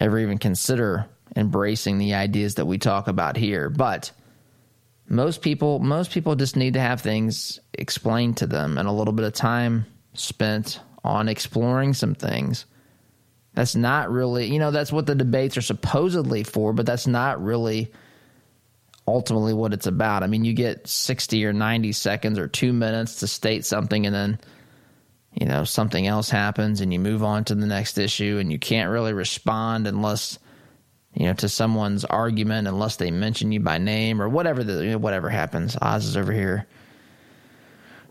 ever 0.00 0.18
even 0.18 0.38
consider 0.38 1.06
embracing 1.36 1.98
the 1.98 2.14
ideas 2.14 2.56
that 2.56 2.66
we 2.66 2.78
talk 2.78 3.08
about 3.08 3.36
here. 3.36 3.70
But 3.70 4.10
most 5.08 5.42
people 5.42 5.78
most 5.78 6.10
people 6.10 6.36
just 6.36 6.56
need 6.56 6.74
to 6.74 6.80
have 6.80 7.00
things 7.00 7.60
explained 7.74 8.38
to 8.38 8.46
them 8.46 8.78
and 8.78 8.88
a 8.88 8.92
little 8.92 9.12
bit 9.12 9.26
of 9.26 9.32
time 9.32 9.86
spent 10.14 10.80
on 11.04 11.28
exploring 11.28 11.94
some 11.94 12.14
things 12.14 12.66
That's 13.54 13.74
not 13.76 14.10
really, 14.10 14.46
you 14.52 14.58
know, 14.58 14.70
that's 14.70 14.92
what 14.92 15.06
the 15.06 15.14
debates 15.14 15.56
are 15.56 15.62
supposedly 15.62 16.42
for, 16.42 16.72
but 16.72 16.86
that's 16.86 17.06
not 17.06 17.42
really 17.42 17.92
ultimately 19.06 19.52
what 19.52 19.74
it's 19.74 19.86
about. 19.86 20.22
I 20.22 20.26
mean, 20.26 20.44
you 20.44 20.54
get 20.54 20.86
60 20.86 21.44
or 21.44 21.52
90 21.52 21.92
seconds 21.92 22.38
or 22.38 22.48
two 22.48 22.72
minutes 22.72 23.16
to 23.16 23.26
state 23.26 23.64
something, 23.66 24.06
and 24.06 24.14
then, 24.14 24.40
you 25.34 25.46
know, 25.46 25.64
something 25.64 26.06
else 26.06 26.28
happens, 26.30 26.80
and 26.80 26.92
you 26.92 26.98
move 26.98 27.22
on 27.22 27.44
to 27.44 27.54
the 27.54 27.66
next 27.66 27.98
issue, 27.98 28.38
and 28.40 28.52
you 28.52 28.58
can't 28.58 28.90
really 28.90 29.12
respond 29.12 29.86
unless, 29.86 30.38
you 31.14 31.26
know, 31.26 31.34
to 31.34 31.48
someone's 31.48 32.04
argument, 32.04 32.68
unless 32.68 32.96
they 32.96 33.10
mention 33.10 33.52
you 33.52 33.60
by 33.60 33.78
name 33.78 34.20
or 34.20 34.28
whatever 34.28 34.62
the, 34.62 34.84
you 34.84 34.90
know, 34.90 34.98
whatever 34.98 35.30
happens. 35.30 35.76
Oz 35.80 36.04
is 36.04 36.16
over 36.16 36.32
here 36.32 36.66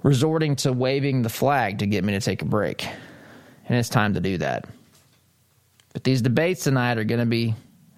resorting 0.03 0.55
to 0.57 0.73
waving 0.73 1.21
the 1.21 1.29
flag 1.29 1.79
to 1.79 1.85
get 1.85 2.03
me 2.03 2.13
to 2.13 2.21
take 2.21 2.41
a 2.41 2.45
break. 2.45 2.87
And 3.67 3.77
it's 3.77 3.89
time 3.89 4.15
to 4.15 4.19
do 4.19 4.37
that. 4.39 4.65
But 5.93 6.03
these 6.03 6.21
debates 6.21 6.63
tonight 6.63 6.97
are 6.97 7.03
going 7.03 7.19
to 7.19 7.25
be, 7.25 7.53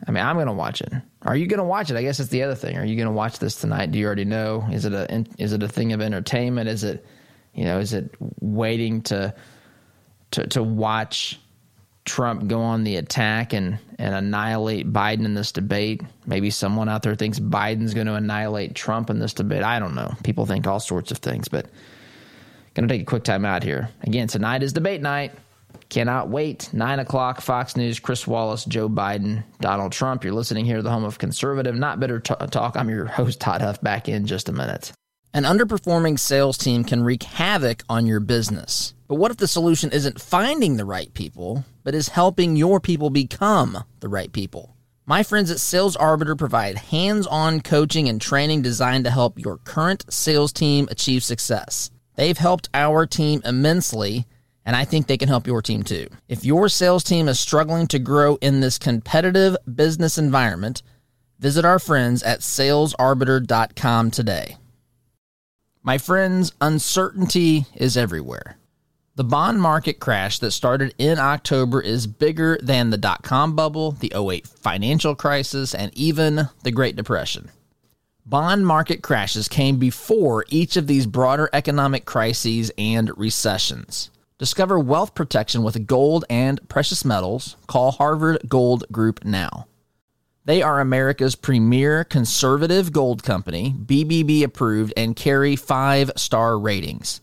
I 0.06 0.12
mean, 0.12 0.24
I'm 0.24 0.36
going 0.36 0.48
to 0.48 0.54
watch 0.54 0.82
it. 0.82 0.92
Are 1.22 1.36
you 1.36 1.48
going 1.48 1.60
to 1.60 1.64
watch 1.64 1.90
it? 1.90 1.96
I 1.96 2.02
guess 2.02 2.20
it's 2.20 2.30
the 2.30 2.44
other 2.44 2.56
thing. 2.56 2.78
Are 2.78 2.86
you 2.86 2.96
going 2.96 3.08
to 3.08 3.14
watch 3.14 3.40
this 3.40 3.56
tonight? 3.56 3.92
Do 3.92 4.00
you 4.00 4.06
already 4.06 4.26
know? 4.26 4.68
Is 4.72 4.86
it 4.86 4.94
a 4.94 5.26
is 5.38 5.54
it 5.54 5.64
a 5.64 5.68
thing 5.68 5.94
of 5.94 6.02
entertainment? 6.02 6.68
Is 6.68 6.84
it, 6.84 7.06
you 7.54 7.66
know, 7.66 7.80
is 7.80 7.94
it 7.94 8.14
waiting 8.40 9.02
to 9.04 9.34
to 10.32 10.48
to 10.48 10.64
watch 10.64 11.40
Trump 12.06 12.48
go 12.48 12.62
on 12.62 12.84
the 12.84 12.98
attack 12.98 13.54
and 13.54 13.78
and 14.00 14.16
annihilate 14.16 14.92
Biden 14.92 15.26
in 15.26 15.34
this 15.34 15.52
debate? 15.52 16.02
Maybe 16.26 16.50
someone 16.50 16.90
out 16.90 17.04
there 17.04 17.16
thinks 17.16 17.40
Biden's 17.40 17.94
going 17.94 18.08
to 18.08 18.16
annihilate 18.16 18.76
Trump 18.76 19.10
in 19.10 19.20
this 19.20 19.34
debate. 19.34 19.64
I 19.64 19.80
don't 19.80 19.96
know. 19.96 20.14
People 20.24 20.46
think 20.46 20.68
all 20.68 20.80
sorts 20.80 21.12
of 21.12 21.20
things, 21.20 21.48
but 21.48 21.68
going 22.74 22.88
to 22.88 22.94
take 22.94 23.04
a 23.04 23.06
quick 23.06 23.24
time 23.24 23.46
out 23.46 23.64
here. 23.64 23.90
Again, 24.02 24.28
tonight 24.28 24.64
is 24.64 24.74
debate 24.74 25.02
night. 25.02 25.34
Cannot 25.90 26.30
wait. 26.30 26.74
Nine 26.74 27.00
o'clock, 27.00 27.40
Fox 27.40 27.76
News, 27.76 28.00
Chris 28.00 28.26
Wallace, 28.26 28.66
Joe 28.66 28.90
Biden, 28.90 29.44
Donald 29.60 29.92
Trump. 29.92 30.24
You're 30.24 30.34
listening 30.34 30.66
here 30.66 30.78
to 30.78 30.82
the 30.82 30.90
home 30.90 31.04
of 31.04 31.20
conservative, 31.20 31.76
not 31.76 32.00
bitter 32.00 32.20
t- 32.20 32.34
talk. 32.50 32.76
I'm 32.76 32.90
your 32.90 33.06
host, 33.06 33.40
Todd 33.40 33.62
Huff, 33.62 33.80
back 33.82 34.10
in 34.10 34.26
just 34.26 34.50
a 34.50 34.54
minute. 34.54 34.92
An 35.36 35.46
underperforming 35.46 36.20
sales 36.20 36.60
team 36.60 36.84
can 36.84 37.04
wreak 37.04 37.24
havoc 37.24 37.82
on 37.90 38.06
your 38.06 38.20
business. 38.20 38.94
But 39.08 39.16
what 39.16 39.32
if 39.32 39.38
the 39.38 39.48
solution 39.48 39.92
isn't 39.92 40.22
finding 40.22 40.78
the 40.78 40.86
right 40.86 41.12
people, 41.12 41.66
but 41.84 41.96
is 41.96 42.10
helping 42.10 42.56
your 42.56 42.80
people 42.80 43.10
become 43.10 43.84
the 44.00 44.10
right 44.10 44.32
people? 44.32 44.76
My 45.08 45.24
friends 45.24 45.50
at 45.50 45.60
Sales 45.60 45.96
Arbiter 45.96 46.36
provide 46.36 46.78
hands 46.78 47.26
on 47.26 47.62
coaching 47.62 48.08
and 48.08 48.22
training 48.22 48.62
designed 48.62 49.06
to 49.06 49.10
help 49.10 49.40
your 49.40 49.58
current 49.58 50.06
sales 50.14 50.54
team 50.54 50.88
achieve 50.92 51.24
success. 51.24 51.90
They've 52.14 52.38
helped 52.38 52.70
our 52.76 53.08
team 53.08 53.42
immensely 53.44 54.28
and 54.68 54.76
I 54.76 54.86
think 54.86 55.08
they 55.08 55.18
can 55.18 55.30
help 55.30 55.48
your 55.48 55.64
team 55.64 55.82
too. 55.82 56.10
If 56.30 56.46
your 56.46 56.70
sales 56.70 57.04
team 57.04 57.28
is 57.28 57.40
struggling 57.40 57.88
to 57.88 57.98
grow 57.98 58.36
in 58.36 58.60
this 58.60 58.78
competitive 58.78 59.58
business 59.74 60.20
environment, 60.20 60.84
visit 61.40 61.66
our 61.66 61.80
friends 61.80 62.22
at 62.22 62.42
salesarbiter.com 62.42 64.12
today. 64.12 64.58
My 65.86 65.98
friends, 65.98 66.54
uncertainty 66.62 67.66
is 67.76 67.98
everywhere. 67.98 68.56
The 69.16 69.26
bond 69.26 69.62
market 69.62 70.00
crash 70.00 70.40
that 70.40 70.52
started 70.52 70.96
in 70.98 71.20
October 71.20 71.82
is 71.82 72.08
bigger 72.08 72.58
than 72.64 72.90
the 72.90 72.98
dot 72.98 73.22
com 73.22 73.54
bubble, 73.54 73.92
the 73.92 74.14
08 74.16 74.48
financial 74.48 75.14
crisis, 75.14 75.76
and 75.76 75.92
even 75.94 76.48
the 76.64 76.72
Great 76.72 76.96
Depression. 76.96 77.52
Bond 78.26 78.66
market 78.66 79.04
crashes 79.04 79.50
came 79.50 79.76
before 79.76 80.46
each 80.48 80.78
of 80.78 80.88
these 80.88 81.06
broader 81.06 81.50
economic 81.52 82.06
crises 82.06 82.72
and 82.78 83.12
recessions. 83.18 84.10
Discover 84.38 84.80
wealth 84.80 85.14
protection 85.14 85.64
with 85.64 85.86
gold 85.86 86.24
and 86.30 86.66
precious 86.70 87.04
metals. 87.04 87.58
Call 87.68 87.92
Harvard 87.92 88.40
Gold 88.48 88.86
Group 88.90 89.26
now. 89.26 89.68
They 90.46 90.62
are 90.62 90.82
America's 90.82 91.36
premier 91.36 92.04
conservative 92.04 92.92
gold 92.92 93.24
company, 93.24 93.74
BBB 93.78 94.44
approved, 94.44 94.92
and 94.98 95.16
carry 95.16 95.56
five 95.56 96.12
star 96.18 96.60
ratings. 96.60 97.22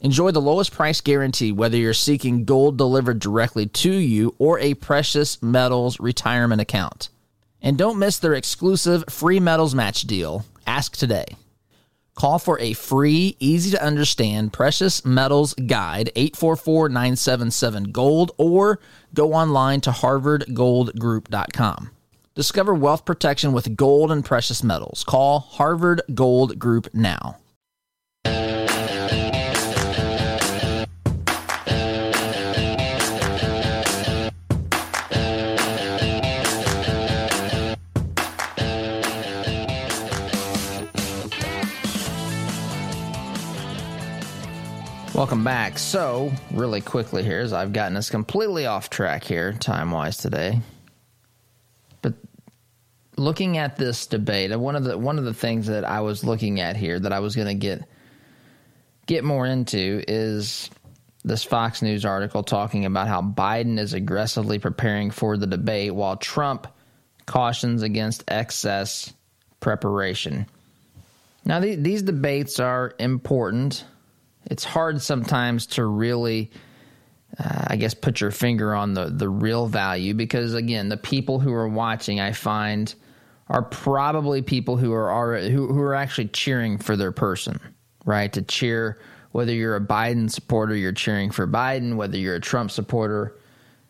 Enjoy 0.00 0.30
the 0.30 0.40
lowest 0.40 0.72
price 0.72 1.02
guarantee 1.02 1.52
whether 1.52 1.76
you're 1.76 1.92
seeking 1.92 2.46
gold 2.46 2.78
delivered 2.78 3.18
directly 3.18 3.66
to 3.66 3.92
you 3.92 4.34
or 4.38 4.58
a 4.60 4.72
precious 4.74 5.42
metals 5.42 6.00
retirement 6.00 6.62
account. 6.62 7.10
And 7.60 7.76
don't 7.76 7.98
miss 7.98 8.18
their 8.18 8.32
exclusive 8.32 9.04
free 9.10 9.40
metals 9.40 9.74
match 9.74 10.00
deal. 10.02 10.46
Ask 10.66 10.96
today. 10.96 11.36
Call 12.14 12.38
for 12.38 12.58
a 12.60 12.72
free, 12.72 13.36
easy 13.40 13.72
to 13.72 13.84
understand 13.84 14.54
precious 14.54 15.04
metals 15.04 15.52
guide 15.52 16.12
844 16.16 16.88
977 16.88 17.92
Gold 17.92 18.32
or 18.38 18.80
go 19.12 19.34
online 19.34 19.82
to 19.82 19.90
harvardgoldgroup.com. 19.90 21.90
Discover 22.36 22.74
wealth 22.74 23.04
protection 23.04 23.52
with 23.52 23.76
gold 23.76 24.10
and 24.10 24.24
precious 24.24 24.64
metals. 24.64 25.04
Call 25.04 25.38
Harvard 25.38 26.02
Gold 26.14 26.58
Group 26.58 26.92
now. 26.92 27.36
Welcome 45.14 45.44
back. 45.44 45.78
So, 45.78 46.32
really 46.50 46.80
quickly 46.80 47.22
here, 47.22 47.38
as 47.38 47.52
I've 47.52 47.72
gotten 47.72 47.96
us 47.96 48.10
completely 48.10 48.66
off 48.66 48.90
track 48.90 49.22
here, 49.22 49.52
time 49.52 49.92
wise 49.92 50.16
today. 50.16 50.60
Looking 53.16 53.58
at 53.58 53.76
this 53.76 54.06
debate, 54.06 54.52
uh, 54.52 54.58
one 54.58 54.76
of 54.76 54.84
the 54.84 54.98
one 54.98 55.18
of 55.18 55.24
the 55.24 55.34
things 55.34 55.68
that 55.68 55.84
I 55.84 56.00
was 56.00 56.24
looking 56.24 56.60
at 56.60 56.76
here 56.76 56.98
that 56.98 57.12
I 57.12 57.20
was 57.20 57.36
going 57.36 57.48
to 57.48 57.54
get 57.54 57.84
get 59.06 59.24
more 59.24 59.46
into 59.46 60.02
is 60.08 60.70
this 61.24 61.44
Fox 61.44 61.80
News 61.80 62.04
article 62.04 62.42
talking 62.42 62.84
about 62.84 63.08
how 63.08 63.22
Biden 63.22 63.78
is 63.78 63.94
aggressively 63.94 64.58
preparing 64.58 65.10
for 65.10 65.36
the 65.36 65.46
debate 65.46 65.94
while 65.94 66.16
Trump 66.16 66.66
cautions 67.26 67.82
against 67.82 68.24
excess 68.28 69.12
preparation. 69.60 70.46
Now, 71.46 71.60
these 71.60 72.02
debates 72.02 72.58
are 72.58 72.94
important 72.98 73.84
it's 74.46 74.64
hard 74.64 75.00
sometimes 75.00 75.66
to 75.68 75.84
really 75.84 76.50
uh, 77.38 77.64
I 77.68 77.76
guess 77.76 77.94
put 77.94 78.20
your 78.20 78.30
finger 78.30 78.74
on 78.74 78.94
the 78.94 79.06
the 79.06 79.28
real 79.28 79.66
value 79.66 80.14
because 80.14 80.54
again, 80.54 80.88
the 80.88 80.96
people 80.96 81.40
who 81.40 81.52
are 81.52 81.68
watching, 81.68 82.20
I 82.20 82.32
find, 82.32 82.94
are 83.48 83.62
probably 83.62 84.42
people 84.42 84.76
who 84.76 84.92
are 84.92 85.12
already 85.12 85.50
who, 85.50 85.66
who 85.66 85.80
are 85.80 85.94
actually 85.94 86.28
cheering 86.28 86.78
for 86.78 86.96
their 86.96 87.12
person, 87.12 87.58
right? 88.04 88.32
To 88.32 88.42
cheer 88.42 89.00
whether 89.32 89.52
you're 89.52 89.74
a 89.74 89.80
Biden 89.80 90.30
supporter, 90.30 90.76
you're 90.76 90.92
cheering 90.92 91.30
for 91.30 91.46
Biden, 91.46 91.96
whether 91.96 92.16
you're 92.16 92.36
a 92.36 92.40
Trump 92.40 92.70
supporter, 92.70 93.36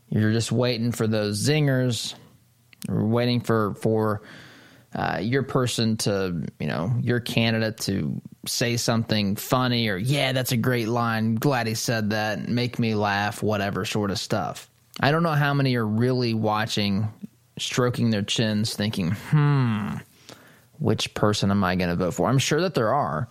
you're 0.09 0.33
just 0.33 0.51
waiting 0.51 0.91
for 0.91 1.07
those 1.07 1.47
zingers, 1.47 2.15
or 2.89 3.05
waiting 3.05 3.41
for 3.41 3.75
for 3.75 4.23
uh, 4.95 5.19
your 5.21 5.43
person 5.43 5.97
to, 5.99 6.45
you 6.59 6.67
know, 6.67 6.95
your 7.03 7.21
candidate 7.21 7.77
to 7.79 8.21
say 8.47 8.77
something 8.77 9.37
funny 9.37 9.89
or, 9.89 9.97
yeah, 9.97 10.33
that's 10.33 10.53
a 10.53 10.57
great 10.57 10.89
line. 10.89 11.37
Glad 11.37 11.67
he 11.67 11.75
said 11.75 12.11
that. 12.11 12.49
Make 12.49 12.79
me 12.79 12.95
laugh, 12.95 13.43
whatever 13.43 13.85
sort 13.85 14.11
of 14.11 14.19
stuff. 14.19 14.71
I 15.01 15.11
don't 15.11 15.23
know 15.23 15.31
how 15.31 15.55
many 15.55 15.75
are 15.77 15.87
really 15.87 16.35
watching, 16.35 17.09
stroking 17.59 18.11
their 18.11 18.23
chins, 18.23 18.75
thinking, 18.75 19.13
hmm, 19.13 19.97
which 20.79 21.15
person 21.15 21.51
am 21.51 21.65
I 21.65 21.77
going 21.77 21.91
to 21.91 21.97
vote 21.97 22.15
for? 22.15 22.29
I'm 22.29 22.39
sure 22.39 22.61
that 22.61 22.75
there 22.75 22.95
are. 22.95 23.29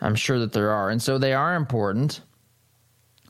I'm 0.00 0.14
sure 0.16 0.40
that 0.40 0.52
there 0.52 0.70
are. 0.70 0.90
And 0.90 1.00
so 1.00 1.18
they 1.18 1.32
are 1.32 1.54
important. 1.54 2.20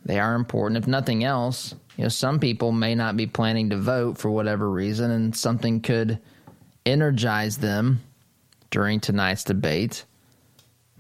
They 0.05 0.19
are 0.19 0.35
important. 0.35 0.79
If 0.79 0.89
nothing 0.89 1.23
else, 1.23 1.75
you 1.97 2.05
know, 2.05 2.09
some 2.09 2.41
people 2.41 2.73
may 2.73 2.95
not 2.95 3.17
be 3.17 3.27
planning 3.27 3.71
to 3.71 3.77
vote 3.77 4.17
for 4.17 4.31
whatever 4.31 4.71
reason, 4.71 5.11
and 5.11 5.37
something 5.37 5.81
could 5.81 6.19
energize 6.87 7.59
them 7.59 8.01
during 8.71 9.01
tonight's 9.01 9.45
debate. 9.45 10.05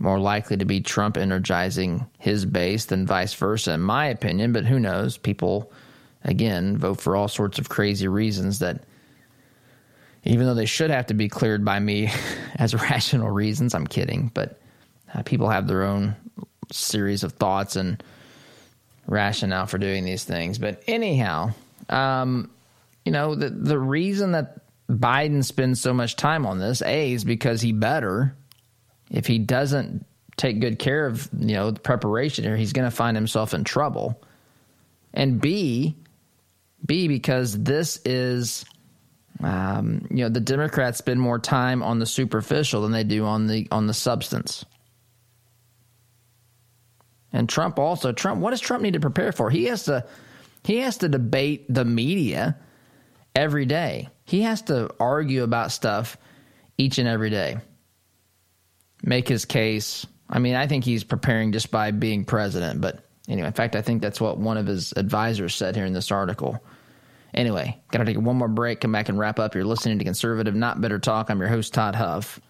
More 0.03 0.19
likely 0.19 0.57
to 0.57 0.65
be 0.65 0.81
Trump 0.81 1.17
energizing 1.17 2.09
his 2.19 2.45
base 2.45 2.87
than 2.87 3.07
vice 3.07 3.35
versa, 3.35 3.75
in 3.75 3.81
my 3.81 4.07
opinion. 4.07 4.53
But 4.53 4.67
who 4.67 4.81
knows? 4.81 5.17
People, 5.17 5.71
again, 6.25 6.77
vote 6.77 7.01
for 7.01 7.15
all 7.15 7.29
sorts 7.29 7.61
of 7.61 7.69
crazy 7.69 8.09
reasons 8.09 8.59
that, 8.59 8.83
even 10.25 10.45
though 10.45 10.55
they 10.55 10.67
should 10.67 10.91
have 10.91 11.07
to 11.07 11.15
be 11.15 11.29
cleared 11.29 11.65
by 11.65 11.79
me 11.79 12.11
as 12.57 12.75
rational 12.75 13.31
reasons, 13.31 13.77
I'm 13.77 13.87
kidding. 13.87 14.33
But 14.35 14.61
uh, 15.15 15.23
people 15.23 15.49
have 15.49 15.69
their 15.69 15.85
own 15.85 16.17
series 16.73 17.23
of 17.23 17.35
thoughts 17.35 17.77
and 17.77 18.03
rationale 19.07 19.67
for 19.67 19.79
doing 19.79 20.05
these 20.05 20.25
things. 20.25 20.59
But 20.59 20.83
anyhow, 20.89 21.53
um, 21.89 22.51
you 23.05 23.13
know, 23.13 23.37
the 23.37 23.51
the 23.51 23.79
reason 23.79 24.33
that 24.33 24.63
Biden 24.91 25.45
spends 25.45 25.81
so 25.81 25.95
much 25.95 26.17
time 26.17 26.45
on 26.45 26.59
this, 26.59 26.83
A, 26.83 27.13
is 27.13 27.23
because 27.23 27.61
he 27.61 27.71
better. 27.71 28.35
If 29.13 29.27
he 29.27 29.39
doesn't 29.39 30.07
take 30.37 30.61
good 30.61 30.79
care 30.79 31.07
of, 31.07 31.29
you 31.39 31.55
know, 31.55 31.71
the 31.71 31.81
preparation 31.81 32.45
here, 32.45 32.57
he's 32.57 32.73
going 32.73 32.91
to 32.91 32.97
find 32.97 33.17
himself 33.17 33.53
in 33.55 33.63
trouble. 33.63 34.21
And 35.13 35.41
B, 35.41 35.95
B, 36.85 37.07
because 37.07 37.63
this 37.63 38.01
is, 38.07 38.65
um, 39.43 40.07
you 40.11 40.25
know, 40.25 40.31
the 40.31 40.41
Democrats 40.41 40.99
spend 40.99 41.21
more 41.21 41.39
time 41.39 41.83
on 41.83 41.99
the 41.99 42.07
superficial 42.07 42.83
than 42.83 42.93
they 42.93 43.05
do 43.05 43.27
on 43.27 43.47
the 43.47 43.69
on 43.71 43.87
the 43.87 43.95
substance. 43.95 44.65
And 47.35 47.49
Trump 47.49 47.79
also, 47.79 48.13
Trump, 48.13 48.41
what 48.41 48.51
does 48.51 48.61
Trump 48.61 48.83
need 48.83 48.95
to 48.95 49.01
prepare 49.01 49.33
for? 49.33 49.51
He 49.51 49.65
has 49.65 49.85
to, 49.85 50.07
he 50.65 50.79
has 50.79 50.99
to 50.99 51.09
debate 51.09 51.67
the 51.69 51.85
media 51.85 52.59
every 53.35 53.65
day. 53.65 54.09
He 54.25 54.43
has 54.43 54.63
to 54.63 54.91
argue 55.01 55.43
about 55.43 55.73
stuff 55.73 56.17
each 56.77 56.99
and 56.99 57.09
every 57.09 57.31
day. 57.31 57.59
Make 59.03 59.29
his 59.29 59.45
case. 59.45 60.07
I 60.29 60.39
mean, 60.39 60.55
I 60.55 60.67
think 60.67 60.85
he's 60.85 61.05
preparing 61.05 61.53
just 61.53 61.71
by 61.71 61.91
being 61.91 62.25
president, 62.25 62.81
but 62.81 63.05
anyway, 63.29 63.49
in 63.49 63.53
fact, 63.53 63.77
I 63.77 63.83
think 63.83 64.01
that's 64.01 64.21
what 64.21 64.39
one 64.39 64.57
of 64.57 64.67
his 64.67 64.93
advisors 64.97 65.55
said 65.55 65.77
here 65.77 65.85
in 65.85 65.93
this 65.93 66.11
article. 66.11 66.63
Anyway, 67.35 67.81
gotta 67.91 68.05
take 68.05 68.19
one 68.19 68.37
more 68.37 68.49
break, 68.49 68.81
come 68.81 68.93
back 68.93 69.09
and 69.09 69.19
wrap 69.19 69.39
up. 69.39 69.55
You're 69.55 69.65
listening 69.65 69.99
to 69.99 70.05
Conservative 70.05 70.55
Not 70.55 70.81
Bitter 70.81 70.99
Talk. 70.99 71.31
I'm 71.31 71.41
your 71.41 71.49
host, 71.49 71.75
Todd 71.75 71.95
Huff. 71.95 72.41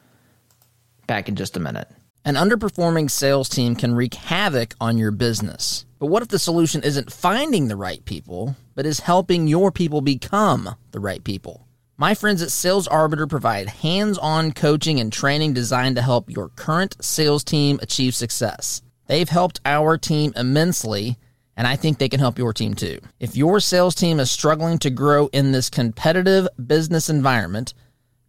Back 1.07 1.29
in 1.29 1.37
just 1.37 1.57
a 1.57 1.61
minute. 1.61 1.89
An 2.25 2.35
underperforming 2.35 3.11
sales 3.11 3.49
team 3.49 3.75
can 3.75 3.95
wreak 3.95 4.15
havoc 4.15 4.75
on 4.81 4.97
your 4.97 5.11
business. 5.11 5.85
But 5.99 6.07
what 6.07 6.23
if 6.23 6.29
the 6.29 6.39
solution 6.39 6.83
isn't 6.83 7.13
finding 7.13 7.67
the 7.67 7.77
right 7.77 8.05
people, 8.05 8.57
but 8.75 8.87
is 8.87 9.01
helping 9.01 9.49
your 9.49 9.73
people 9.73 10.01
become 10.01 10.77
the 10.93 11.01
right 11.01 11.23
people? 11.23 11.67
My 11.99 12.15
friends 12.15 12.41
at 12.41 12.51
Sales 12.51 12.89
Arbiter 12.89 13.27
provide 13.27 13.69
hands 13.69 14.17
on 14.17 14.53
coaching 14.53 14.99
and 14.99 15.13
training 15.13 15.53
designed 15.53 15.97
to 15.97 16.03
help 16.03 16.31
your 16.31 16.49
current 16.49 16.97
sales 17.05 17.45
team 17.45 17.79
achieve 17.83 18.15
success. 18.15 18.81
They've 19.09 19.29
helped 19.29 19.61
our 19.67 19.99
team 19.99 20.33
immensely, 20.35 21.19
and 21.55 21.67
I 21.67 21.77
think 21.77 21.99
they 21.99 22.09
can 22.09 22.19
help 22.19 22.39
your 22.39 22.55
team 22.55 22.73
too. 22.73 22.99
If 23.21 23.37
your 23.37 23.61
sales 23.61 23.95
team 23.95 24.21
is 24.21 24.31
struggling 24.31 24.79
to 24.79 24.91
grow 24.91 25.27
in 25.35 25.53
this 25.53 25.69
competitive 25.69 26.49
business 26.67 27.11
environment, 27.11 27.75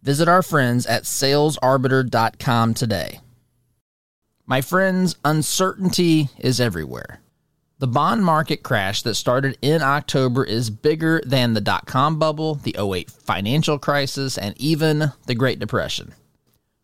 visit 0.02 0.28
our 0.28 0.42
friends 0.42 0.84
at 0.84 1.04
salesarbiter.com 1.04 2.74
today. 2.74 3.20
My 4.46 4.60
friends, 4.60 5.16
uncertainty 5.24 6.28
is 6.38 6.60
everywhere. 6.60 7.20
The 7.80 7.88
bond 7.88 8.24
market 8.24 8.62
crash 8.62 9.02
that 9.02 9.16
started 9.16 9.58
in 9.60 9.82
October 9.82 10.44
is 10.44 10.70
bigger 10.70 11.20
than 11.26 11.54
the 11.54 11.60
dot 11.60 11.86
com 11.86 12.20
bubble, 12.20 12.54
the 12.54 12.76
08 12.78 13.10
financial 13.10 13.80
crisis, 13.80 14.38
and 14.38 14.54
even 14.60 15.10
the 15.26 15.34
Great 15.34 15.58
Depression. 15.58 16.14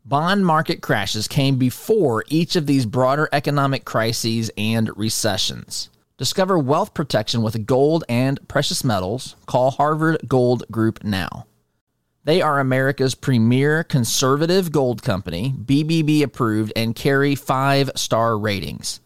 Bond 0.04 0.44
market 0.44 0.80
crashes 0.82 1.28
came 1.28 1.56
before 1.58 2.24
each 2.28 2.56
of 2.56 2.66
these 2.66 2.86
broader 2.86 3.28
economic 3.30 3.84
crises 3.84 4.50
and 4.56 4.90
recessions. 4.96 5.90
Discover 6.18 6.58
wealth 6.58 6.92
protection 6.92 7.42
with 7.42 7.66
gold 7.66 8.02
and 8.08 8.40
precious 8.48 8.82
metals. 8.82 9.36
Call 9.46 9.70
Harvard 9.70 10.18
Gold 10.26 10.64
Group 10.72 11.04
now. 11.04 11.46
They 12.24 12.42
are 12.42 12.58
America's 12.58 13.14
premier 13.14 13.84
conservative 13.84 14.72
gold 14.72 15.04
company, 15.04 15.54
BBB 15.56 16.22
approved, 16.22 16.72
and 16.74 16.96
carry 16.96 17.36
five 17.36 17.92
star 17.94 18.36
ratings. 18.36 19.00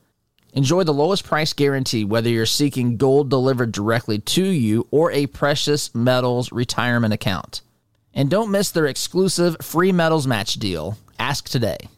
Enjoy 0.55 0.85
the 0.85 0.95
lowest 0.95 1.25
price 1.25 1.53
guarantee 1.53 2.05
whether 2.05 2.31
you're 2.31 2.47
seeking 2.47 2.97
gold 2.97 3.29
delivered 3.29 3.73
directly 3.73 4.21
to 4.21 4.45
you 4.45 4.87
or 4.93 5.11
a 5.11 5.27
precious 5.27 5.93
metals 5.97 6.53
retirement 6.53 7.13
account. 7.13 7.63
And 8.15 8.31
don't 8.31 8.53
miss 8.53 8.71
their 8.71 8.87
exclusive 8.87 9.57
free 9.61 9.91
metals 9.91 10.29
match 10.29 10.55
deal. 10.55 10.97
Ask 11.19 11.49
today. 11.49 11.89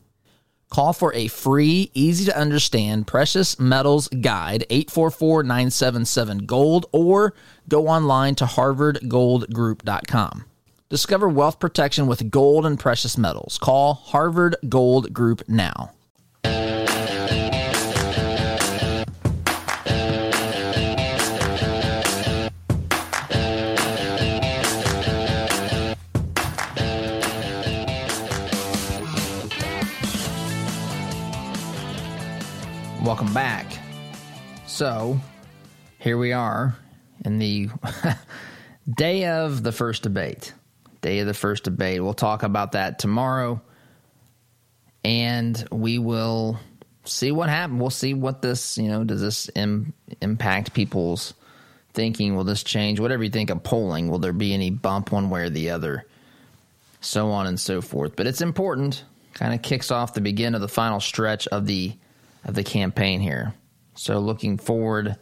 Call 0.71 0.95
for 0.95 1.13
a 1.13 1.29
free, 1.29 1.91
easy 1.93 2.25
to 2.25 2.39
understand 2.39 3.07
precious 3.07 3.61
metals 3.61 4.09
guide 4.09 4.65
844 4.71 5.43
977 5.43 6.39
gold 6.47 6.87
or 6.93 7.35
go 7.69 7.89
online 7.89 8.37
to 8.37 8.47
harvardgoldgroup.com. 8.47 10.45
Discover 10.89 11.29
wealth 11.29 11.61
protection 11.61 12.07
with 12.07 12.31
gold 12.31 12.65
and 12.65 12.81
precious 12.81 13.19
metals. 13.19 13.59
Call 13.59 13.93
Harvard 13.93 14.57
Gold 14.67 15.13
Group 15.13 15.47
now. 15.47 15.93
Welcome 33.17 33.33
back. 33.33 33.73
So, 34.67 35.19
here 35.99 36.19
we 36.19 36.35
are 36.35 36.77
in 37.25 37.39
the 37.39 37.71
day 38.95 39.25
of 39.25 39.63
the 39.63 39.73
first 39.73 40.03
debate 40.03 40.53
day 41.01 41.21
of 41.21 41.27
the 41.27 41.33
first 41.33 41.65
debate. 41.65 42.03
We'll 42.03 42.13
talk 42.13 42.43
about 42.43 42.73
that 42.73 42.99
tomorrow, 42.99 43.63
and 45.03 45.67
we 45.73 45.99
will 45.99 46.61
see 47.07 47.33
what 47.33 47.49
happens. 47.49 47.81
We'll 47.81 47.89
see 47.89 48.13
what 48.13 48.43
this, 48.43 48.77
you 48.77 48.91
know, 48.91 49.03
does 49.03 49.23
this 49.23 49.49
Im- 49.55 49.95
impact 50.21 50.75
people's 50.75 51.33
thinking? 51.95 52.37
Will 52.37 52.45
this 52.45 52.63
change? 52.63 53.01
Whatever 53.01 53.25
you 53.25 53.31
think 53.31 53.49
of 53.49 53.63
polling, 53.63 54.11
will 54.11 54.19
there 54.19 54.35
be 54.35 54.53
any 54.53 54.69
bump 54.69 55.11
one 55.11 55.31
way 55.31 55.45
or 55.45 55.49
the 55.49 55.71
other? 55.71 56.05
So 57.01 57.31
on 57.31 57.47
and 57.47 57.59
so 57.59 57.81
forth. 57.81 58.15
But 58.15 58.27
it's 58.27 58.43
important. 58.43 59.05
Kind 59.33 59.55
of 59.55 59.63
kicks 59.63 59.91
off 59.91 60.13
the 60.13 60.21
begin 60.21 60.55
of 60.55 60.61
the 60.61 60.69
final 60.69 61.01
stretch 61.01 61.47
of 61.47 61.65
the 61.65 61.97
of 62.47 62.55
the 62.55 62.65
campaign 62.65 63.21
here. 63.21 63.53
So 63.95 64.19
looking 64.19 64.57
forward 64.57 65.17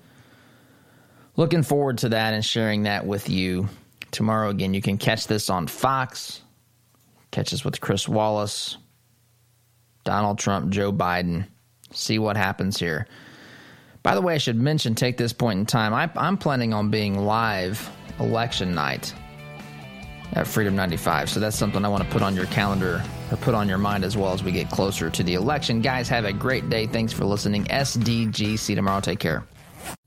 looking 1.36 1.64
forward 1.64 1.98
to 1.98 2.10
that 2.10 2.32
and 2.34 2.44
sharing 2.44 2.84
that 2.84 3.06
with 3.06 3.28
you 3.28 3.68
tomorrow. 4.12 4.50
Again, 4.50 4.72
you 4.72 4.80
can 4.80 4.98
catch 4.98 5.26
this 5.26 5.50
on 5.50 5.66
Fox. 5.66 6.42
Catch 7.32 7.52
us 7.52 7.64
with 7.64 7.80
Chris 7.80 8.08
Wallace, 8.08 8.76
Donald 10.04 10.38
Trump, 10.38 10.70
Joe 10.70 10.92
Biden. 10.92 11.48
See 11.90 12.20
what 12.20 12.36
happens 12.36 12.78
here. 12.78 13.08
By 14.04 14.14
the 14.14 14.20
way, 14.20 14.34
I 14.34 14.38
should 14.38 14.60
mention, 14.60 14.94
take 14.94 15.16
this 15.16 15.32
point 15.32 15.58
in 15.58 15.66
time. 15.66 15.92
I, 15.92 16.08
I'm 16.14 16.36
planning 16.36 16.72
on 16.72 16.90
being 16.90 17.24
live 17.24 17.90
election 18.20 18.74
night 18.74 19.12
at 20.32 20.46
Freedom 20.46 20.74
95. 20.74 21.30
So 21.30 21.40
that's 21.40 21.56
something 21.56 21.84
I 21.84 21.88
want 21.88 22.02
to 22.02 22.10
put 22.10 22.22
on 22.22 22.34
your 22.34 22.46
calendar 22.46 23.02
or 23.30 23.36
put 23.36 23.54
on 23.54 23.68
your 23.68 23.78
mind 23.78 24.04
as 24.04 24.16
well 24.16 24.32
as 24.32 24.42
we 24.42 24.52
get 24.52 24.70
closer 24.70 25.10
to 25.10 25.22
the 25.22 25.34
election. 25.34 25.80
Guys, 25.80 26.08
have 26.08 26.24
a 26.24 26.32
great 26.32 26.68
day. 26.70 26.86
Thanks 26.86 27.12
for 27.12 27.24
listening. 27.24 27.64
SDGC 27.66 28.74
tomorrow. 28.74 29.00
Take 29.00 29.20
care. 29.20 29.44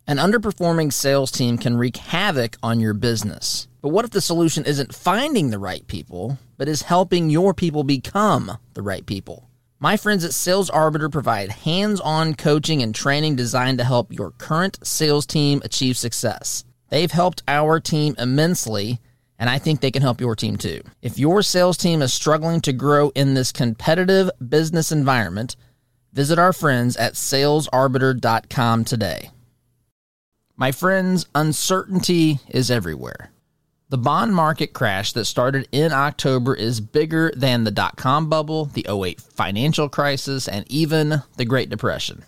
An 0.09 0.17
underperforming 0.17 0.93
sales 0.93 1.31
team 1.31 1.57
can 1.57 1.75
wreak 1.75 1.97
havoc 1.97 2.55
on 2.63 2.79
your 2.79 2.93
business. 2.93 3.67
But 3.81 3.89
what 3.89 4.05
if 4.05 4.11
the 4.11 4.21
solution 4.21 4.65
isn't 4.65 4.95
finding 4.95 5.49
the 5.49 5.59
right 5.59 5.85
people, 5.87 6.39
but 6.57 6.69
is 6.69 6.83
helping 6.83 7.29
your 7.29 7.53
people 7.53 7.83
become 7.83 8.57
the 8.73 8.81
right 8.81 9.05
people? 9.05 9.49
My 9.79 9.95
friends 9.95 10.25
at 10.25 10.33
Sales 10.33 10.69
Arbiter 10.71 11.07
provide 11.09 11.51
hands 11.51 11.99
on 11.99 12.33
coaching 12.33 12.81
and 12.81 12.95
training 12.95 13.35
designed 13.35 13.77
to 13.77 13.83
help 13.83 14.11
your 14.11 14.31
current 14.31 14.79
sales 14.81 15.25
team 15.25 15.61
achieve 15.63 15.97
success. 15.97 16.63
They've 16.89 17.11
helped 17.11 17.43
our 17.47 17.79
team 17.79 18.15
immensely, 18.17 18.99
and 19.39 19.49
I 19.49 19.59
think 19.59 19.81
they 19.81 19.91
can 19.91 20.01
help 20.01 20.21
your 20.21 20.35
team 20.35 20.57
too. 20.57 20.81
If 21.01 21.19
your 21.19 21.41
sales 21.41 21.77
team 21.77 22.01
is 22.01 22.13
struggling 22.13 22.61
to 22.61 22.73
grow 22.73 23.09
in 23.15 23.33
this 23.33 23.51
competitive 23.51 24.29
business 24.49 24.91
environment, 24.91 25.55
visit 26.13 26.39
our 26.39 26.53
friends 26.53 26.97
at 26.97 27.13
salesarbiter.com 27.13 28.85
today. 28.85 29.31
My 30.55 30.71
friends, 30.71 31.27
uncertainty 31.35 32.39
is 32.49 32.71
everywhere. 32.71 33.31
The 33.89 33.97
bond 33.97 34.35
market 34.35 34.73
crash 34.73 35.13
that 35.13 35.25
started 35.25 35.67
in 35.71 35.93
October 35.93 36.53
is 36.55 36.81
bigger 36.81 37.31
than 37.35 37.63
the 37.63 37.71
dot 37.71 37.95
com 37.95 38.27
bubble, 38.27 38.65
the 38.65 38.85
08 38.89 39.21
financial 39.21 39.87
crisis, 39.87 40.47
and 40.47 40.69
even 40.69 41.21
the 41.37 41.45
Great 41.45 41.69
Depression. 41.69 42.25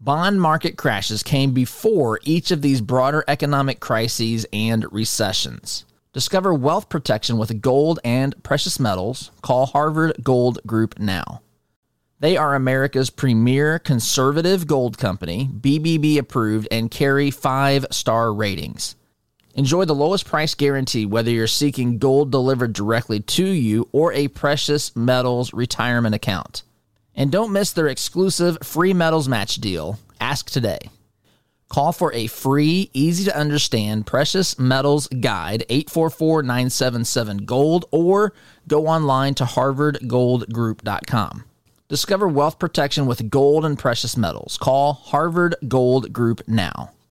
Bond 0.00 0.40
market 0.40 0.78
crashes 0.78 1.24
came 1.24 1.52
before 1.52 2.20
each 2.22 2.52
of 2.52 2.62
these 2.62 2.80
broader 2.80 3.24
economic 3.26 3.80
crises 3.80 4.46
and 4.52 4.90
recessions. 4.92 5.84
Discover 6.18 6.54
wealth 6.54 6.88
protection 6.88 7.38
with 7.38 7.60
gold 7.60 8.00
and 8.02 8.42
precious 8.42 8.80
metals. 8.80 9.30
Call 9.40 9.66
Harvard 9.66 10.16
Gold 10.20 10.58
Group 10.66 10.98
now. 10.98 11.42
They 12.18 12.36
are 12.36 12.56
America's 12.56 13.08
premier 13.08 13.78
conservative 13.78 14.66
gold 14.66 14.98
company, 14.98 15.48
BBB 15.48 16.18
approved, 16.18 16.66
and 16.72 16.90
carry 16.90 17.30
five 17.30 17.86
star 17.92 18.34
ratings. 18.34 18.96
Enjoy 19.54 19.84
the 19.84 19.94
lowest 19.94 20.24
price 20.24 20.56
guarantee 20.56 21.06
whether 21.06 21.30
you're 21.30 21.46
seeking 21.46 21.98
gold 21.98 22.32
delivered 22.32 22.72
directly 22.72 23.20
to 23.20 23.46
you 23.46 23.88
or 23.92 24.12
a 24.12 24.26
precious 24.26 24.96
metals 24.96 25.54
retirement 25.54 26.16
account. 26.16 26.64
And 27.14 27.30
don't 27.30 27.52
miss 27.52 27.70
their 27.70 27.86
exclusive 27.86 28.58
free 28.64 28.92
metals 28.92 29.28
match 29.28 29.58
deal. 29.58 30.00
Ask 30.20 30.50
today. 30.50 30.90
Call 31.68 31.92
for 31.92 32.12
a 32.14 32.28
free, 32.28 32.90
easy 32.94 33.24
to 33.24 33.36
understand 33.36 34.06
precious 34.06 34.58
metals 34.58 35.06
guide 35.08 35.66
844 35.68 36.42
977 36.42 37.38
gold 37.38 37.84
or 37.90 38.32
go 38.66 38.86
online 38.86 39.34
to 39.34 39.44
harvardgoldgroup.com. 39.44 41.44
Discover 41.88 42.28
wealth 42.28 42.58
protection 42.58 43.06
with 43.06 43.30
gold 43.30 43.64
and 43.64 43.78
precious 43.78 44.16
metals. 44.16 44.58
Call 44.58 44.94
Harvard 44.94 45.56
Gold 45.66 46.12
Group 46.12 46.42
now. 46.46 46.92